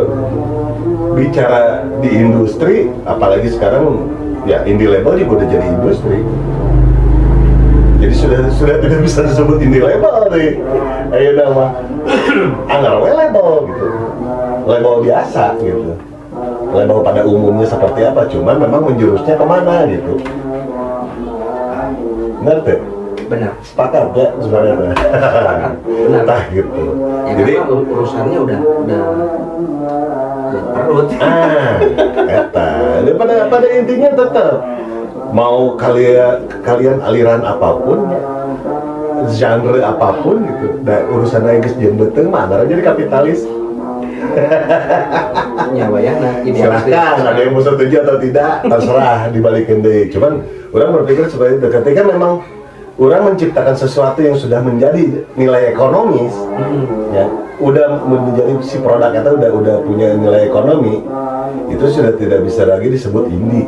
bicara 1.15 1.87
di 2.03 2.09
industri, 2.11 2.91
apalagi 3.07 3.53
sekarang 3.53 4.09
ya 4.43 4.65
indie 4.67 4.89
label 4.91 5.15
juga 5.15 5.43
udah 5.43 5.47
jadi 5.47 5.67
industri. 5.79 6.19
Jadi 8.03 8.13
sudah 8.19 8.39
sudah 8.51 8.75
tidak 8.83 8.99
bisa 8.99 9.23
disebut 9.23 9.63
indie 9.63 9.79
label 9.79 10.27
nih. 10.35 10.59
Ayo 11.15 11.29
nama 11.39 11.71
anggar 12.67 12.99
we 12.99 13.11
label 13.15 13.69
gitu. 13.71 13.87
Label 14.67 14.93
biasa 15.07 15.55
gitu. 15.63 15.95
Label 16.73 16.99
pada 17.05 17.21
umumnya 17.23 17.69
seperti 17.69 18.01
apa, 18.03 18.25
cuman 18.27 18.57
memang 18.57 18.81
menjurusnya 18.91 19.37
ke 19.37 19.45
mana 19.45 19.85
gitu. 19.87 20.19
Ngerti? 22.43 22.75
Benar. 23.33 23.53
Sepakat 23.65 24.05
ya 24.13 24.27
sebenarnya. 24.37 24.73
Benar. 24.77 26.21
Entah 26.21 26.41
gitu. 26.53 26.83
Ya 27.25 27.33
Jadi 27.33 27.53
urusannya 27.65 28.37
udah 28.45 28.59
udah 28.61 29.01
perut. 30.73 31.07
ah 31.17 31.75
eta 32.29 32.69
pada 33.17 33.35
pada 33.49 33.67
intinya 33.73 34.09
tetap 34.13 34.55
mau 35.33 35.73
kalian 35.73 36.45
kalian 36.61 36.97
aliran 37.01 37.41
apa 37.41 37.69
pun 37.81 37.99
genre 39.33 39.79
apa 39.81 40.09
pun 40.21 40.45
gitu 40.45 40.67
nah, 40.85 41.01
urusan 41.09 41.41
lagi 41.41 41.73
jeung 41.79 41.97
beteng 41.97 42.29
mah 42.29 42.45
antara 42.45 42.69
jadi 42.69 42.81
kapitalis 42.85 43.47
nyawa 45.73 45.99
ya 46.05 46.13
nah 46.21 46.33
idealis 46.45 46.85
silahkan 46.85 47.25
ada 47.33 47.41
yang 47.41 47.53
mau 47.53 47.63
setuju 47.63 47.95
atau 48.05 48.15
tidak 48.21 48.51
terserah 48.65 49.19
dibalikin 49.33 49.77
deh 49.81 50.09
cuman 50.13 50.41
orang 50.73 50.89
berpikir 51.01 51.25
seperti 51.29 51.61
itu 51.61 51.67
ketika 51.69 52.01
memang 52.05 52.41
orang 52.99 53.33
menciptakan 53.33 53.75
sesuatu 53.77 54.21
yang 54.21 54.37
sudah 54.37 54.61
menjadi 54.61 55.25
nilai 55.33 55.73
ekonomis 55.73 56.33
Hmm. 56.53 57.13
ya 57.13 57.25
udah 57.61 58.01
menjadi 58.05 58.53
si 58.61 58.81
produk 58.81 59.13
itu 59.13 59.29
udah 59.39 59.49
udah 59.53 59.75
punya 59.85 60.17
nilai 60.17 60.49
ekonomi 60.49 61.01
itu 61.69 61.85
sudah 61.89 62.13
tidak 62.17 62.45
bisa 62.45 62.65
lagi 62.65 62.89
disebut 62.89 63.29
indie 63.29 63.65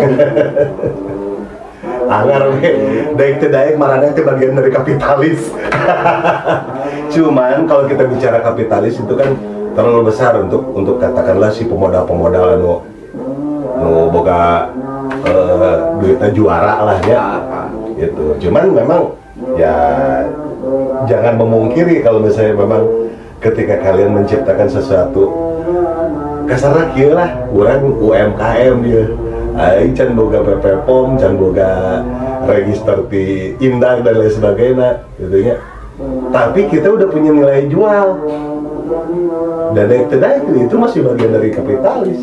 Anggar 2.10 2.42
we, 2.58 2.66
daik 3.14 3.38
teu 3.38 3.54
daik 3.54 3.78
marana 3.78 4.10
itu 4.10 4.26
bagian 4.26 4.58
dari 4.58 4.66
kapitalis. 4.74 5.46
Cuman 7.14 7.70
kalau 7.70 7.86
kita 7.86 8.02
bicara 8.02 8.42
kapitalis 8.42 8.98
itu 8.98 9.14
kan 9.14 9.30
terlalu 9.78 10.10
besar 10.10 10.34
untuk 10.42 10.74
untuk 10.74 10.98
katakanlah 10.98 11.54
si 11.54 11.70
pemodal-pemodal 11.70 12.58
anu 12.58 12.82
nu 13.78 14.10
boga 14.10 14.74
eh, 15.22 15.76
duitnya 16.02 16.28
juara 16.34 16.74
lah 16.82 16.98
ya. 17.06 17.38
Cuman 18.40 18.64
memang 18.72 19.02
ya 19.60 19.74
jangan 21.04 21.36
memungkiri 21.36 22.00
kalau 22.00 22.24
misalnya 22.24 22.56
memang 22.56 22.82
ketika 23.40 23.80
kalian 23.80 24.16
menciptakan 24.16 24.68
sesuatu 24.68 25.32
kasarnya 26.44 26.84
kieu 26.92 27.12
lah 27.16 27.30
kurang 27.48 27.96
UMKM 28.00 28.74
dia 28.84 29.04
Aing 29.60 29.92
can 29.92 30.16
boga 30.16 30.40
PP 30.40 30.88
POM, 30.88 31.20
can 31.20 31.36
boga 31.36 32.00
register 32.48 33.04
di 33.12 33.52
Indang 33.60 34.00
dan 34.06 34.16
lain 34.16 34.32
sebagainya 34.32 35.04
gitu 35.20 35.36
ya. 35.36 35.56
Tapi 36.32 36.70
kita 36.70 36.88
udah 36.88 37.08
punya 37.12 37.34
nilai 37.34 37.68
jual 37.68 38.08
dan 39.76 39.86
yang 39.90 40.06
tidak 40.08 40.42
itu, 40.42 40.64
itu 40.64 40.74
masih 40.80 41.00
bagian 41.04 41.30
dari 41.36 41.50
kapitalis. 41.52 42.20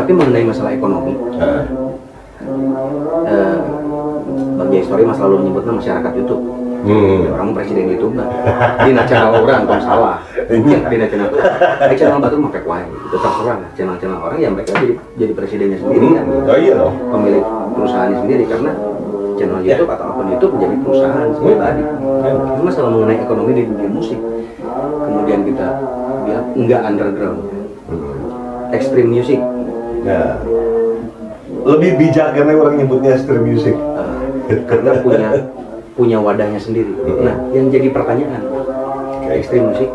tapi 0.00 0.16
mengenai 0.16 0.44
masalah 0.48 0.72
ekonomi 0.72 1.12
eh, 4.60 4.62
bagi 4.62 4.76
histori 4.78 5.02
masa 5.02 5.24
lalu 5.24 5.36
menyebutnya 5.42 5.72
masyarakat 5.74 6.12
YouTube. 6.14 6.44
Hmm. 6.80 7.28
orang 7.36 7.52
presiden 7.52 7.92
YouTube 7.92 8.16
kan 8.16 8.24
dina 8.80 9.04
channel 9.04 9.36
orang 9.36 9.68
kalau 9.68 9.84
salah 9.84 10.16
Iya. 10.48 10.80
dina 10.88 11.04
channel 11.04 11.28
di 11.84 11.94
channel 11.94 12.16
batu 12.18 12.36
mah 12.36 12.48
pek 12.48 12.64
wae. 12.64 12.88
Itu 12.88 13.16
terserah 13.16 13.60
channel-channel 13.76 14.16
orang 14.16 14.40
yang 14.40 14.52
mereka 14.56 14.72
jadi 14.72 14.96
jadi 15.14 15.32
presidennya 15.36 15.76
sendiri 15.76 16.16
kan 16.16 16.24
Oh 16.24 16.56
iya 16.56 16.80
dong. 16.80 16.96
pemilik 17.12 17.44
perusahaannya 17.76 18.16
sendiri 18.18 18.44
karena 18.48 18.70
channel 19.36 19.60
YouTube 19.60 19.90
atau 19.90 20.04
akun 20.08 20.26
YouTube 20.32 20.52
menjadi 20.56 20.74
perusahaan 20.80 21.28
pribadi. 21.36 21.82
Itu 22.48 22.62
masalah 22.64 22.90
mengenai 22.90 23.18
ekonomi 23.20 23.50
di 23.52 23.62
dunia 23.68 23.90
musik. 23.92 24.18
Kemudian 24.80 25.40
kita 25.44 25.66
bilang 26.24 26.46
enggak 26.56 26.80
underground. 26.80 27.40
Hmm. 27.92 28.72
extreme 28.72 29.10
music. 29.10 29.36
Nah, 30.00 30.40
lebih 31.60 31.98
bijak 31.98 32.32
karena 32.32 32.56
orang 32.56 32.78
nyebutnya 32.78 33.20
stream 33.20 33.44
music. 33.44 33.76
eh, 33.76 34.09
karena 34.66 34.92
punya 35.02 35.30
punya 35.94 36.18
wadahnya 36.22 36.60
sendiri. 36.60 36.90
Nah, 37.20 37.36
yang 37.52 37.68
jadi 37.68 37.92
pertanyaan, 37.92 38.42
extreme 39.30 39.70
music 39.70 39.90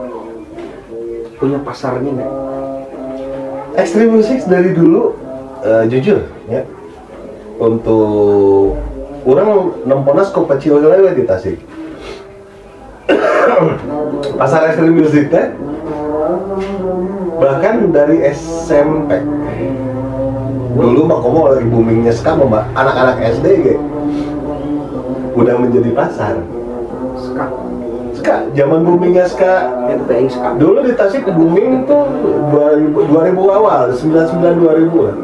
punya 1.35 1.59
pasarnya 1.63 2.11
nggak? 2.15 2.31
Extreme 3.75 4.11
music 4.15 4.47
dari 4.47 4.71
dulu 4.71 5.15
eh, 5.65 5.83
jujur 5.91 6.23
ya 6.47 6.63
untuk 7.59 8.79
orang 9.27 9.75
nempona 9.83 10.23
skop 10.23 10.47
kecil 10.55 10.79
lewe 10.79 11.11
di 11.15 11.23
Tasik. 11.27 11.59
Pasar 14.39 14.71
extreme 14.71 14.95
music 14.95 15.31
teh 15.31 15.47
bahkan 17.35 17.91
dari 17.91 18.23
SMP 18.31 19.19
dulu 20.75 21.07
mah 21.07 21.19
komo 21.19 21.51
lagi 21.51 21.67
boomingnya 21.67 22.11
ska 22.11 22.35
mah 22.35 22.67
anak-anak 22.75 23.21
SD 23.21 23.45
ge 23.63 23.75
udah 25.35 25.55
menjadi 25.59 25.91
pasar 25.91 26.39
Ska, 27.15 27.47
ska 28.19 28.35
zaman 28.51 28.83
boomingnya 28.83 29.23
ska. 29.27 29.71
Dulu 30.59 30.83
di 30.83 30.93
Tasik 30.99 31.23
booming 31.31 31.87
tuh 31.87 32.11
2000, 32.51 32.91
2000 32.91 33.55
awal, 33.55 33.83
99 33.95 34.59
2000 34.59 35.05
lah. 35.07 35.15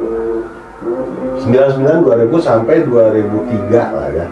99 1.41 2.31
2000 2.31 2.47
sampai 2.47 2.87
2003 2.87 3.95
lah 3.95 4.07
ya. 4.15 4.27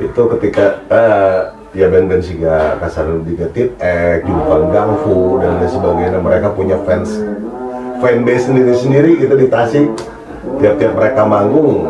Itu 0.00 0.22
ketika 0.36 0.80
eh, 0.90 1.38
ya 1.76 1.86
band-band 1.86 2.24
Siga 2.24 2.80
Kasar 2.82 3.06
Digetit, 3.22 3.78
Ek, 3.78 4.26
Jumpan 4.26 4.74
Gangfu 4.74 5.38
dan 5.38 5.62
lain 5.62 5.70
sebagainya 5.70 6.18
mereka 6.18 6.50
punya 6.50 6.80
fans 6.82 7.14
fanbase 8.02 8.50
sendiri-sendiri 8.50 9.22
gitu 9.22 9.34
di 9.38 9.46
Tasik. 9.46 9.86
Tiap-tiap 10.40 10.96
mereka 10.96 11.22
manggung 11.28 11.84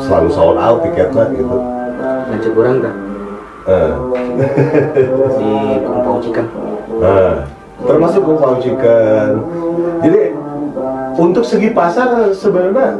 selalu 0.00 0.28
sold 0.32 0.56
out 0.56 0.82
tiketnya 0.82 1.30
gitu. 1.36 1.79
Lanjut 2.30 2.52
orang 2.54 2.78
kan 2.80 2.94
di 5.36 5.52
Kumpau 5.84 6.16
Cikan. 6.24 6.46
Nah, 6.98 7.44
termasuk 7.84 8.22
Kumpau 8.24 8.56
Chicken. 8.58 9.28
Jadi 10.00 10.20
untuk 11.20 11.44
segi 11.44 11.68
pasar 11.74 12.32
sebenarnya 12.32 12.96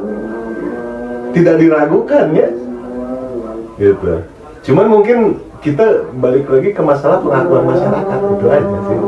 tidak 1.33 1.57
diragukan 1.63 2.27
ya? 2.37 2.49
Gitu. 3.81 4.13
Cuman 4.69 4.87
mungkin 4.93 5.41
kita 5.65 6.13
balik 6.21 6.49
lagi 6.53 6.71
ke 6.77 6.83
masalah 6.85 7.25
pengakuan 7.25 7.65
masyarakat 7.65 8.19
itu 8.21 8.47
aja 8.51 8.79
sih. 8.85 8.99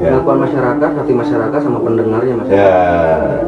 Ya. 0.00 0.20
Pengakuan 0.20 0.38
masyarakat 0.48 0.90
hati 1.00 1.12
masyarakat 1.16 1.60
sama 1.60 1.78
pendengarnya 1.80 2.34
mas. 2.36 2.46
Ya, 2.52 2.76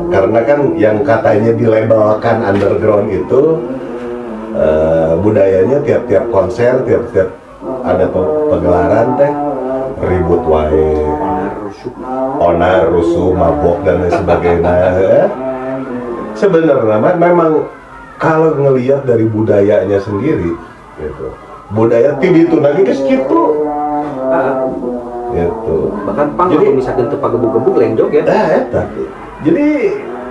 karena 0.08 0.40
kan 0.44 0.60
yang 0.76 1.04
katanya 1.04 1.52
dilabelkan 1.52 2.36
underground 2.44 3.08
itu 3.12 3.40
eh, 4.56 5.12
budayanya 5.20 5.78
tiap-tiap 5.84 6.24
konser, 6.32 6.80
tiap-tiap 6.82 7.28
ada 7.84 8.04
pe- 8.08 8.34
pegelaran 8.50 9.08
teh 9.16 9.32
ribut 10.02 10.42
wae, 10.44 10.92
onar, 12.38 12.82
rusuh, 12.88 13.32
mabok 13.32 13.84
dan 13.84 14.04
lain 14.04 14.12
sebagainya. 14.12 14.72
ya. 14.96 15.24
Sebenarnya 16.36 16.96
me- 17.00 17.20
memang 17.20 17.52
kalau 18.16 18.52
ngelihat 18.56 19.04
dari 19.04 19.24
budayanya 19.24 20.00
sendiri, 20.00 20.52
gitu, 20.96 21.26
budaya 21.72 22.16
tidi 22.20 22.44
itu 22.44 22.56
lagi 22.60 22.82
ke 22.84 22.92
situ, 22.92 23.42
Ah, 24.26 24.64
gitu. 25.32 25.92
bahkan 26.04 26.28
pang 26.36 26.48
Jadi- 26.52 26.76
bisa 26.76 26.92
gentup 26.92 27.20
pagebuk-gebuk 27.20 27.76
lain 27.76 27.96
joget 27.96 28.24
Eh. 28.28 28.64
Jadi 29.44 29.68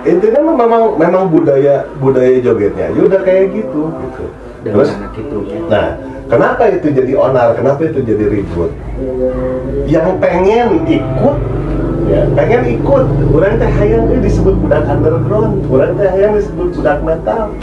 intinya 0.06 0.40
mah 0.46 0.56
memang 0.56 0.82
memang 0.94 1.22
budaya 1.28 1.84
budaya 1.98 2.38
jogetnya 2.38 2.94
ya 2.94 3.00
udah 3.02 3.20
kayak 3.26 3.50
gitu 3.50 3.90
gitu. 3.90 4.24
Terus 4.66 4.90
itu 5.14 5.38
nah, 5.70 5.94
kenapa 6.26 6.62
itu 6.74 6.90
jadi 6.90 7.12
onar? 7.14 7.54
Kenapa 7.54 7.86
itu 7.86 8.02
jadi 8.02 8.24
ribut? 8.26 8.74
Yang 9.86 10.18
pengen 10.18 10.82
ikut 10.90 11.36
ya, 12.10 12.20
pengen 12.34 12.62
ikut. 12.78 13.04
Orang 13.30 13.54
teh 13.62 13.70
hayang 13.70 14.10
disebut 14.18 14.54
budak 14.58 14.84
underground, 14.90 15.62
orang 15.70 15.92
teh 15.94 16.08
hayang 16.10 16.34
disebut 16.34 16.68
budak 16.74 16.98
metal. 17.06 17.54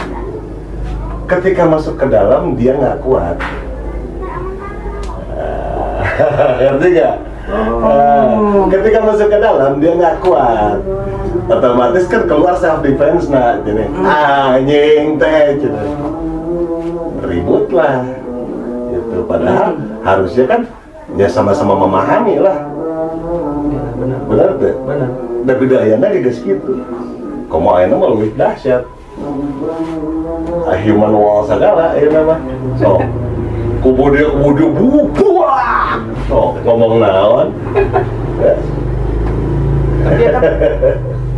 Ketika 1.24 1.64
masuk 1.68 1.96
ke 1.96 2.06
dalam 2.08 2.56
dia 2.56 2.76
nggak 2.76 3.00
kuat. 3.04 3.36
Ngerti 6.60 6.88
nggak? 7.44 7.66
Nah, 7.84 8.66
ketika 8.72 8.98
masuk 9.04 9.28
ke 9.28 9.38
dalam 9.38 9.72
dia 9.80 9.92
nggak 9.94 10.16
kuat. 10.24 10.78
Otomatis 11.44 12.04
kan 12.08 12.24
keluar 12.24 12.56
self 12.56 12.80
defense 12.80 13.28
nah 13.28 13.60
gini 13.60 13.84
anjing 14.00 15.20
teh 15.20 15.60
gitu. 15.60 15.80
ribut 17.24 17.68
lah. 17.72 18.04
Gitu. 18.92 19.16
Padahal 19.28 19.76
harusnya 20.04 20.44
kan 20.48 20.60
ya 21.20 21.28
sama-sama 21.28 21.76
memahami 21.76 22.40
lah. 22.40 22.64
Ya, 23.68 23.84
benar. 23.96 24.18
Benar 24.24 24.48
tuh 24.56 24.74
benar. 24.88 25.10
Dan 25.44 25.54
budayanya 25.60 26.08
juga 26.16 26.30
segitu. 26.32 26.72
Kamu 27.52 27.68
ayeuna 27.76 27.94
mah 28.00 28.08
lebih 28.16 28.32
dahsyat. 28.40 28.82
Ah, 30.64 30.78
human 30.80 31.14
wall 31.14 31.46
segala 31.46 31.94
ya 31.94 32.10
nama 32.10 32.34
so 32.80 32.98
kubu 33.84 34.04
dia 34.10 34.26
buah 35.12 36.00
so 36.24 36.56
ngomong 36.64 36.98
naon 36.98 37.48
Ya. 38.34 38.50
tapi 40.02 40.20
ya 40.20 40.30
kan 40.32 40.42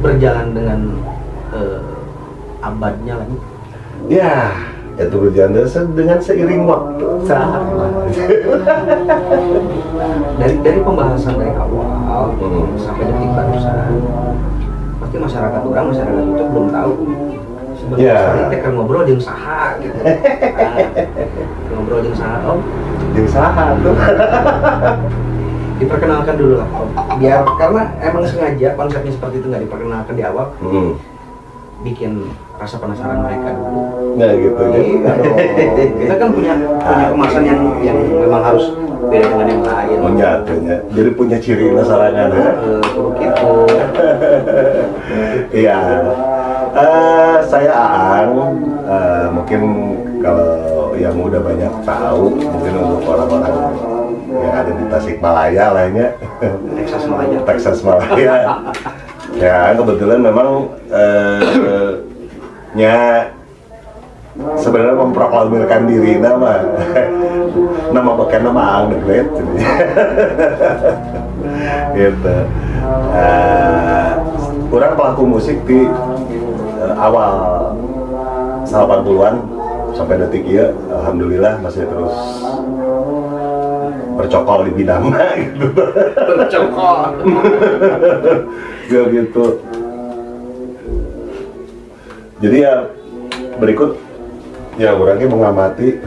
berjalan 0.00 0.48
dengan 0.50 0.80
eh, 1.52 1.82
abadnya 2.58 3.14
lagi 3.18 3.36
Ya, 4.06 4.54
itu 4.96 5.16
berjalan 5.18 5.66
dengan 5.92 6.18
seiring 6.18 6.62
waktu. 6.64 7.06
dari 10.36 10.54
dari 10.62 10.80
pembahasan 10.80 11.34
dari 11.36 11.52
awal 11.52 12.30
Hmm. 12.36 12.78
sampai 12.78 13.04
detik 13.04 13.30
barusan 13.34 13.98
pasti 14.96 15.16
masyarakat 15.18 15.60
orang 15.60 15.86
masyarakat 15.90 16.22
itu 16.22 16.44
belum 16.46 16.66
tahu. 16.70 16.92
Yeah. 17.94 18.50
teh 18.50 18.58
keur 18.58 18.74
ngobrol 18.74 19.06
jeung 19.06 19.22
saha 19.22 19.78
gitu 19.78 19.94
Ah, 20.58 20.74
ngobrol 21.70 22.02
jeung 22.02 22.18
saha 22.18 22.42
om 22.44 22.60
Yang 23.14 23.32
salah 23.32 23.72
tuh. 23.80 23.96
diperkenalkan 25.76 26.34
dulu 26.34 26.54
lah 26.56 26.68
om 26.72 26.88
biar 27.16 27.44
karena 27.56 27.82
emang 28.00 28.24
sengaja 28.24 28.68
konsepnya 28.74 29.12
seperti 29.12 29.38
itu 29.38 29.46
nggak 29.46 29.62
diperkenalkan 29.62 30.14
di 30.16 30.24
awal 30.24 30.48
Hmm. 30.58 30.96
bikin 31.84 32.32
rasa 32.56 32.80
penasaran 32.80 33.20
mereka 33.20 33.52
dulu 33.52 33.80
Nah 34.16 34.32
gitu. 34.32 34.56
Dong. 34.56 35.36
kita 36.00 36.14
kan 36.16 36.28
punya 36.32 36.52
punya 36.56 37.06
kemasan 37.12 37.42
yang 37.44 37.60
yang 37.84 37.98
memang 38.00 38.40
harus 38.40 38.72
beda 39.06 39.28
dengan 39.28 39.46
yang 39.46 39.60
lain 39.62 39.98
menyatunya. 40.00 40.76
Jadi 40.88 41.10
punya 41.12 41.36
ciri 41.36 41.68
masarangan 41.68 42.32
ya. 42.32 42.48
Eh, 42.48 42.80
kudu 42.96 43.10
gitu 43.20 43.52
Iya. 45.52 45.76
Eh, 46.76 47.36
saya 47.48 47.72
Aan. 47.72 48.28
Eh, 48.84 49.26
mungkin 49.32 49.62
kalau 50.20 50.92
yang 50.92 51.16
udah 51.16 51.40
banyak 51.40 51.72
tahu, 51.88 52.36
mungkin 52.36 52.72
untuk 52.76 53.00
orang-orang 53.08 53.56
yang 54.28 54.52
ada 54.52 54.72
di 54.76 54.84
Tasikmalaya 54.92 55.64
lainnya. 55.72 56.08
Texas 56.76 57.04
Malaya 57.08 57.38
Texas 57.48 57.78
Malaya. 57.80 58.34
ya 59.36 59.76
kebetulan 59.76 60.20
memang 60.24 60.48
eh, 60.88 62.00
nya 62.72 63.28
sebenarnya 64.56 64.96
memproklamirkan 64.96 65.84
diri 65.84 66.16
nama 66.16 66.64
nama 67.92 68.10
pakai 68.16 68.38
nama 68.40 68.62
Ang 68.80 68.96
the 68.96 68.98
Great 69.04 69.28
gitu 71.96 72.36
Eh, 73.16 74.10
orang 74.70 74.92
pelaku 74.94 75.22
musik 75.26 75.58
di 75.66 75.88
eh, 76.86 76.94
awal 76.94 77.34
80-an 78.66 79.34
sampai 79.96 80.20
detik 80.22 80.44
ya 80.46 80.70
alhamdulillah 80.92 81.58
masih 81.62 81.88
terus 81.88 82.14
bercokol 84.16 84.64
di 84.64 84.72
bidangnya 84.72 85.26
gitu 85.44 85.66
bercokol. 86.36 86.98
Ya 88.86 89.02
gitu. 89.10 89.44
Jadi 92.40 92.56
ya 92.62 92.74
berikut 93.56 93.96
ya 94.76 94.92
orangnya 94.92 95.28
mengamati 95.28 96.00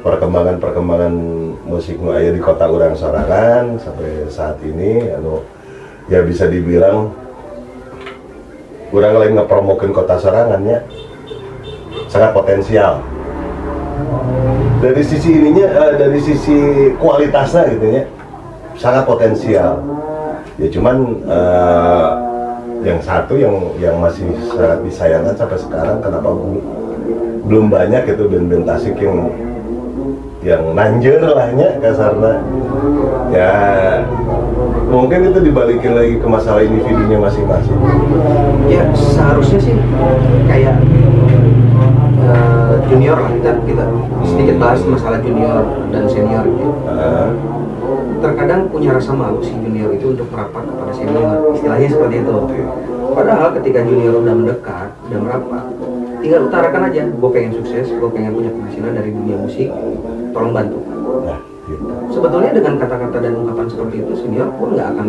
perkembangan-perkembangan 0.00 1.14
musik 1.68 2.00
nu 2.00 2.12
aya 2.16 2.32
di 2.32 2.40
kota 2.40 2.68
orang 2.68 2.96
sorangan 2.96 3.76
sampai 3.80 4.28
saat 4.32 4.56
ini 4.64 5.12
anu 5.12 5.44
ya 6.08 6.24
bisa 6.24 6.48
dibilang 6.48 7.12
orang 8.90 9.14
lain 9.22 9.32
ngepromokin 9.38 9.94
kota 9.94 10.18
sorangannya 10.18 10.82
sangat 12.10 12.30
potensial. 12.34 13.02
Dari 14.80 15.02
sisi 15.04 15.30
ininya 15.36 15.66
eh, 15.66 15.92
dari 16.00 16.18
sisi 16.18 16.58
kualitasnya 16.98 17.62
gitu 17.76 17.86
ya 18.00 18.02
sangat 18.74 19.04
potensial. 19.06 19.78
Ya 20.58 20.68
cuman 20.72 20.96
eh, 21.24 22.10
yang 22.80 22.98
satu 23.04 23.36
yang 23.36 23.54
yang 23.76 23.96
masih 24.00 24.26
sangat 24.50 24.80
disayangkan 24.82 25.36
sampai 25.36 25.58
sekarang 25.60 26.00
kenapa 26.00 26.32
belum 27.44 27.68
banyak 27.68 28.08
itu 28.08 28.24
band-band 28.24 28.64
Tasik 28.64 28.96
yang 28.98 29.28
yang 30.40 30.62
nanjer 30.72 31.20
lahnya 31.20 31.76
kasarnya. 31.78 32.34
Ya 33.30 33.52
mungkin 34.90 35.30
itu 35.30 35.38
dibalikin 35.38 35.92
lagi 35.94 36.14
ke 36.18 36.26
masalah 36.26 36.60
individunya 36.66 37.18
masing-masing. 37.22 37.78
Ya 38.66 38.90
seharusnya 38.92 39.58
sih 39.62 39.74
kayak 40.50 40.82
eh, 42.26 42.74
junior 42.90 43.16
lah 43.22 43.30
kita 43.30 43.50
kita 43.64 43.84
sedikit 44.26 44.56
bahas 44.58 44.82
masalah 44.82 45.22
junior 45.22 45.62
dan 45.94 46.04
senior. 46.10 46.44
Gitu. 46.44 46.70
Eh, 46.90 47.28
terkadang 48.20 48.68
punya 48.68 48.98
rasa 48.98 49.14
malu 49.14 49.40
si 49.40 49.54
junior 49.54 49.94
itu 49.94 50.12
untuk 50.12 50.28
merapat 50.28 50.66
kepada 50.66 50.92
senior 50.92 51.54
istilahnya 51.54 51.88
seperti 51.88 52.16
itu. 52.26 52.36
Padahal 53.10 53.48
ketika 53.62 53.80
junior 53.86 54.14
udah 54.18 54.34
mendekat 54.34 54.90
udah 55.08 55.18
merapat 55.22 55.64
tinggal 56.20 56.52
utarakan 56.52 56.82
aja 56.92 57.02
gue 57.08 57.30
pengen 57.32 57.52
sukses 57.56 57.88
gue 57.88 58.10
pengen 58.12 58.36
punya 58.36 58.50
penghasilan 58.52 58.92
dari 58.92 59.10
dunia 59.14 59.36
musik 59.40 59.72
tolong 60.36 60.52
bantu. 60.52 60.78
Nah 61.24 61.49
sebetulnya 62.10 62.50
dengan 62.52 62.74
kata-kata 62.76 63.16
dan 63.18 63.32
ungkapan 63.34 63.66
seperti 63.66 63.94
itu 64.02 64.12
senior 64.16 64.48
pun 64.54 64.74
nggak 64.74 64.88
akan 64.90 65.06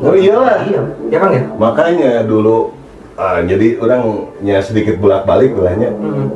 nggak 0.00 0.10
Oh, 0.10 0.16
iyalah. 0.16 0.58
diam. 0.64 0.86
ya 1.08 1.18
kan 1.18 1.30
ya 1.30 1.42
makanya 1.56 2.10
dulu 2.24 2.72
ah, 3.14 3.38
jadi 3.40 3.76
orangnya 3.78 4.58
sedikit 4.60 4.96
bolak-balik 4.96 5.52
lahnya 5.54 5.92
Mhm. 5.92 6.26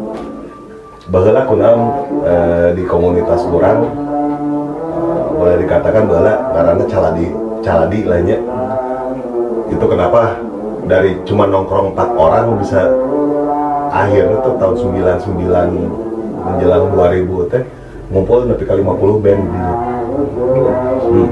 bahwa 1.04 1.40
kunam 1.44 1.78
eh, 2.24 2.68
di 2.72 2.84
komunitas 2.84 3.44
orang 3.44 3.78
eh, 3.84 5.20
boleh 5.32 5.56
dikatakan 5.60 6.04
bahwa 6.06 6.32
karena 6.50 6.84
caladi 6.86 7.26
caladi 7.60 7.98
lainnya 8.04 8.38
itu 9.66 9.84
kenapa 9.84 10.36
dari 10.84 11.16
cuma 11.24 11.48
nongkrong 11.48 11.96
empat 11.96 12.08
orang 12.12 12.60
bisa 12.60 12.84
akhirnya 13.88 14.36
tuh 14.40 14.54
tahun 14.60 14.74
99 14.76 16.44
menjelang 16.44 16.84
2000 16.92 17.52
teh 17.52 17.62
ngumpul 18.12 18.44
nepi 18.44 18.64
ke 18.64 18.74
50 18.76 19.24
band 19.24 19.42
di 19.48 19.62
hmm, 20.34 21.28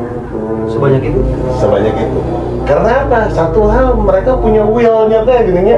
sebanyak 0.71 1.03
itu? 1.11 1.21
Sebanyak 1.59 1.95
itu. 1.99 2.19
Karena 2.63 2.91
apa? 3.05 3.19
Satu 3.35 3.67
hal 3.67 3.99
mereka 3.99 4.39
punya 4.39 4.63
willnya 4.63 5.27
teh 5.27 5.39
gini 5.51 5.75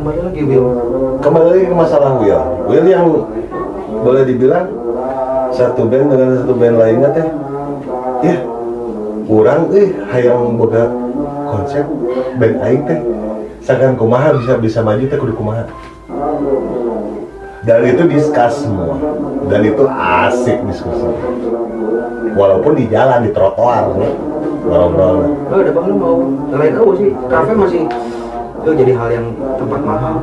kembali 0.00 0.20
lagi 0.32 0.42
Will. 0.48 0.66
Kembali 1.20 1.46
lagi 1.52 1.64
ke 1.68 1.76
masalah 1.76 2.16
will. 2.16 2.40
Will 2.72 2.86
yang 2.88 3.06
boleh 4.00 4.24
dibilang 4.24 4.64
satu 5.52 5.84
band 5.84 6.08
dengan 6.08 6.40
satu 6.40 6.56
band 6.56 6.76
lainnya 6.80 7.08
teh 7.12 7.26
ya 8.24 8.36
kurang 9.28 9.68
eh 9.76 9.92
hayang 10.08 10.56
boga 10.56 10.88
konsep 11.52 11.84
band 12.40 12.56
aing 12.64 12.82
teh. 12.88 13.00
Sakan 13.60 13.92
kumaha 14.00 14.32
bisa 14.40 14.56
bisa 14.56 14.80
maju 14.80 15.04
teh 15.04 15.18
kudu 15.20 15.36
kumaha 15.36 15.68
dan 17.64 17.80
itu 17.84 18.02
diskus 18.08 18.54
semua. 18.64 18.96
Dan 19.48 19.60
itu 19.66 19.84
asik 19.88 20.58
diskusi. 20.64 21.08
Walaupun 22.32 22.72
di 22.78 22.86
jalan 22.88 23.26
di 23.26 23.30
trotoar 23.34 23.90
ya, 23.98 24.10
ngobrol 24.64 25.34
oh 25.50 25.58
udah 25.58 25.72
bang 25.74 25.84
lu 25.90 25.94
mau 25.98 26.16
lain 26.54 26.74
oh 26.78 26.94
sih? 26.94 27.10
Kafe 27.26 27.52
masih 27.58 27.82
itu 28.60 28.70
jadi 28.76 28.92
hal 28.94 29.08
yang 29.10 29.26
tempat 29.58 29.80
mahal. 29.82 30.22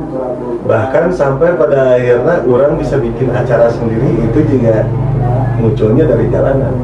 Bahkan 0.64 1.04
sampai 1.12 1.58
pada 1.58 2.00
akhirnya 2.00 2.46
orang 2.48 2.80
bisa 2.80 2.96
bikin 2.96 3.28
acara 3.34 3.68
sendiri 3.68 4.24
itu 4.24 4.40
juga 4.48 4.88
munculnya 5.60 6.08
dari 6.08 6.26
jalanan. 6.32 6.74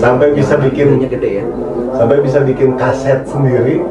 Sampai 0.00 0.32
bisa 0.32 0.56
bikin 0.56 0.96
gede 1.04 1.44
ya. 1.44 1.46
sampai 1.90 2.16
bisa 2.24 2.40
bikin 2.40 2.80
kaset 2.80 3.28
sendiri 3.28 3.84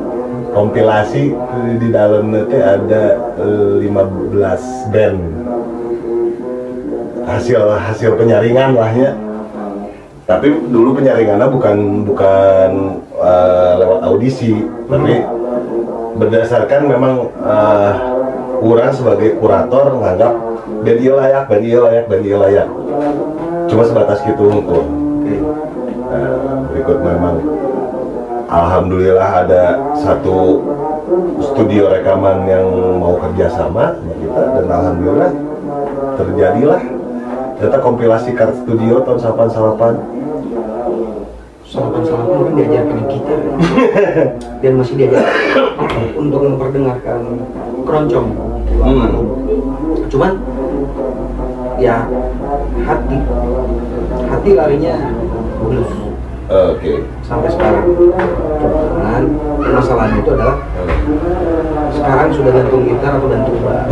kompilasi 0.60 1.32
di- 1.32 1.78
di 1.80 1.88
dalamnya 1.88 2.43
teh 2.51 2.60
ada 2.60 3.03
eh, 3.39 3.76
15 3.80 4.91
band. 4.91 5.20
Hasil 7.24 7.60
hasil 7.72 8.20
penyaringan 8.20 8.76
lah 8.76 8.91
ya. 8.91 9.12
Tapi 10.28 10.51
dulu 10.68 10.99
penyaringannya 10.99 11.47
bukan 11.47 11.78
bukan 12.03 12.70
eh, 13.16 13.74
lewat 13.80 13.99
audisi. 14.03 14.51
Tapi 14.91 15.14
berdasarkan 16.20 16.82
memang 16.86 17.14
eh, 17.39 17.93
orang 18.60 18.91
sebagai 18.91 19.39
kurator 19.39 19.95
menganggap 19.95 20.34
band 20.84 20.99
ieu 20.99 21.16
layak 21.16 21.47
band 21.47 21.64
ieu 21.64 21.80
layak 21.80 22.05
band 22.12 22.24
ieu 22.28 22.36
layak. 22.36 22.68
Cuma 23.72 23.88
sebatas 23.88 24.20
gitu 24.26 24.43
ngukur 24.43 24.84
oke. 24.84 25.36
Nah, 26.10 26.30
berikut 26.68 26.97
memang 26.99 27.36
Alhamdulillah 28.50 29.45
ada 29.45 29.78
satu 29.93 30.66
studio 31.54 31.86
rekaman 31.93 32.50
yang 32.50 32.66
mau 32.97 33.14
kerjasama 33.22 33.93
sama 33.93 34.14
kita 34.18 34.41
dan 34.58 34.66
Alhamdulillah 34.66 35.32
terjadilah. 36.18 36.82
Ternyata 37.62 37.78
kompilasi 37.84 38.34
kart 38.34 38.56
studio 38.66 39.06
tahun 39.06 39.20
salapan 39.22 39.50
salapan 39.54 39.93
salapan 41.70 42.02
mungkin 42.41 42.56
diajarkan 42.58 43.00
kita. 43.06 43.36
Dan 44.66 44.74
masih 44.82 44.95
diajar 44.97 45.28
untuk 46.18 46.41
memperdengarkan 46.41 47.22
keroncong. 47.86 48.28
Hmm. 48.80 49.12
cuman 50.08 50.39
ya 51.78 52.08
hati. 52.88 53.18
Hati 54.32 54.50
larinya 54.56 54.95
Oke. 56.50 57.06
sampai 57.22 57.45
sekarang 57.45 57.86
cuman 58.58 59.24
masalahnya 59.70 60.18
itu 60.18 60.30
adalah 60.34 60.58
sekarang 61.89 62.30
sudah 62.34 62.52
gantung 62.52 62.84
gitar 62.84 63.12
atau 63.14 63.28
gantung 63.30 63.58
bas 63.62 63.86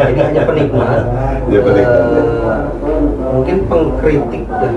jadi 0.00 0.20
hanya 0.24 0.42
penikmat 0.42 1.02
Ya, 1.48 1.60
penikmat. 1.60 2.00
eh, 2.00 2.58
mungkin 3.28 3.56
pengkritik 3.62 4.44
dah 4.48 4.72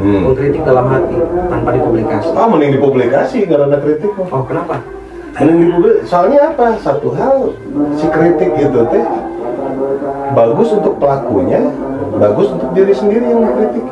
Hmm. 0.00 0.24
pengkritik 0.24 0.64
dalam 0.64 0.88
hati 0.88 1.12
tanpa 1.46 1.76
dipublikasi 1.76 2.32
Ah, 2.32 2.48
mending 2.48 2.72
dipublikasi 2.72 3.44
karena 3.44 3.76
kritik 3.76 4.10
mah. 4.16 4.32
oh 4.32 4.42
kenapa 4.42 4.80
Mending 5.36 5.58
dipublikasi. 5.68 6.08
Soalnya 6.08 6.40
apa? 6.48 6.66
Satu 6.80 7.12
hal 7.12 7.52
si 7.94 8.08
kritik 8.08 8.50
itu 8.56 8.80
teh 8.88 9.04
bagus 10.32 10.68
untuk 10.72 10.96
pelakunya, 10.96 11.60
bagus 12.16 12.48
untuk 12.50 12.72
diri 12.72 12.90
sendiri 12.90 13.28
yang 13.28 13.44
mengkritik. 13.44 13.84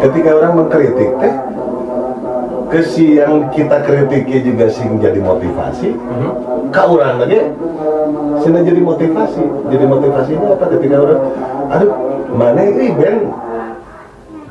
Ketika 0.00 0.30
orang 0.34 0.52
mengkritik 0.56 1.10
teh 1.14 1.34
ke 2.72 2.80
si 2.88 3.20
yang 3.20 3.52
kita 3.52 3.84
kritiki 3.84 4.40
juga 4.40 4.72
sing 4.72 4.96
jadi 4.96 5.20
motivasi. 5.20 5.92
Ke 6.72 6.82
orang 6.88 7.20
lagi 7.20 7.52
sini 8.40 8.64
jadi 8.64 8.80
motivasi. 8.80 9.44
Jadi 9.68 9.84
motivasinya 9.84 10.56
apa 10.56 10.64
ketika 10.72 10.96
orang 11.04 11.20
aduh 11.68 11.92
mana 12.32 12.64
ini 12.64 12.96
band 12.96 13.28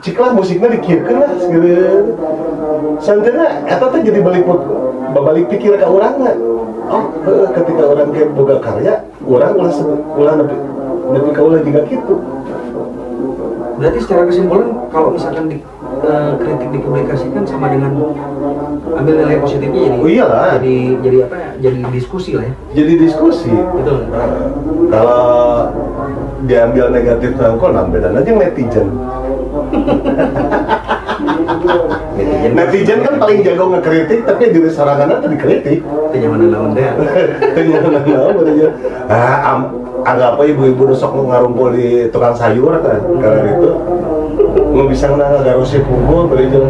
cik 0.05 0.21
lah 0.21 0.37
musiknya 0.37 0.69
dikirkan 0.69 1.17
lah 1.17 1.33
gitu. 1.33 1.73
Santana 3.01 3.65
eta 3.65 3.89
teh 3.89 4.01
jadi 4.05 4.21
balik 4.21 4.45
balik 5.17 5.45
pikir 5.49 5.81
ke 5.81 5.85
orang 5.85 6.21
nggak 6.21 6.37
oh 6.93 7.03
ketika 7.57 7.83
orang 7.89 8.07
kayak 8.13 8.29
boga 8.37 8.61
karya 8.61 9.01
orang 9.25 9.51
ulah 9.57 9.73
ulah 10.13 10.33
nepi 10.37 10.55
nepi 11.09 11.29
ka 11.33 11.41
ulah 11.41 11.59
juga 11.65 11.81
gitu. 11.89 12.15
Berarti 13.81 13.97
secara 13.97 14.29
kesimpulan 14.29 14.69
kalau 14.93 15.09
misalkan 15.09 15.49
di, 15.49 15.57
eh, 16.03 16.31
kritik 16.41 16.69
dipublikasikan 16.73 17.43
sama 17.45 17.71
dengan 17.71 17.91
ambil 18.91 19.13
nilai 19.23 19.37
positifnya 19.39 19.81
jadi 19.87 19.97
Oh 20.01 20.09
iyalah. 20.09 20.57
jadi 20.59 20.75
jadi 20.99 21.17
apa 21.29 21.35
ya? 21.37 21.49
Jadi 21.61 21.79
diskusi 21.93 22.31
lah 22.35 22.43
ya. 22.49 22.53
Jadi 22.75 22.93
diskusi? 22.99 23.53
Betul. 23.53 23.99
Nah, 24.09 24.27
kalau 24.91 25.23
diambil 26.45 26.85
negatif 26.89 27.31
nangkol 27.37 27.71
nah 27.71 27.85
beda. 27.85 28.09
Aja 28.11 28.31
netizen. 28.33 28.87
Netizen. 32.17 32.51
Netizen 32.57 32.99
kan 33.05 33.15
paling 33.21 33.39
jago 33.45 33.63
ngekritik 33.77 34.25
tapi 34.25 34.49
diri 34.49 34.69
serangan 34.73 35.21
tadi 35.21 35.37
dikritik. 35.37 35.79
Itu 35.85 36.15
nyaman 36.17 36.49
naon 36.49 36.71
teh 36.73 36.83
Kenyaman 37.55 38.03
naon 38.03 38.31
bener 38.41 38.69
ah 39.11 39.35
am, 39.53 39.59
anggap 40.07 40.39
apa 40.39 40.43
ibu-ibu 40.47 40.95
sok 40.95 41.13
ngarumpul 41.19 41.75
di 41.75 42.07
tukang 42.09 42.33
sayur 42.33 42.79
kan 42.79 42.99
karena 43.19 43.59
itu 43.59 43.69
nggak 44.71 44.87
bisa 44.87 45.05
ngenang 45.11 45.43
garusi 45.43 45.77
pukul 45.83 46.31
bener 46.31 46.65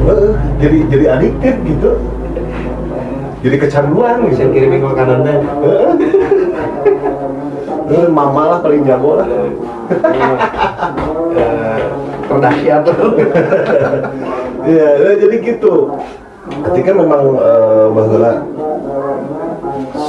Eh, 0.00 0.32
jadi 0.58 0.78
jadi 0.88 1.04
adiktif 1.12 1.54
gitu. 1.64 1.90
Jadi 3.40 3.56
kecanduan 3.56 4.28
bisa 4.28 4.44
gitu 4.48 4.52
kirimin 4.52 4.80
ke 4.84 4.92
kanan 4.96 5.24
Eh, 5.24 5.92
eh, 7.94 8.08
mama 8.08 8.56
lah 8.56 8.58
paling 8.64 8.82
jago 8.84 9.20
lah. 9.20 9.28
Eh, 11.30 11.78
terdahsyat 12.26 12.82
tuh 12.82 13.14
Iya, 14.70 14.88
eh, 14.98 15.14
jadi 15.22 15.36
gitu. 15.46 15.94
Ketika 16.66 16.90
memang 16.90 17.38
eh, 17.38 17.86
bahwa 17.94 18.30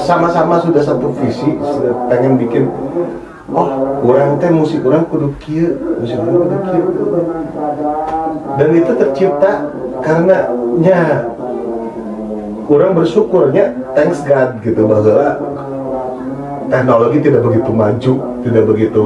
sama-sama 0.01 0.57
sudah 0.59 0.81
satu 0.81 1.13
visi, 1.13 1.61
pengen 2.09 2.41
bikin 2.41 2.73
oh, 3.51 3.67
kurang 4.01 4.39
teh 4.39 4.51
musik 4.51 4.79
kurang 4.81 5.05
kudu 5.07 5.35
kieu, 5.39 5.75
musik 5.99 6.17
kurang 6.17 6.35
kudu 6.47 6.57
kieu. 6.67 6.85
Dan 8.57 8.67
itu 8.75 8.91
tercipta 8.95 9.51
karena 10.01 10.37
nya 10.79 10.99
kurang 12.65 12.91
bersyukurnya 12.95 13.91
thanks 13.93 14.23
God 14.23 14.63
gitu 14.63 14.87
bahwa 14.87 15.37
teknologi 16.71 17.17
tidak 17.19 17.41
begitu 17.43 17.71
maju, 17.75 18.13
tidak 18.47 18.63
begitu 18.65 19.05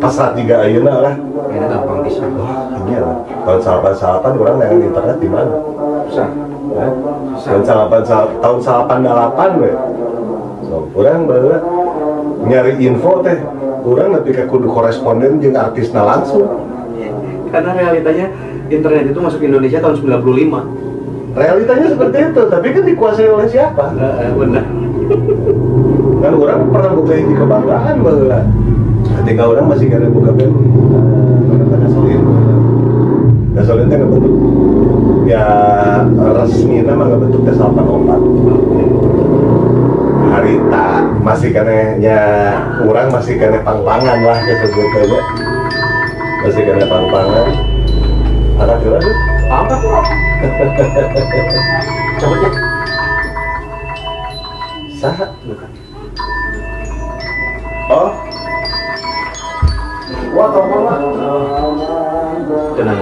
pasar 0.00 0.32
tiga 0.32 0.64
ayeuna 0.64 0.94
lah 1.04 1.14
ini 1.50 1.66
gampang 1.66 2.00
bisa 2.06 2.24
Wah, 2.24 2.72
ini 2.78 2.96
ya. 2.96 3.02
Tahun 3.44 3.60
salapan 3.60 3.94
salapan 3.94 4.32
orang 4.38 4.56
dengan 4.62 4.80
internet 4.86 5.16
di 5.18 5.28
mana? 5.28 5.54
susah? 6.08 6.28
Tahun 7.42 7.62
salapan 7.66 8.02
sal- 8.06 8.34
tahun 8.38 8.58
salapan 8.62 8.98
delapan 9.02 9.50
we. 9.58 9.70
So, 10.70 10.74
orang 10.94 11.26
baru 11.26 11.48
nyari 12.50 12.72
info 12.82 13.22
teh. 13.22 13.38
Orang 13.80 14.12
lebih 14.12 14.36
ke 14.36 14.44
kudu 14.44 14.68
koresponden 14.68 15.40
jeung 15.40 15.56
artisna 15.56 16.04
langsung. 16.04 16.68
karena 17.50 17.74
realitanya 17.74 18.30
internet 18.70 19.10
itu 19.10 19.18
masuk 19.18 19.42
Indonesia 19.42 19.82
tahun 19.82 19.98
95 20.22 21.34
Realitanya 21.34 21.86
seperti 21.86 22.16
itu, 22.30 22.42
tapi 22.50 22.74
kan 22.74 22.82
dikuasai 22.82 23.30
oleh 23.30 23.46
siapa? 23.46 23.94
Benar. 24.34 24.66
Kan 26.20 26.36
orang 26.36 26.68
pernah 26.68 26.92
buka 26.92 27.16
ini 27.16 27.32
kebanggaan 27.32 27.96
bahwa 28.04 28.44
ketika 29.22 29.42
orang 29.48 29.66
masih 29.72 29.88
gak 29.88 30.04
ada 30.04 30.12
buka 30.12 30.36
band, 30.36 30.52
uh, 30.52 31.64
gasolin, 33.56 33.88
teh 33.88 33.96
nggak 33.96 34.10
bentuk 34.10 34.34
ya 35.24 35.44
resmi 36.36 36.84
nama 36.84 37.08
nggak 37.08 37.20
bentuk 37.24 37.40
tes 37.48 37.56
84 37.56 39.29
harita 40.40 41.04
masih 41.20 41.52
kena 41.52 42.00
nya 42.00 42.20
orang 42.80 43.12
masih 43.12 43.36
kena 43.36 43.60
pang-pangan 43.60 44.24
lah 44.24 44.40
kesebutannya 44.40 45.20
masih 46.40 46.62
kena 46.64 46.84
pang-pangan. 46.88 47.46
Ada 48.56 48.74
kira 48.80 48.98
tuh 49.04 49.16
apa 49.52 49.76
cabutnya 52.16 52.50
sah 54.96 55.16
bukan. 55.44 55.70
Oh. 57.90 58.10
Wah 60.30 60.48
tombol 60.56 60.80
lah. 60.88 60.98
Tenang 62.80 63.00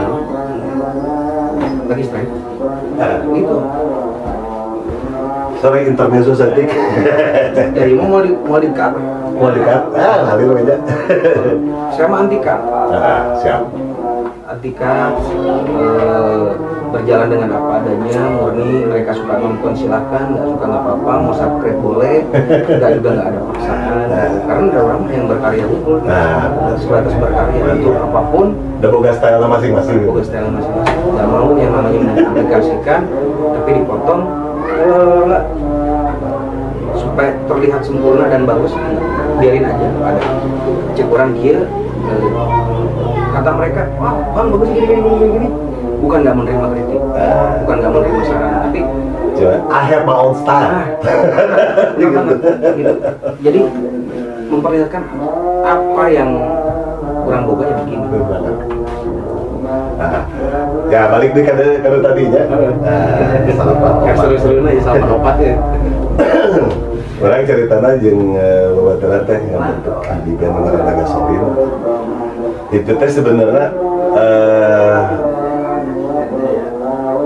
lagi 1.89 2.05
strike 2.05 2.31
Nah, 2.99 3.23
gitu 3.25 3.57
sorry 5.61 5.87
intermezzo 5.91 6.33
satik. 6.35 6.69
jadi 7.75 7.93
mau 7.99 8.07
mau 8.13 8.21
di 8.23 8.31
mau 8.35 8.59
di 8.59 8.71
cut 8.73 8.95
Mau 9.39 9.55
dekat? 9.55 9.95
Ah, 9.95 10.19
ngalir 10.27 10.51
aja. 10.67 10.77
saya 11.95 12.07
mah 12.11 12.27
anti 12.27 12.43
cut 12.43 12.59
Nah, 12.91 13.39
siap. 13.39 13.71
Atika 14.49 15.13
eh, 15.77 16.47
berjalan 16.89 17.29
dengan 17.29 17.53
apa 17.53 17.85
adanya, 17.85 18.33
murni 18.33 18.89
mereka 18.89 19.13
suka 19.13 19.37
nonton 19.37 19.77
silahkan, 19.77 20.33
nggak 20.33 20.47
suka 20.49 20.65
nggak 20.73 20.83
apa-apa, 20.89 21.13
mau 21.21 21.35
subscribe 21.37 21.79
boleh, 21.85 22.25
nggak 22.65 22.91
juga 22.97 23.09
nggak 23.13 23.29
ada 23.29 23.41
paksaan. 23.45 23.97
Karena 24.49 24.65
ada 24.73 24.81
orang 24.81 25.01
yang 25.13 25.27
berkarya 25.29 25.65
unggul, 25.69 26.01
Nah, 26.01 26.49
sebatas 26.81 27.15
berkarya 27.21 27.61
untuk 27.77 27.95
apa 27.95 28.21
pun, 28.33 28.47
Udah 28.81 28.91
boga 28.95 29.13
style 29.13 29.43
masing-masing 29.45 29.97
fokus 30.09 30.27
style 30.33 30.49
masing-masing. 30.49 30.99
Nggak 31.13 31.29
mau 31.29 31.51
yang 31.55 31.73
namanya 31.77 31.99
mengaplikasikan, 32.09 33.01
tapi 33.53 33.71
dipotong, 33.77 34.23
supaya 36.99 37.31
terlihat 37.47 37.81
sempurna 37.83 38.31
dan 38.31 38.47
bagus, 38.47 38.73
biarin 39.39 39.67
aja 39.67 39.87
ada. 40.03 40.23
Cekuran 40.95 41.35
kia 41.39 41.63
eh, 41.63 42.23
kata 43.35 43.51
mereka 43.55 43.87
wah 43.99 44.15
bang 44.35 44.49
bagus 44.55 44.69
gini 44.75 44.87
gini 44.87 45.01
gini 45.03 45.27
gini. 45.35 45.49
Bukan 45.99 46.19
nggak 46.23 46.37
menerima 46.39 46.67
kritik 46.71 47.01
bukan 47.67 47.77
nggak 47.83 47.93
menerima 47.93 48.23
saran 48.23 48.53
tapi 48.71 48.81
I 49.71 49.83
have 49.87 50.03
my 50.03 50.19
own 50.19 50.35
style. 50.35 50.67
ah, 50.67 50.87
banget, 51.95 52.39
gitu. 52.75 52.95
jadi 53.39 53.61
memperlihatkan 54.51 55.03
apa 55.63 56.05
yang 56.11 56.31
kurang 57.23 57.47
boga 57.47 57.71
ya 57.71 57.75
begini. 57.87 58.07
Nah, 59.95 60.27
ya 60.89 61.01
balik 61.09 61.31
deh 61.33 61.45
kada 61.45 61.65
kada 61.81 61.99
tadinya. 62.01 62.43
Nah, 62.49 63.45
salah 63.53 63.75
kayak 64.03 64.17
Pak. 64.17 64.25
seru-seru 64.25 64.61
aja 64.65 64.81
sama 64.83 65.07
opat 65.21 65.37
ya 65.39 65.55
Orang 67.19 67.43
ceritanya 67.43 67.99
jeung 67.99 68.31
eh, 68.33 68.71
babaturan 68.71 69.23
teh 69.27 69.39
yang 69.51 69.59
bentuk 69.59 69.97
bibigan 70.23 70.51
dengan 70.55 70.83
naga 70.87 71.05
sopir. 71.05 71.43
Itu 72.71 72.91
teh 72.95 73.11
sebenarnya 73.11 73.75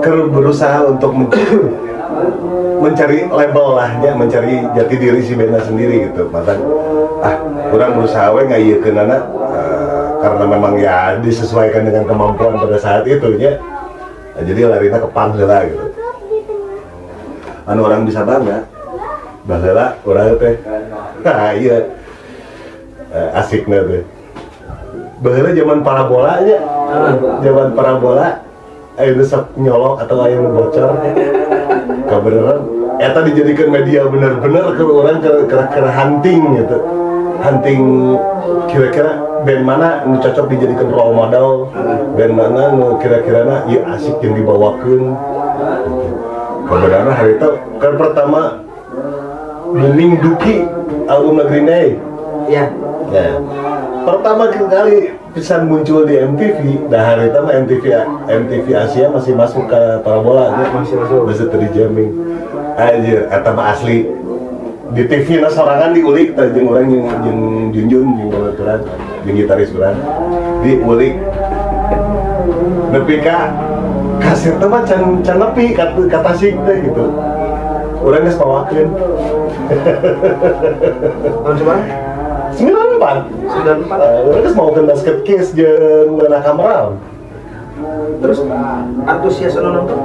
ker- 0.01 0.29
berusaha 0.33 0.81
untuk 0.89 1.13
men- 1.13 1.29
mencari 2.83 3.29
label 3.29 3.67
lahnya, 3.77 4.11
mencari 4.17 4.65
jati 4.73 4.95
diri 4.97 5.21
si 5.21 5.37
benda 5.37 5.61
sendiri 5.61 6.09
gitu. 6.09 6.25
Maka 6.33 6.57
ah, 7.21 7.37
kurang 7.69 8.01
berusaha 8.01 8.33
we 8.33 8.49
ngayekeun 8.49 8.97
anak 8.97 9.21
eh, 9.29 9.72
karena 10.23 10.45
memang 10.47 10.73
ya 10.79 11.19
disesuaikan 11.19 11.83
dengan 11.83 12.07
kemampuan 12.07 12.55
pada 12.55 12.79
saat 12.79 13.03
itu 13.03 13.35
ya. 13.35 13.59
Nah, 14.33 14.43
jadi 14.47 14.71
larinya 14.71 15.03
ke 15.03 15.09
punk 15.11 15.35
lah 15.43 15.67
gitu. 15.67 15.85
Anu 17.67 17.83
orang 17.83 18.07
bisa 18.07 18.23
bangga. 18.23 18.63
Bahwa 19.43 19.99
orang 20.07 20.39
teh 20.39 20.55
nah 21.19 21.51
iya. 21.51 21.77
Eh, 23.13 23.29
asiknya 23.37 23.83
teh 23.83 24.01
bahwa 25.23 25.49
zaman 25.55 25.79
parabola 25.79 26.33
nya 26.43 26.59
zaman 27.39 27.67
parabola 27.71 28.27
ayo 28.99 29.23
sok 29.23 29.55
nyolok 29.55 30.03
atau 30.03 30.27
ayo 30.27 30.51
bocor. 30.51 30.91
Kebenaran. 32.03 32.59
Eta 33.01 33.19
dijadikan 33.25 33.73
media 33.73 34.05
bener-bener 34.05 34.75
ke 34.77 34.83
orang 34.83 35.17
ke, 35.23 35.31
ke 35.49 35.81
hunting 35.81 36.41
gitu. 36.61 36.77
Hunting 37.41 37.81
kira-kira 38.69 39.32
band 39.43 39.63
mana 39.63 40.07
nu 40.07 40.17
cocok 40.19 40.45
dijadikan 40.49 40.89
role 40.89 41.13
model? 41.13 41.47
Band 42.15 42.33
mana 42.33 42.71
nu 42.73 42.97
kira-kira 42.97 43.43
na 43.43 43.67
iya 43.67 43.83
asik 43.95 44.19
yang 44.23 44.33
dibawakan 44.39 45.13
kebenaran 46.63 47.11
hari 47.11 47.35
itu 47.37 47.49
kan 47.77 47.93
pertama 47.99 48.41
booming 49.69 50.17
Duki 50.23 50.63
album 51.11 51.43
Green 51.47 51.67
Day 51.67 51.87
ya 52.47 52.71
ya. 53.11 53.37
Pertama 54.03 54.51
kali 54.51 55.15
pisan 55.31 55.67
muncul 55.67 56.03
di 56.07 56.19
MTV 56.19 56.87
nah 56.91 57.13
hari 57.13 57.31
itu 57.31 57.39
mah 57.39 57.53
MTV 57.63 57.83
MTV 58.27 58.65
Asia 58.75 59.07
masih 59.09 59.33
masuk 59.33 59.65
ke 59.67 59.81
parabola 60.03 60.51
Masih 60.75 60.95
masuk. 60.99 61.25
masih 61.27 61.45
tadi 61.49 61.67
jamming 61.73 62.11
anjir 62.77 63.27
mah 63.29 63.65
asli 63.73 64.07
di 64.93 65.03
TV 65.09 65.41
na 65.41 65.49
sorangan 65.49 65.89
diulik 65.89 66.37
teh 66.37 66.53
jeung 66.53 66.69
urang 66.69 66.85
jeung 66.85 67.09
jeung 67.25 67.41
Junjun 67.73 68.05
jeung 68.13 68.29
babaturan 68.29 68.79
jeung 69.25 69.35
gitaris 69.37 69.73
urang 69.73 69.97
diulik. 70.61 71.17
Nepi 72.93 73.15
ka 73.25 73.49
kasir 74.21 74.53
teh 74.61 74.69
mah 74.69 74.85
can 74.85 75.25
can 75.25 75.41
nepi 75.41 75.73
ka 75.73 75.97
ka 75.97 76.19
tasik 76.21 76.53
teh 76.53 76.75
gitu. 76.85 77.09
Urang 78.05 78.21
geus 78.27 78.37
pawakeun 78.37 78.89
tahun 81.43 81.55
seberapa 81.55 81.83
94 82.53 83.33
94 83.49 83.89
Uh, 83.93 84.29
orang 84.29 84.43
geus 84.45 84.55
mau 84.55 84.69
basket 84.71 85.17
case 85.25 85.55
jeung 85.57 86.19
Lena 86.19 86.43
Kameral 86.43 86.99
terus 88.21 88.39
antusias 89.07 89.57
anu 89.57 89.69
nonton? 89.73 89.99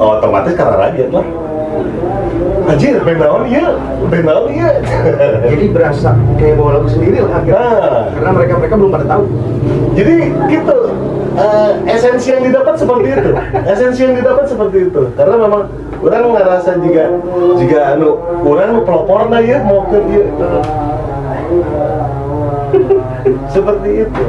Oh, 0.00 0.16
otomatis 0.16 0.54
karena 0.56 0.88
rakyat 0.88 1.08
lah 1.12 1.26
anjir 2.70 3.02
band 3.02 3.18
naon 3.18 3.44
ieu 3.50 3.70
band 4.06 4.24
naon 4.26 4.46
ieu 4.54 4.70
jadi 5.50 5.64
berasa 5.74 6.14
kayak 6.38 6.54
bawa 6.54 6.80
lagu 6.80 6.88
sendiri 6.90 7.18
lah 7.24 7.42
akhirnya. 7.42 7.58
Nah. 7.58 8.04
Karena 8.14 8.30
mereka 8.34 8.52
mereka 8.58 8.74
belum 8.78 8.90
pada 8.94 9.06
tahu. 9.06 9.24
Jadi 9.98 10.14
gitu. 10.50 10.78
Eh, 11.30 11.94
esensi 11.94 12.34
yang 12.34 12.42
didapat 12.42 12.74
seperti 12.74 13.08
itu. 13.16 13.30
Esensi 13.64 14.00
yang 14.02 14.14
didapat 14.18 14.44
seperti 14.50 14.90
itu. 14.90 15.02
Karena 15.14 15.36
memang 15.38 15.62
orang 16.02 16.34
ngerasa 16.36 16.70
juga 16.82 17.04
jika 17.56 17.78
anu 17.96 18.18
orang 18.44 18.82
peloporna 18.82 19.38
ya 19.40 19.62
mau 19.62 19.86
ke 19.88 19.98
dia. 20.10 20.26
Seperti 23.54 24.06
itu. 24.06 24.26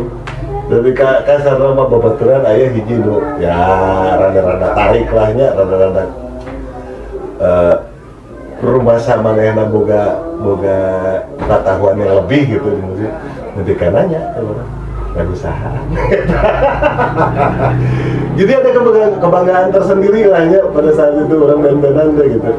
Dari 0.72 0.92
ka 0.96 1.28
kasar 1.28 1.60
nama 1.60 1.84
babaturan 1.84 2.48
ayah 2.48 2.72
hiji 2.72 2.96
nu 2.96 3.20
ya 3.44 3.60
rada-rada 4.16 4.72
tarik 4.72 5.12
lahnya 5.12 5.52
rada-rada 5.52 6.31
eh, 7.42 7.76
rumah 8.62 9.02
sama 9.02 9.34
manehna 9.34 9.66
boga 9.66 10.22
boga 10.38 10.78
pengetahuan 11.42 11.98
yang 11.98 12.14
lebih 12.22 12.42
gitu 12.58 12.68
di 12.70 12.82
musik 12.86 13.12
nanti 13.58 13.74
kananya 13.76 14.22
nggak 15.12 15.28
usaha. 15.28 15.72
Jadi 18.40 18.52
ada 18.56 18.70
kebanggaan, 18.72 19.14
kebanggaan 19.20 19.68
tersendiri 19.76 20.24
lah 20.32 20.48
ya 20.48 20.64
pada 20.72 20.92
saat 20.96 21.20
itu 21.20 21.36
orang 21.36 21.60
band-bandan 21.60 22.16
gitu. 22.16 22.52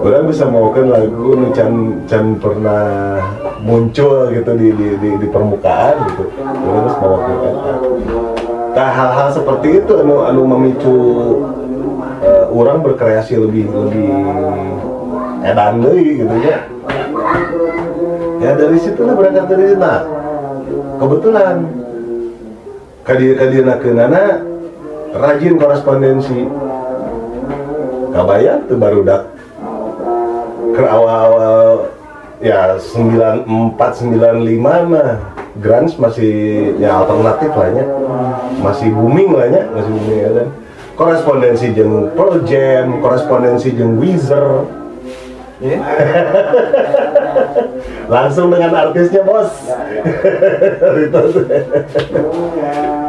Orang 0.00 0.30
bisa 0.30 0.48
maukan 0.48 0.86
lagu 0.86 1.34
nu 1.34 1.50
can 1.52 2.38
pernah 2.40 3.18
muncul 3.60 4.32
gitu 4.32 4.50
di 4.54 4.68
di, 4.72 4.88
di, 5.02 5.10
di 5.18 5.26
permukaan 5.28 5.94
gitu. 6.14 6.24
Orang 6.38 6.86
harus 6.86 6.94
eta 7.42 7.74
nah 8.70 8.86
hal-hal 8.86 9.28
seperti 9.34 9.82
itu 9.82 9.92
anu 9.98 10.22
anu 10.22 10.46
memicu 10.46 10.96
eh, 12.20 12.44
orang 12.52 12.84
berkreasi 12.84 13.40
lebih 13.40 13.68
lebih 13.68 14.12
edan 15.44 15.80
deui 15.80 16.20
gitu 16.20 16.36
ya. 16.44 16.60
Ya 18.40 18.50
dari 18.56 18.78
situlah 18.80 19.14
berangkat 19.16 19.46
dari 19.52 19.64
situ. 19.72 19.80
Nah 19.80 20.00
kebetulan 21.00 21.56
kadir 23.04 23.32
kadir 23.36 23.64
kenana 23.80 24.24
rajin 25.16 25.54
korespondensi. 25.56 26.48
Kabayang 28.10 28.66
tuh 28.66 28.78
baru 28.80 29.00
dak. 29.06 29.22
Ke 30.74 30.82
awal-awal 30.82 31.88
ya 32.42 32.74
94 32.74 33.46
95 33.78 34.90
mah 34.90 35.10
grunge 35.60 35.94
masih 36.00 36.32
ya 36.80 37.00
alternatif 37.00 37.50
lah 37.54 37.68
nya. 37.70 37.84
Masih 38.60 38.88
booming 38.92 39.30
lah 39.30 39.48
nya 39.48 39.62
masih 39.72 39.90
booming 39.94 40.18
ya 40.20 40.30
kan 40.36 40.48
korespondensi 41.00 41.72
jeung 41.72 42.12
Pearl 42.12 42.44
Jam 42.44 43.00
korespondensi 43.00 43.72
jeung 43.72 43.96
Weezer. 43.96 44.68
Ya 45.60 45.76
langsung 48.12 48.52
dengan 48.52 48.74
artisnya 48.74 49.24
bos. 49.24 49.48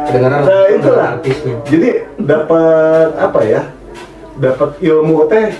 Kedengaran 0.08 0.40
nah 0.48 0.64
itulah. 0.72 1.06
artisnya. 1.18 1.54
Jadi 1.68 1.90
dapat 2.16 3.08
apa 3.20 3.40
ya 3.44 3.62
dapat 4.40 4.70
ilmu 4.80 5.28
teh. 5.28 5.52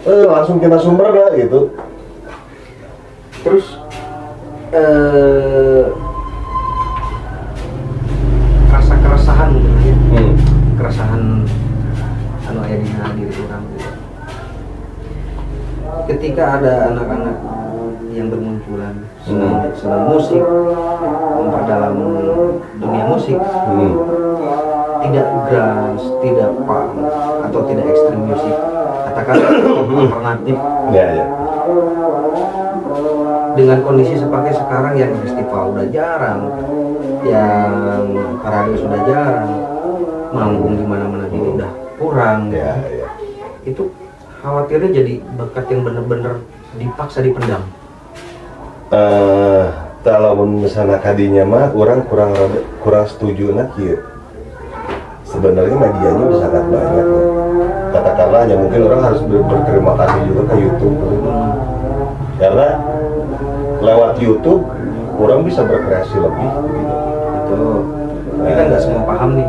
Eh, 0.00 0.24
langsung 0.30 0.62
kita 0.62 0.78
sumber 0.78 1.10
lah 1.10 1.34
gitu. 1.34 1.74
Terus 3.42 3.66
eh 4.70 5.90
rasa 8.70 8.94
keresahan 8.94 9.50
mungkin 9.58 9.96
ya. 10.14 10.22
Hmm. 10.22 10.34
keresahan 10.78 11.22
anu 12.50 12.60
aya 12.66 12.76
di 12.82 12.86
diri 12.90 13.32
orang 13.46 13.62
gitu. 13.70 13.90
ketika 16.10 16.58
ada 16.58 16.90
anak-anak 16.90 17.36
yang 18.10 18.26
bermunculan 18.26 19.06
senang, 19.22 19.70
senang 19.78 20.10
musik 20.10 20.42
memperdalam 21.38 21.94
dunia 22.82 23.04
musik 23.06 23.38
Hmm. 23.38 23.94
tidak 25.06 25.26
grunge, 25.46 26.04
tidak 26.26 26.50
punk 26.66 26.90
atau 27.46 27.60
tidak 27.70 27.86
ekstrim 27.86 28.20
musik 28.26 28.56
katakanlah 29.06 29.50
alternatif 30.02 30.56
ya 30.90 31.06
ya 31.22 31.26
dengan 33.54 33.78
kondisi 33.82 34.14
seperti 34.18 34.50
sekarang 34.58 34.94
yang 34.98 35.10
festival 35.22 35.70
udah 35.74 35.86
jarang 35.90 36.40
yang 37.26 38.02
parade 38.42 38.74
sudah 38.74 39.00
jarang 39.06 39.48
manggung 40.30 40.78
di 40.78 40.86
mana-mana 40.86 41.26
juga 41.30 41.48
udah 41.58 41.72
kurang 42.00 42.48
ya 42.48 42.80
ya 42.88 43.08
itu 43.68 43.92
khawatirnya 44.40 44.88
jadi 44.88 45.12
bakat 45.36 45.68
yang 45.68 45.84
bener-bener 45.84 46.40
dipaksa 46.80 47.20
dipendam 47.20 47.60
eh 48.88 49.64
kalau 50.00 50.32
misalnya 50.48 50.96
kadinya 50.96 51.44
mah 51.44 51.68
kurang 51.76 52.08
rada- 52.08 52.64
kurang 52.80 53.04
setuju 53.04 53.52
nak 53.52 53.76
kieu. 53.76 54.00
sebenarnya 55.28 55.76
medianya 55.76 56.24
bisa 56.24 56.40
sangat 56.48 56.64
banyak 56.72 57.04
ya. 57.04 57.04
katakanlah 57.92 58.42
ya 58.48 58.56
mungkin 58.56 58.80
orang 58.88 59.00
harus 59.04 59.20
ber- 59.28 59.44
berterima 59.46 59.92
kasih 60.00 60.20
juga 60.26 60.42
ke 60.48 60.56
YouTube 60.56 60.96
karena 62.40 62.68
lewat 63.84 64.12
YouTube 64.18 64.64
orang 65.20 65.40
bisa 65.44 65.60
berkreasi 65.68 66.16
lebih 66.16 66.50
gitu. 66.50 66.96
itu 67.36 67.60
tapi 68.40 68.52
kan 68.56 68.64
nggak 68.72 68.82
semua 68.82 69.02
paham 69.04 69.30
nih 69.36 69.48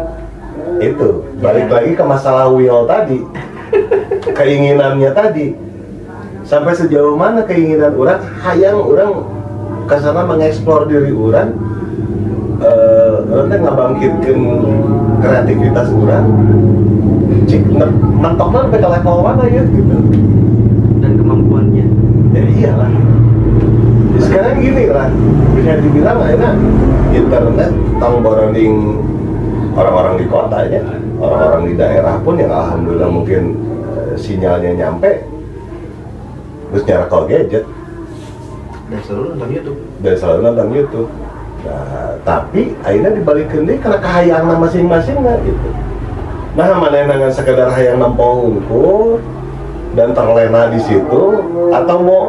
itu. 0.81 1.09
Balik 1.37 1.69
lagi 1.69 1.91
ke 1.93 2.03
masalah 2.03 2.49
will 2.49 2.89
tadi. 2.89 3.21
Keinginannya 4.37 5.13
tadi. 5.13 5.53
Sampai 6.43 6.75
sejauh 6.75 7.15
mana 7.15 7.47
keinginan 7.47 7.95
orang 7.95 8.19
hayang 8.43 8.81
orang 8.81 9.23
ke 9.87 9.95
sana 10.01 10.27
mengeksplor 10.27 10.83
diri 10.89 11.15
orang 11.15 11.55
eh 12.61 13.13
orang 13.31 13.47
teh 13.47 13.59
ngabangkitkeun 13.61 14.41
kreativitas 15.23 15.87
orang. 15.95 16.25
Cik 17.47 17.63
men- 17.71 17.99
mentokna 18.19 18.67
sampai 18.67 18.79
ke 18.83 18.89
level 18.89 19.17
mana 19.23 19.43
ya 19.47 19.63
gitu. 19.63 19.95
Dan 20.99 21.11
kemampuannya. 21.15 21.85
Ya 22.35 22.41
iyalah. 22.43 22.91
Sekarang 24.19 24.59
gini 24.59 24.85
lah. 24.91 25.07
Bisa 25.55 25.79
dibilang 25.79 26.19
akhirnya 26.19 26.51
internet 27.15 27.71
tang 27.97 28.15
boronding 28.19 28.99
orang-orang 29.71 30.15
di 30.19 30.25
kota 30.27 30.59
ya 30.67 30.81
orang-orang 31.21 31.63
di 31.71 31.73
daerah 31.77 32.15
pun 32.19 32.35
yang 32.35 32.51
alhamdulillah 32.51 33.09
mungkin 33.11 33.41
eh, 33.95 34.13
sinyalnya 34.17 34.71
nyampe. 34.75 35.23
Terus 36.71 36.83
nyara 36.87 37.05
call 37.11 37.27
gadget. 37.27 37.65
Dan 38.87 38.99
selalu 39.03 39.23
nonton 39.35 39.49
YouTube. 39.51 39.79
Dan 39.99 40.13
selalu 40.15 40.39
nonton 40.43 40.67
YouTube. 40.71 41.09
Nah 41.61 42.11
tapi 42.21 42.73
akhirnya 42.81 43.11
dibalikin 43.13 43.69
deh 43.69 43.77
karena 43.77 43.99
kehayangan 44.01 44.57
masing-masing 44.61 45.15
nggak 45.21 45.37
gitu. 45.45 45.69
Nah 46.51 46.67
mana 46.75 46.95
yang 46.95 47.09
dengan 47.15 47.31
sekedar 47.31 47.69
hayang 47.71 47.97
nampung 48.01 48.59
unggul 48.59 49.23
dan 49.95 50.11
terlena 50.15 50.71
di 50.71 50.79
situ 50.83 51.23
atau 51.71 51.97
mau 51.99 52.23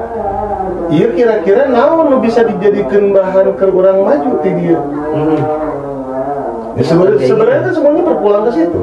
iya 0.90 1.08
kira-kira 1.14 1.70
naon 1.70 2.18
bisa 2.18 2.42
dijadikan 2.46 3.14
bahan 3.14 3.54
ke 3.54 3.66
orang 3.70 3.98
maju 4.02 4.30
ti 4.42 4.50
dia? 4.58 4.78
Hmm. 4.78 5.71
Ya 6.78 6.82
sebenarnya 6.84 7.26
sebenarnya 7.28 7.60
kan 7.64 7.72
semuanya 7.72 8.02
berpulang 8.06 8.42
ke 8.48 8.52
situ. 8.56 8.80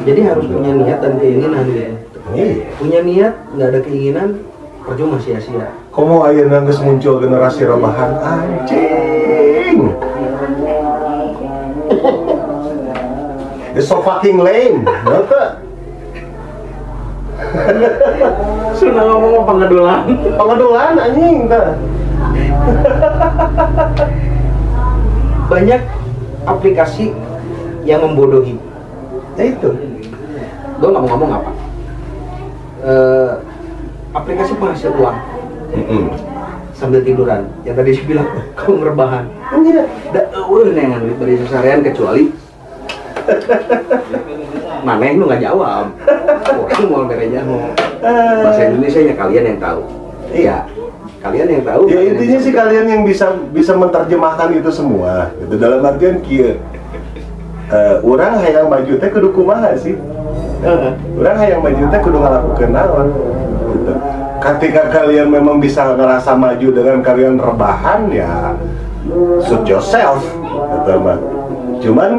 Jadi 0.00 0.20
harus 0.24 0.46
punya 0.48 0.72
niat 0.80 0.98
dan 1.04 1.12
keinginan 1.20 1.64
iya. 1.72 1.90
Punya 2.80 3.00
niat 3.04 3.34
nggak 3.56 3.68
ada 3.68 3.80
keinginan 3.84 4.28
percuma 4.84 5.16
sia-sia. 5.20 5.68
Komo 5.90 6.24
ayeuna 6.24 6.64
geus 6.64 6.80
muncul 6.80 7.20
generasi 7.20 7.66
rebahan? 7.66 8.10
Anjing! 8.22 9.78
It's 13.70 13.86
so 13.86 14.02
fucking 14.02 14.42
lame, 14.42 14.82
Ngerti? 14.82 15.70
sudah 18.80 19.02
ngomong 19.04 19.44
pengedulan 19.44 20.02
Pengedulan 20.38 20.94
anjing 20.96 21.36
banyak 25.50 25.82
aplikasi 26.44 27.12
yang 27.84 28.04
membodohi. 28.04 28.56
Ya 29.36 29.44
itu. 29.48 29.70
gue 30.80 30.88
nggak 30.88 31.02
mau 31.04 31.12
ngomong 31.12 31.30
apa. 31.36 31.50
Eh, 32.80 33.30
aplikasi 34.16 34.56
penghasil 34.56 34.96
uang. 34.96 35.16
Sambil 36.72 37.04
tiduran. 37.04 37.44
Yang 37.68 37.74
tadi 37.76 37.90
saya 37.92 38.06
bilang 38.08 38.28
kamu 38.56 38.74
ngerebahan 38.80 39.24
Iya. 39.60 39.82
da 40.16 40.20
eueuh 40.32 40.72
nengan 40.72 41.04
duit 41.04 41.16
bari 41.20 41.36
sasarean 41.44 41.84
kecuali 41.84 42.32
maneh 44.86 45.20
lu 45.20 45.28
nggak 45.28 45.44
jawab? 45.44 45.92
Orang 46.48 46.84
mau 46.88 47.04
bereja 47.04 47.44
mau 47.44 47.60
bahasa 48.00 48.72
Indonesia 48.72 49.00
nya 49.04 49.14
kalian 49.14 49.44
yang 49.52 49.58
tahu. 49.60 49.82
Iya 50.32 50.64
kalian 51.20 51.46
yang 51.52 51.62
tahu 51.68 51.82
Ya 51.92 52.00
intinya 52.00 52.38
sih 52.40 52.52
kalian 52.52 52.86
yang 52.88 53.02
bisa 53.04 53.36
bisa 53.52 53.76
menerjemahkan 53.76 54.48
itu 54.56 54.70
semua. 54.72 55.28
Itu 55.36 55.54
dalam 55.60 55.84
artian 55.84 56.24
kieu. 56.24 56.56
Eh, 57.70 57.96
orang 58.02 58.42
hayang 58.42 58.66
maju 58.66 58.92
teh 58.98 59.08
kudu 59.14 59.28
kumaha 59.30 59.70
sih? 59.78 59.94
Heeh. 60.64 60.92
Orang 61.20 61.36
hayang 61.38 61.60
maju 61.62 61.82
teh 61.86 62.00
kudu 62.02 62.18
ngalakukeun 62.18 62.70
naon. 62.74 63.08
Gitu. 63.70 63.92
Ketika 64.40 64.82
kalian 64.90 65.28
memang 65.30 65.60
bisa 65.62 65.94
ngerasa 65.94 66.34
maju 66.34 66.68
dengan 66.72 66.98
kalian 67.04 67.36
rebahan 67.36 68.08
ya 68.10 68.56
suit 69.44 69.64
yourself 69.68 70.24
gitu 70.50 70.92
mah. 70.98 71.18
Cuman 71.80 72.10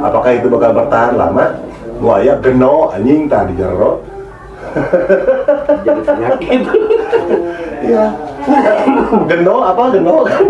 apakah 0.00 0.32
itu 0.36 0.46
bakal 0.48 0.70
bertahan 0.76 1.14
lama? 1.16 1.56
Wah 1.98 2.20
ya 2.20 2.36
geno 2.38 2.92
anjing 2.92 3.26
tadi 3.26 3.56
jero. 3.56 4.04
jadi 5.86 6.00
penyakit 6.02 6.60
Iya. 7.76 8.06
Geno 9.26 9.56
apa 9.62 9.82
geno 9.92 10.24
kan? 10.24 10.44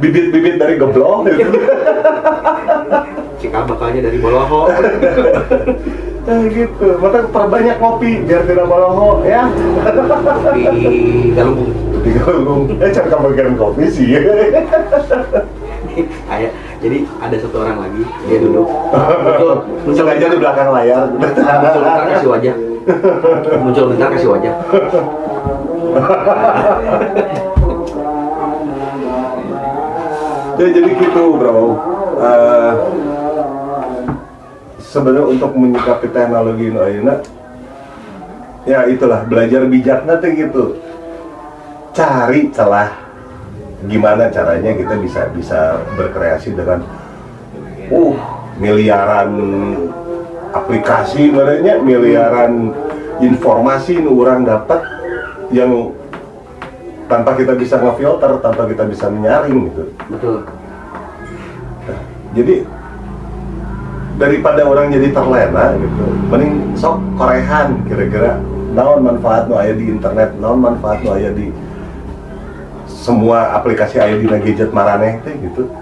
Bibit-bibit 0.00 0.56
dari 0.58 0.74
geblok 0.76 1.28
gitu. 1.28 1.58
cikal 3.40 3.64
bakalnya 3.64 4.04
dari 4.04 4.18
boloho 4.20 4.68
Nah, 6.20 6.44
gitu. 6.52 6.86
Maka 7.00 7.24
perbanyak 7.24 7.80
kopi 7.80 8.20
biar 8.28 8.44
tidak 8.44 8.68
boloho 8.68 9.24
ya. 9.24 9.48
di 10.52 10.64
galunggung 11.32 11.72
Di 12.04 12.10
galung. 12.16 12.62
Eh 12.76 12.90
cari 12.92 13.08
kebagian 13.08 13.56
kopi 13.56 13.84
sih. 13.88 14.08
kayak 16.28 16.52
jadi 16.80 16.98
ada 17.20 17.36
satu 17.36 17.56
orang 17.60 17.78
lagi 17.84 18.02
dia 18.24 18.38
duduk 18.40 18.66
muncul 18.66 19.52
muncul 19.84 19.94
Sengaja 20.00 20.26
di 20.32 20.38
belakang 20.40 20.68
layar. 20.72 21.04
muncul 21.12 21.80
bentar 21.84 22.02
kasih 22.08 22.28
wajah 22.32 22.54
muncul 23.60 23.84
bentar 23.92 24.08
kasih 24.16 24.28
wajah 24.32 24.54
ya 30.60 30.68
jadi 30.68 30.90
gitu 30.92 31.22
bro. 31.40 31.60
Eh, 32.20 32.74
Sebenarnya 34.90 35.22
untuk 35.22 35.54
menyikapi 35.54 36.10
teknologi 36.10 36.66
ini 36.66 36.74
ayeuna, 36.82 37.22
ya 38.66 38.90
itulah 38.90 39.22
belajar 39.22 39.62
bijak 39.70 40.02
nanti 40.02 40.34
gitu. 40.34 40.82
Cari 41.94 42.50
celah 42.50 42.90
gimana 43.88 44.28
caranya 44.28 44.76
kita 44.76 44.94
bisa 45.00 45.20
bisa 45.32 45.80
berkreasi 45.96 46.52
dengan 46.52 46.84
uh 47.88 48.16
miliaran 48.60 49.32
aplikasi 50.52 51.32
merenya 51.32 51.80
miliaran 51.80 52.76
informasi 53.24 54.04
nu 54.04 54.20
orang 54.20 54.44
dapat 54.44 54.84
yang 55.48 55.96
tanpa 57.08 57.34
kita 57.34 57.56
bisa 57.56 57.80
ngefilter 57.80 58.38
tanpa 58.38 58.68
kita 58.70 58.84
bisa 58.86 59.08
menyaring 59.10 59.72
gitu. 59.72 59.82
Betul. 60.12 60.36
Jadi 62.36 62.62
daripada 64.20 64.62
orang 64.68 64.92
jadi 64.92 65.08
terlena 65.10 65.74
gitu 65.80 66.04
mending 66.28 66.76
sok 66.76 67.00
korehan 67.16 67.80
kira-kira. 67.88 68.38
Naon 68.70 69.02
manfaat 69.02 69.50
nu 69.50 69.58
aya 69.58 69.74
di 69.74 69.90
internet 69.90 70.38
naon 70.38 70.62
manfaat 70.62 71.02
nu 71.02 71.10
aya 71.10 71.34
di 71.34 71.50
semua 73.00 73.56
aplikasi 73.56 73.96
aya 73.96 74.20
di 74.20 74.28
gadget 74.28 74.68
maraneh 74.76 75.24
teh 75.24 75.32
gitu. 75.40 75.72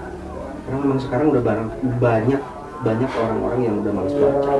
Karena 0.63 0.77
memang 0.79 0.99
sekarang 1.03 1.27
udah 1.35 1.43
barang 1.43 1.67
banyak 1.99 2.41
banyak 2.79 3.11
orang-orang 3.11 3.59
yang 3.59 3.75
udah 3.83 3.91
males 3.91 4.15
baca. 4.15 4.53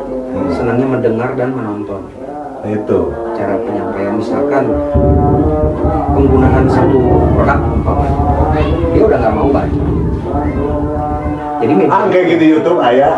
Senangnya 0.52 0.88
mendengar 0.91 1.30
dan 1.40 1.56
menonton. 1.56 2.02
Itu. 2.68 3.15
Cara 3.40 3.56
penyampaian 3.64 4.19
misalkan 4.19 4.68
penggunaan 6.11 6.68
satu 6.68 6.99
produk 7.31 7.60
umpamanya. 7.64 8.19
Dia 8.91 9.02
udah 9.07 9.18
nggak 9.23 9.34
mau 9.40 9.48
baca. 9.48 9.84
Jadi 11.60 11.73
media, 11.76 11.95
ah 11.95 12.03
kayak 12.07 12.26
gitu 12.36 12.44
YouTube 12.56 12.80
aya 12.80 13.10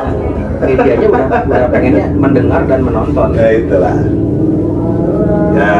medianya 0.61 1.07
udah 1.09 1.25
udah 1.49 1.69
pengennya 1.73 2.05
mendengar 2.13 2.61
dan 2.69 2.81
menonton. 2.85 3.29
Ya 3.33 3.49
itulah. 3.57 3.95
Ya 5.57 5.73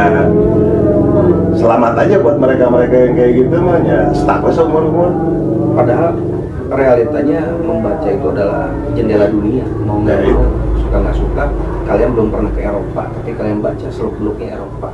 selamat 1.56 1.94
aja 1.98 2.15
buat 2.19 2.38
mereka-mereka 2.40 2.95
yang 2.95 3.14
kayak 3.15 3.32
gitu 3.38 3.56
mah 3.60 3.78
ya 3.84 3.99
stuck 4.11 4.41
seumur 4.52 4.84
umur. 4.88 5.11
Padahal 5.72 6.15
realitanya 6.72 7.41
membaca 7.60 8.07
itu 8.07 8.26
adalah 8.32 8.72
jendela 8.94 9.28
dunia. 9.28 9.65
Mau 9.84 9.99
nggak 10.03 10.19
mau 10.32 10.45
suka 10.80 10.98
nggak 10.99 11.18
suka 11.18 11.44
kalian 11.88 12.10
belum 12.15 12.28
pernah 12.32 12.52
ke 12.52 12.61
Eropa 12.64 13.03
tapi 13.11 13.30
kalian 13.36 13.60
baca 13.60 13.88
seluk 13.91 14.15
beluknya 14.19 14.56
Eropa. 14.60 14.90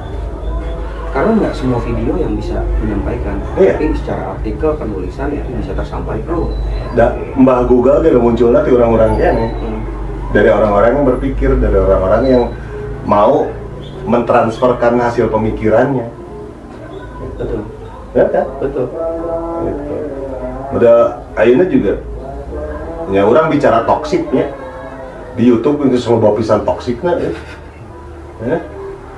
Karena 1.07 1.31
nggak 1.39 1.53
semua 1.55 1.79
video 1.81 2.13
yang 2.19 2.37
bisa 2.37 2.61
menyampaikan 2.83 3.41
Iya. 3.57 3.73
tapi 3.73 3.95
secara 3.97 4.37
artikel 4.37 4.69
penulisan 4.77 5.33
itu 5.33 5.49
bisa 5.57 5.71
tersampaikan. 5.73 6.51
Da, 6.93 7.17
Mbah 7.33 7.65
Google 7.65 8.05
dia 8.05 8.17
muncul 8.17 8.53
nanti 8.53 8.69
orang-orang 8.69 9.17
ini 9.17 9.45
Hmm. 9.49 9.81
dari 10.29 10.49
orang-orang 10.51 10.89
yang 10.93 11.05
berpikir, 11.07 11.57
dari 11.57 11.77
orang-orang 11.79 12.21
yang 12.27 12.43
mau 13.07 13.49
mentransferkan 14.05 14.99
hasil 14.99 15.31
pemikirannya. 15.31 16.05
Betul 17.37 17.61
Ya 18.15 18.25
kan? 18.33 18.45
betul 18.59 18.85
Gitu. 19.57 19.93
Udah 20.77 20.97
akhirnya 21.37 21.65
juga 21.69 21.93
ya 23.07 23.23
orang 23.23 23.47
bicara 23.47 23.87
toksiknya 23.87 24.51
di 25.39 25.47
YouTube 25.47 25.85
itu 25.87 25.95
semua 26.01 26.19
bawa 26.19 26.33
pisan 26.35 26.65
toksiknya 26.65 27.13
ya. 27.17 27.31
Ya. 28.45 28.57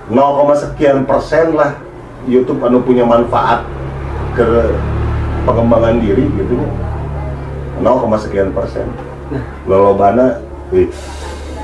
0, 0.10 0.16
sekian 0.56 1.06
persen 1.06 1.54
lah 1.54 1.78
YouTube 2.26 2.60
anu 2.66 2.82
punya 2.82 3.06
manfaat 3.06 3.64
ke 4.34 4.74
pengembangan 5.48 6.02
diri 6.02 6.28
gitu 6.34 6.54
ya. 6.60 6.70
0, 7.84 8.16
sekian 8.20 8.52
persen. 8.52 8.88
Nah. 9.32 9.44
Lolobana 9.68 10.44
wih. 10.74 10.90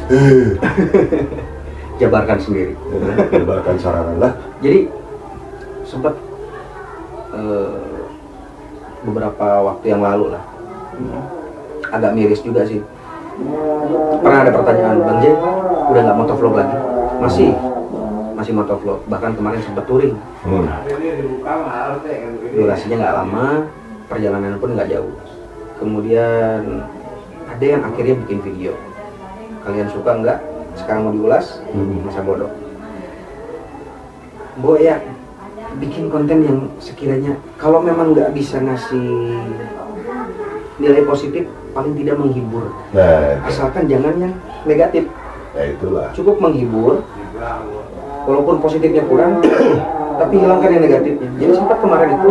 Jabarkan 2.00 2.38
sendiri 2.38 2.78
Lebarkan 3.32 3.76
sarangan 3.80 4.18
lah. 4.22 4.34
jadi 4.62 4.86
sempat 5.88 6.14
eh, 7.36 8.06
beberapa 9.06 9.48
waktu 9.72 9.86
yang 9.94 10.02
lalu 10.02 10.34
lah. 10.34 10.44
Agak 11.92 12.12
miris 12.18 12.42
juga 12.42 12.66
sih. 12.66 12.82
Pernah 14.24 14.40
ada 14.48 14.52
pertanyaan 14.56 14.98
bang 15.04 15.18
J 15.20 15.26
udah 15.92 16.02
nggak 16.02 16.18
motovlog 16.18 16.54
lagi? 16.56 16.78
Masih. 17.20 17.52
Masih 18.36 18.54
motovlog. 18.56 19.00
Bahkan 19.12 19.32
kemarin 19.38 19.62
sempat 19.62 19.86
touring. 19.86 20.16
Hmm. 20.44 20.68
durasinya 22.56 22.96
nggak 23.02 23.16
lama 23.24 23.46
perjalanan 24.08 24.58
pun 24.58 24.74
nggak 24.74 24.90
jauh. 24.90 25.14
Kemudian 25.78 26.88
ada 27.52 27.66
yang 27.66 27.82
akhirnya 27.84 28.16
bikin 28.26 28.40
video. 28.42 28.74
Kalian 29.68 29.92
suka 29.92 30.12
nggak? 30.24 30.40
Sekarang 30.76 31.08
mau 31.08 31.14
diulas? 31.14 31.60
Hmm. 31.72 32.04
masa 32.08 32.24
bodoh. 32.24 32.52
Bo 34.56 34.80
ya 34.80 35.04
bikin 35.80 36.08
konten 36.08 36.40
yang 36.44 36.60
sekiranya 36.80 37.36
kalau 37.60 37.84
memang 37.84 38.16
nggak 38.16 38.32
bisa 38.32 38.60
ngasih 38.60 39.40
nilai 40.80 41.04
positif 41.08 41.48
paling 41.72 41.96
tidak 41.96 42.16
menghibur. 42.20 42.72
Nah, 42.96 43.44
asalkan 43.48 43.88
jangan 43.88 44.16
yang 44.16 44.34
negatif. 44.64 45.08
Ya 45.56 45.72
itulah. 45.72 46.12
cukup 46.12 46.36
menghibur 46.44 47.00
walaupun 48.28 48.60
positifnya 48.60 49.08
kurang 49.08 49.40
tapi 50.20 50.34
hilangkan 50.40 50.70
yang 50.76 50.84
negatifnya. 50.84 51.30
Jadi 51.40 51.52
sempat 51.56 51.78
kemarin 51.80 52.10
itu 52.20 52.30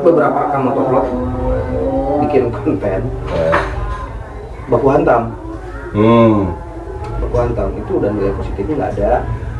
beberapa 0.00 0.36
rekan 0.48 0.60
motovlog 0.64 1.06
bikin 2.24 2.48
konten 2.52 3.00
Eh, 3.32 3.54
baku 4.72 4.86
hantam. 4.88 5.22
Hmm. 5.92 6.52
baku 7.20 7.36
hantam 7.40 7.68
itu 7.76 7.92
udah 8.00 8.10
nilai 8.12 8.32
positifnya 8.36 8.74
nggak 8.76 8.92
ada. 8.96 9.12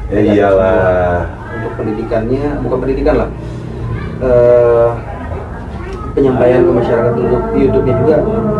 Ya 0.08 0.18
Negatif 0.24 0.32
iyalah. 0.40 1.37
Untuk 1.58 1.72
pendidikannya 1.76 2.62
bukan 2.62 2.78
pendidikan 2.82 3.16
lah 3.26 3.30
Eh, 4.18 4.90
penyampaian 6.18 6.66
ke 6.66 6.72
masyarakat 6.74 7.12
untuk 7.14 7.42
YouTube-nya 7.54 7.94
juga 8.02 8.16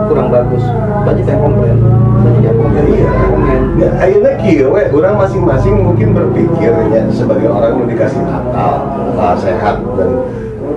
kurang 0.07 0.31
bagus 0.31 0.63
banyak 1.03 1.27
yang 1.27 1.43
komplain 1.43 1.77
banyak 2.23 2.43
yang 2.47 2.57
komplain 2.63 2.87
Iya. 2.87 3.09
komen 3.11 3.63
Ya, 3.79 3.91
akhirnya 3.99 4.33
kieu 4.43 4.71
we, 4.75 4.83
orang 4.91 5.19
masing-masing 5.19 5.83
mungkin 5.83 6.15
berpikirnya 6.15 7.11
sebagai 7.15 7.51
orang 7.51 7.79
yang 7.79 7.87
dikasih 7.91 8.23
akal, 8.27 8.75
sehat 9.39 9.79
dan 9.95 10.11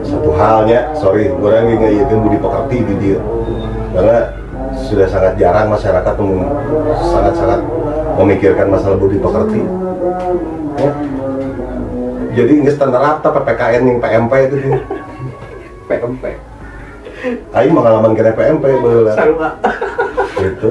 satu 0.06 0.30
halnya, 0.38 0.90
sorry, 0.94 1.30
orang 1.34 1.66
yang 1.66 1.82
ngayakin 1.82 2.18
budi 2.22 2.38
pekerti 2.38 2.78
di 2.86 2.96
dia, 3.02 3.20
karena 3.94 4.18
sudah 4.86 5.08
sangat 5.10 5.34
jarang 5.42 5.74
masyarakat 5.74 6.14
sangat-sangat 7.10 7.62
memikirkan 8.22 8.70
masalah 8.70 8.98
budi 9.02 9.18
pekerti. 9.18 9.62
Ya. 10.78 10.92
Jadi 12.32 12.52
nggak 12.58 12.74
standar 12.74 13.02
apa 13.02 13.28
PPKN 13.30 13.84
yang 13.86 14.00
PMP 14.00 14.34
itu, 14.48 14.56
PMP 15.86 16.24
Aing 17.56 17.72
pengalaman 17.72 18.12
kena 18.12 18.32
PMP 18.32 18.64
sama 19.12 19.50
gitu. 20.40 20.70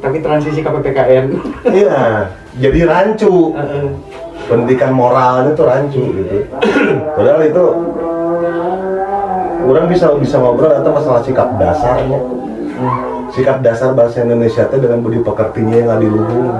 tapi 0.00 0.16
transisi 0.18 0.64
ke 0.64 0.70
PPKN 0.70 1.26
Iya, 1.66 2.32
jadi 2.56 2.80
rancu. 2.84 3.52
pendidikan 4.42 4.90
moralnya 4.90 5.52
tuh 5.52 5.62
rancu 5.62 6.00
gitu. 6.10 6.48
Padahal 7.12 7.44
itu 7.44 7.64
orang 9.62 9.86
bisa 9.86 10.10
bisa 10.16 10.36
ngobrol 10.38 10.72
atau 10.72 10.90
masalah 10.90 11.20
sikap 11.20 11.54
dasarnya. 11.54 12.18
Sikap 13.30 13.60
dasar 13.60 13.92
bahasa 13.92 14.24
Indonesia 14.24 14.64
itu 14.64 14.76
dengan 14.76 14.98
budi 14.98 15.20
pekertinya 15.20 15.70
yang 15.72 15.86
nggak 15.86 16.00
diluhung. 16.00 16.50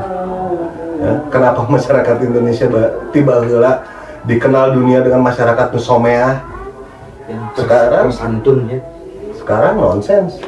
Ya, 1.01 1.13
kenapa 1.27 1.65
masyarakat 1.65 2.17
Indonesia 2.23 2.69
ba- 2.69 2.93
tiba 3.09 3.41
heula 3.41 3.81
dikenal 4.23 4.73
dunia 4.73 5.01
dengan 5.01 5.23
masyarakat 5.23 5.67
nusomeah? 5.71 6.35
yang 7.27 7.43
Sekarang? 7.55 8.07
santun 8.11 8.67
ya 8.67 8.81
Sekarang 9.33 9.79
nonsens. 9.79 10.43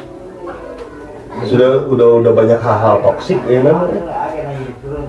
Sudah 1.43 1.83
udah 1.85 2.21
udah 2.21 2.31
banyak 2.31 2.55
hal-hal 2.57 3.01
toksik 3.01 3.39
ya 3.43 3.59
namanya. 3.61 4.03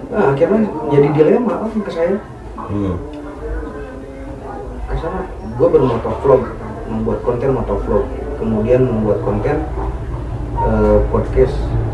nah, 0.08 0.32
akhirnya 0.32 0.60
jadi 0.88 1.08
dilema 1.10 1.52
apa 1.58 1.66
ke 1.68 1.90
saya 1.90 2.16
Hmm. 2.56 2.96
ke 4.84 4.94
sana 4.96 5.20
gue 5.28 5.66
baru 5.68 5.84
motovlog 5.86 6.42
membuat 6.86 7.18
konten 7.20 7.50
motovlog 7.52 8.04
kemudian 8.36 8.82
membuat 8.82 9.20
konten 9.20 9.56
eh, 10.56 10.98
podcast 11.10 11.52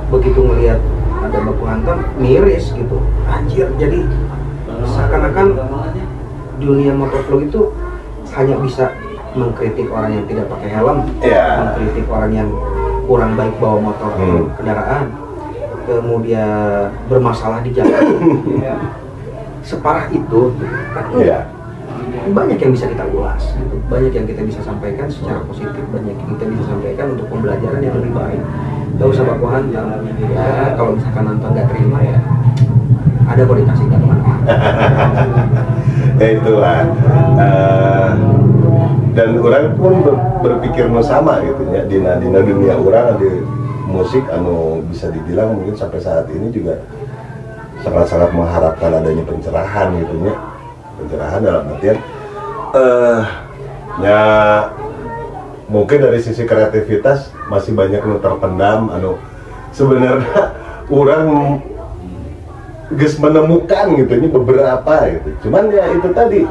begitu 0.08 0.40
ngelihat 0.40 0.78
ada 1.20 1.38
baku 1.42 1.64
hantam 1.66 1.98
miris 2.16 2.70
gitu 2.70 2.96
anjir 3.26 3.66
jadi 3.76 4.06
seakan-akan 4.86 5.58
dunia 6.60 6.92
motovlog 6.92 7.40
itu 7.42 7.60
hanya 8.30 8.54
bisa 8.60 8.92
mengkritik 9.32 9.88
orang 9.88 10.12
yang 10.12 10.24
tidak 10.26 10.46
pakai 10.46 10.68
helm 10.70 10.98
Iya. 11.18 11.46
mengkritik 11.64 12.06
orang 12.06 12.30
yang 12.30 12.48
kurang 13.06 13.34
baik 13.34 13.54
bawa 13.58 13.78
motor 13.80 14.10
Hmm. 14.14 14.46
kendaraan 14.54 15.04
kemudian 15.82 16.86
bermasalah 17.08 17.58
di 17.60 17.74
jalan 17.74 18.04
separah 19.66 20.06
itu 20.08 20.54
kan 20.92 21.04
Iya. 21.16 21.40
banyak 22.30 22.58
yang 22.58 22.72
bisa 22.72 22.86
kita 22.86 23.06
ulas 23.08 23.42
gitu. 23.54 23.74
banyak 23.86 24.12
yang 24.12 24.26
kita 24.26 24.42
bisa 24.44 24.60
sampaikan 24.60 25.06
secara 25.08 25.40
positif 25.42 25.82
banyak 25.90 26.14
yang 26.14 26.28
kita 26.30 26.44
bisa 26.48 26.64
sampaikan 26.66 27.06
untuk 27.14 27.26
pembelajaran 27.26 27.80
yang 27.80 27.94
lebih 27.96 28.12
baik 28.12 28.40
gak 28.98 29.08
usah 29.08 29.24
baku 29.24 29.46
hantam 29.48 29.88
ya 30.28 30.74
kalau 30.76 30.92
misalkan 30.92 31.24
nonton 31.24 31.48
nggak 31.50 31.66
terima 31.72 31.98
ya 32.04 32.18
ada 33.24 33.42
dikasih 33.56 33.84
nggak 33.88 34.00
ke 34.02 34.06
mana-mana 34.06 34.42
ya 36.20 36.28
itulah. 36.36 36.84
Eh, 37.40 38.10
dan 39.16 39.28
orang 39.42 39.74
pun 39.74 40.04
ber- 40.04 40.22
berpikir 40.44 40.86
nu 40.86 41.00
sama 41.00 41.40
gitu 41.42 41.66
ya. 41.72 41.82
Di 41.88 41.98
dina 41.98 42.40
dunia 42.44 42.76
orang 42.76 43.16
di 43.18 43.42
musik 43.90 44.22
anu 44.30 44.84
bisa 44.86 45.10
dibilang 45.10 45.58
mungkin 45.58 45.74
sampai 45.74 45.98
saat 45.98 46.30
ini 46.30 46.52
juga 46.54 46.78
sangat-sangat 47.82 48.30
mengharapkan 48.36 49.00
adanya 49.00 49.24
pencerahan 49.26 49.88
gitu 49.98 50.14
ya. 50.28 50.34
Pencerahan 51.00 51.40
dalam 51.40 51.64
artian 51.74 51.96
eh 52.70 53.20
ya 53.98 54.20
mungkin 55.66 55.98
dari 56.06 56.22
sisi 56.22 56.46
kreativitas 56.46 57.34
masih 57.50 57.74
banyak 57.74 58.04
nu 58.04 58.22
terpendam 58.22 58.92
anu. 58.94 59.18
Sebenarnya 59.74 60.54
orang 60.86 61.24
guys 62.94 63.14
menemukan 63.18 63.86
gitu 63.94 64.12
ini 64.18 64.28
beberapa 64.30 64.94
gitu. 65.10 65.28
Cuman 65.46 65.70
ya 65.70 65.84
itu 65.94 66.08
tadi 66.10 66.42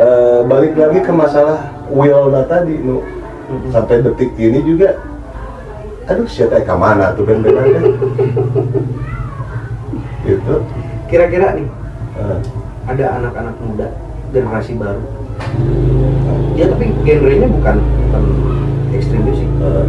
eh, 0.00 0.40
balik 0.48 0.76
lagi 0.76 1.00
ke 1.04 1.12
masalah 1.12 1.60
will 1.92 2.32
tadi 2.48 2.74
nu. 2.80 3.02
Sampai 3.74 3.98
detik 4.06 4.30
ini 4.38 4.62
juga 4.62 4.94
aduh 6.06 6.26
siapa 6.26 6.62
yang 6.62 6.78
mana 6.78 7.14
tuh 7.14 7.26
ben 7.26 7.42
kan 7.42 7.66
gitu. 10.26 10.54
Kira-kira 11.10 11.58
nih 11.58 11.66
Eh, 12.20 12.38
ada 12.84 13.04
anak-anak 13.16 13.56
muda 13.64 13.88
generasi 14.28 14.76
baru. 14.76 15.00
Ya 16.52 16.68
tapi 16.68 16.92
genrenya 17.00 17.48
bukan 17.48 17.76
bukan 17.80 18.22
ekstrim 18.92 19.24
musik 19.24 19.48
eh, 19.48 19.86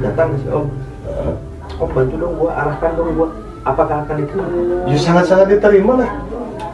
datang 0.00 0.32
ke 0.32 0.36
si 0.40 0.48
om 0.48 0.72
eh. 1.04 1.34
om 1.76 1.88
bantu 1.92 2.14
dong 2.16 2.34
gua 2.40 2.50
arahkan 2.56 2.96
dong 2.96 3.12
gua 3.12 3.28
apakah 3.66 4.06
akan 4.06 4.16
diterima 4.22 4.48
ya 4.86 4.96
sangat-sangat 4.96 5.46
diterima 5.58 5.92
lah 5.98 6.10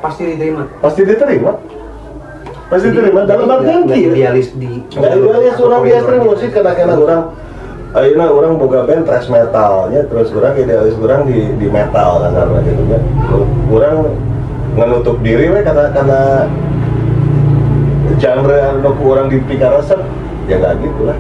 pasti 0.05 0.23
diterima 0.37 0.63
pasti 0.85 1.01
diterima 1.09 1.53
pasti 2.73 2.89
terima 2.89 3.21
dalam 3.29 3.53
artian 3.53 3.85
kieu. 3.85 4.17
idealis 4.17 4.49
di 4.57 4.81
Nggak 4.97 5.13
idealis 5.13 5.57
orang 5.61 5.81
biasa 5.85 6.11
musik 6.25 6.51
karena 6.57 6.73
kena 6.73 6.97
orang 6.97 7.23
Ayeuna 7.93 8.25
orang 8.33 8.57
boga 8.57 8.89
band 8.89 9.05
thrash 9.05 9.29
metalnya 9.29 10.09
terus 10.09 10.33
orang 10.33 10.57
idealis 10.57 10.97
orang 10.97 11.29
di 11.29 11.45
di 11.61 11.69
metal 11.69 12.25
kasarnya 12.25 12.61
gitu 12.65 12.83
kan. 12.89 13.03
Orang 13.69 13.97
ngenutup 14.73 15.17
diri 15.21 15.53
we 15.53 15.61
karena 15.61 15.93
karena 15.93 16.49
genre 18.17 18.59
anu 18.73 18.97
orang 19.05 19.29
dipikir 19.29 19.69
resep 19.69 20.01
ya 20.49 20.57
nggak 20.57 20.81
gitu 20.81 21.05
lah. 21.05 21.19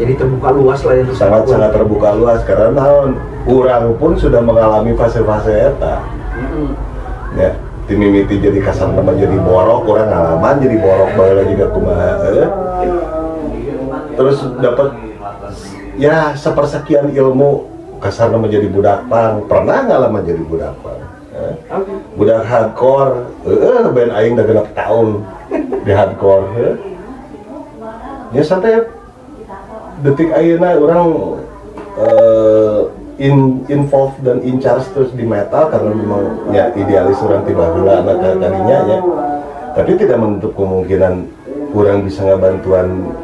Jadi 0.00 0.12
terbuka 0.16 0.48
luas 0.56 0.80
lah 0.80 0.94
ya 0.96 1.02
untuk 1.04 1.16
sangat 1.20 1.44
siapa 1.44 1.44
pun. 1.44 1.52
sangat 1.52 1.70
terbuka 1.76 2.08
luas 2.16 2.40
karena 2.48 2.84
orang 3.44 3.84
pun 4.00 4.12
sudah 4.16 4.40
mengalami 4.40 4.96
fase-fase 4.96 5.52
eta 5.76 6.00
Mm-mm. 6.40 6.72
ya 7.36 7.52
timimiti 7.90 8.38
jadi 8.38 8.58
kasar 8.62 8.94
teman 8.94 9.18
jadi 9.18 9.34
borok 9.42 9.82
orang 9.90 10.08
ngalaman 10.14 10.54
jadi 10.62 10.76
borok 10.78 11.10
lagi 11.18 11.54
ke 11.58 11.66
kumaha 11.74 12.10
eh. 12.30 12.48
terus 14.14 14.38
dapat 14.62 14.88
ya 15.98 16.38
sepersekian 16.38 17.10
ilmu 17.10 17.66
kasar 17.98 18.30
menjadi 18.30 18.70
budak 18.70 19.10
pang 19.10 19.42
pernah 19.50 19.82
ngalaman 19.90 20.22
jadi 20.22 20.42
budak 20.46 20.72
pang 20.86 21.02
eh. 21.34 21.54
Oke. 21.74 21.92
budak 22.14 22.40
hardcore 22.46 23.26
eh 23.50 23.84
band 23.90 24.12
aing 24.14 24.32
udah 24.38 24.46
genap 24.46 24.68
tahun 24.78 25.08
di 25.82 25.92
hardcore 25.92 26.46
eh. 26.62 26.76
ya 28.38 28.42
sampai 28.46 28.86
detik 30.00 30.30
ayeuna 30.32 30.76
orang 30.80 31.08
eh, 32.00 32.80
in 33.20 33.60
involved 33.68 34.20
dan 34.24 34.40
in 34.40 34.56
charge 34.56 34.88
terus 34.96 35.12
di 35.12 35.28
metal 35.28 35.68
karena 35.68 35.92
memang 35.92 36.22
ya 36.56 36.72
idealis 36.72 37.20
orang 37.20 37.44
tiba 37.44 37.68
gula 37.76 38.00
anak 38.00 38.40
kalinya 38.40 38.78
ya. 38.88 38.98
Tapi 39.70 39.94
tidak 40.00 40.18
menutup 40.18 40.52
kemungkinan 40.56 41.30
kurang 41.70 42.02
bisa 42.02 42.26
ngebantuan 42.26 43.14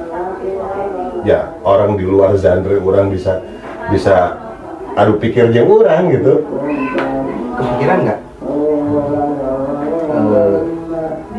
ya 1.26 1.50
orang 1.66 1.98
di 1.98 2.04
luar 2.06 2.38
genre 2.38 2.78
orang 2.78 3.10
bisa 3.10 3.42
bisa 3.90 4.36
adu 4.94 5.18
pikir 5.18 5.50
jeung 5.50 5.82
orang 5.82 6.12
gitu. 6.12 6.44
Kepikiran 7.56 7.98
nggak? 8.04 8.20
Eh, 10.16 10.56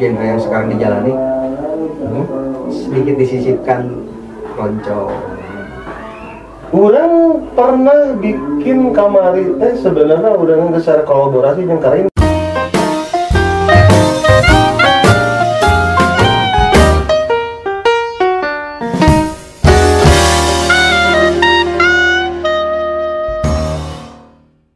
genre 0.02 0.26
yang 0.26 0.42
sekarang 0.42 0.68
dijalani 0.74 1.14
Hmm? 1.98 2.26
sedikit 2.72 3.16
disisipkan 3.20 4.07
loncong 4.58 5.14
Orang 6.68 7.48
pernah 7.56 8.12
bikin 8.20 8.92
kamari. 8.92 9.56
Teh 9.56 9.80
sebenarnya 9.80 10.36
udah 10.36 10.68
ngeser 10.68 11.08
kolaborasi 11.08 11.64
dengan 11.64 11.80
Karin 11.80 12.12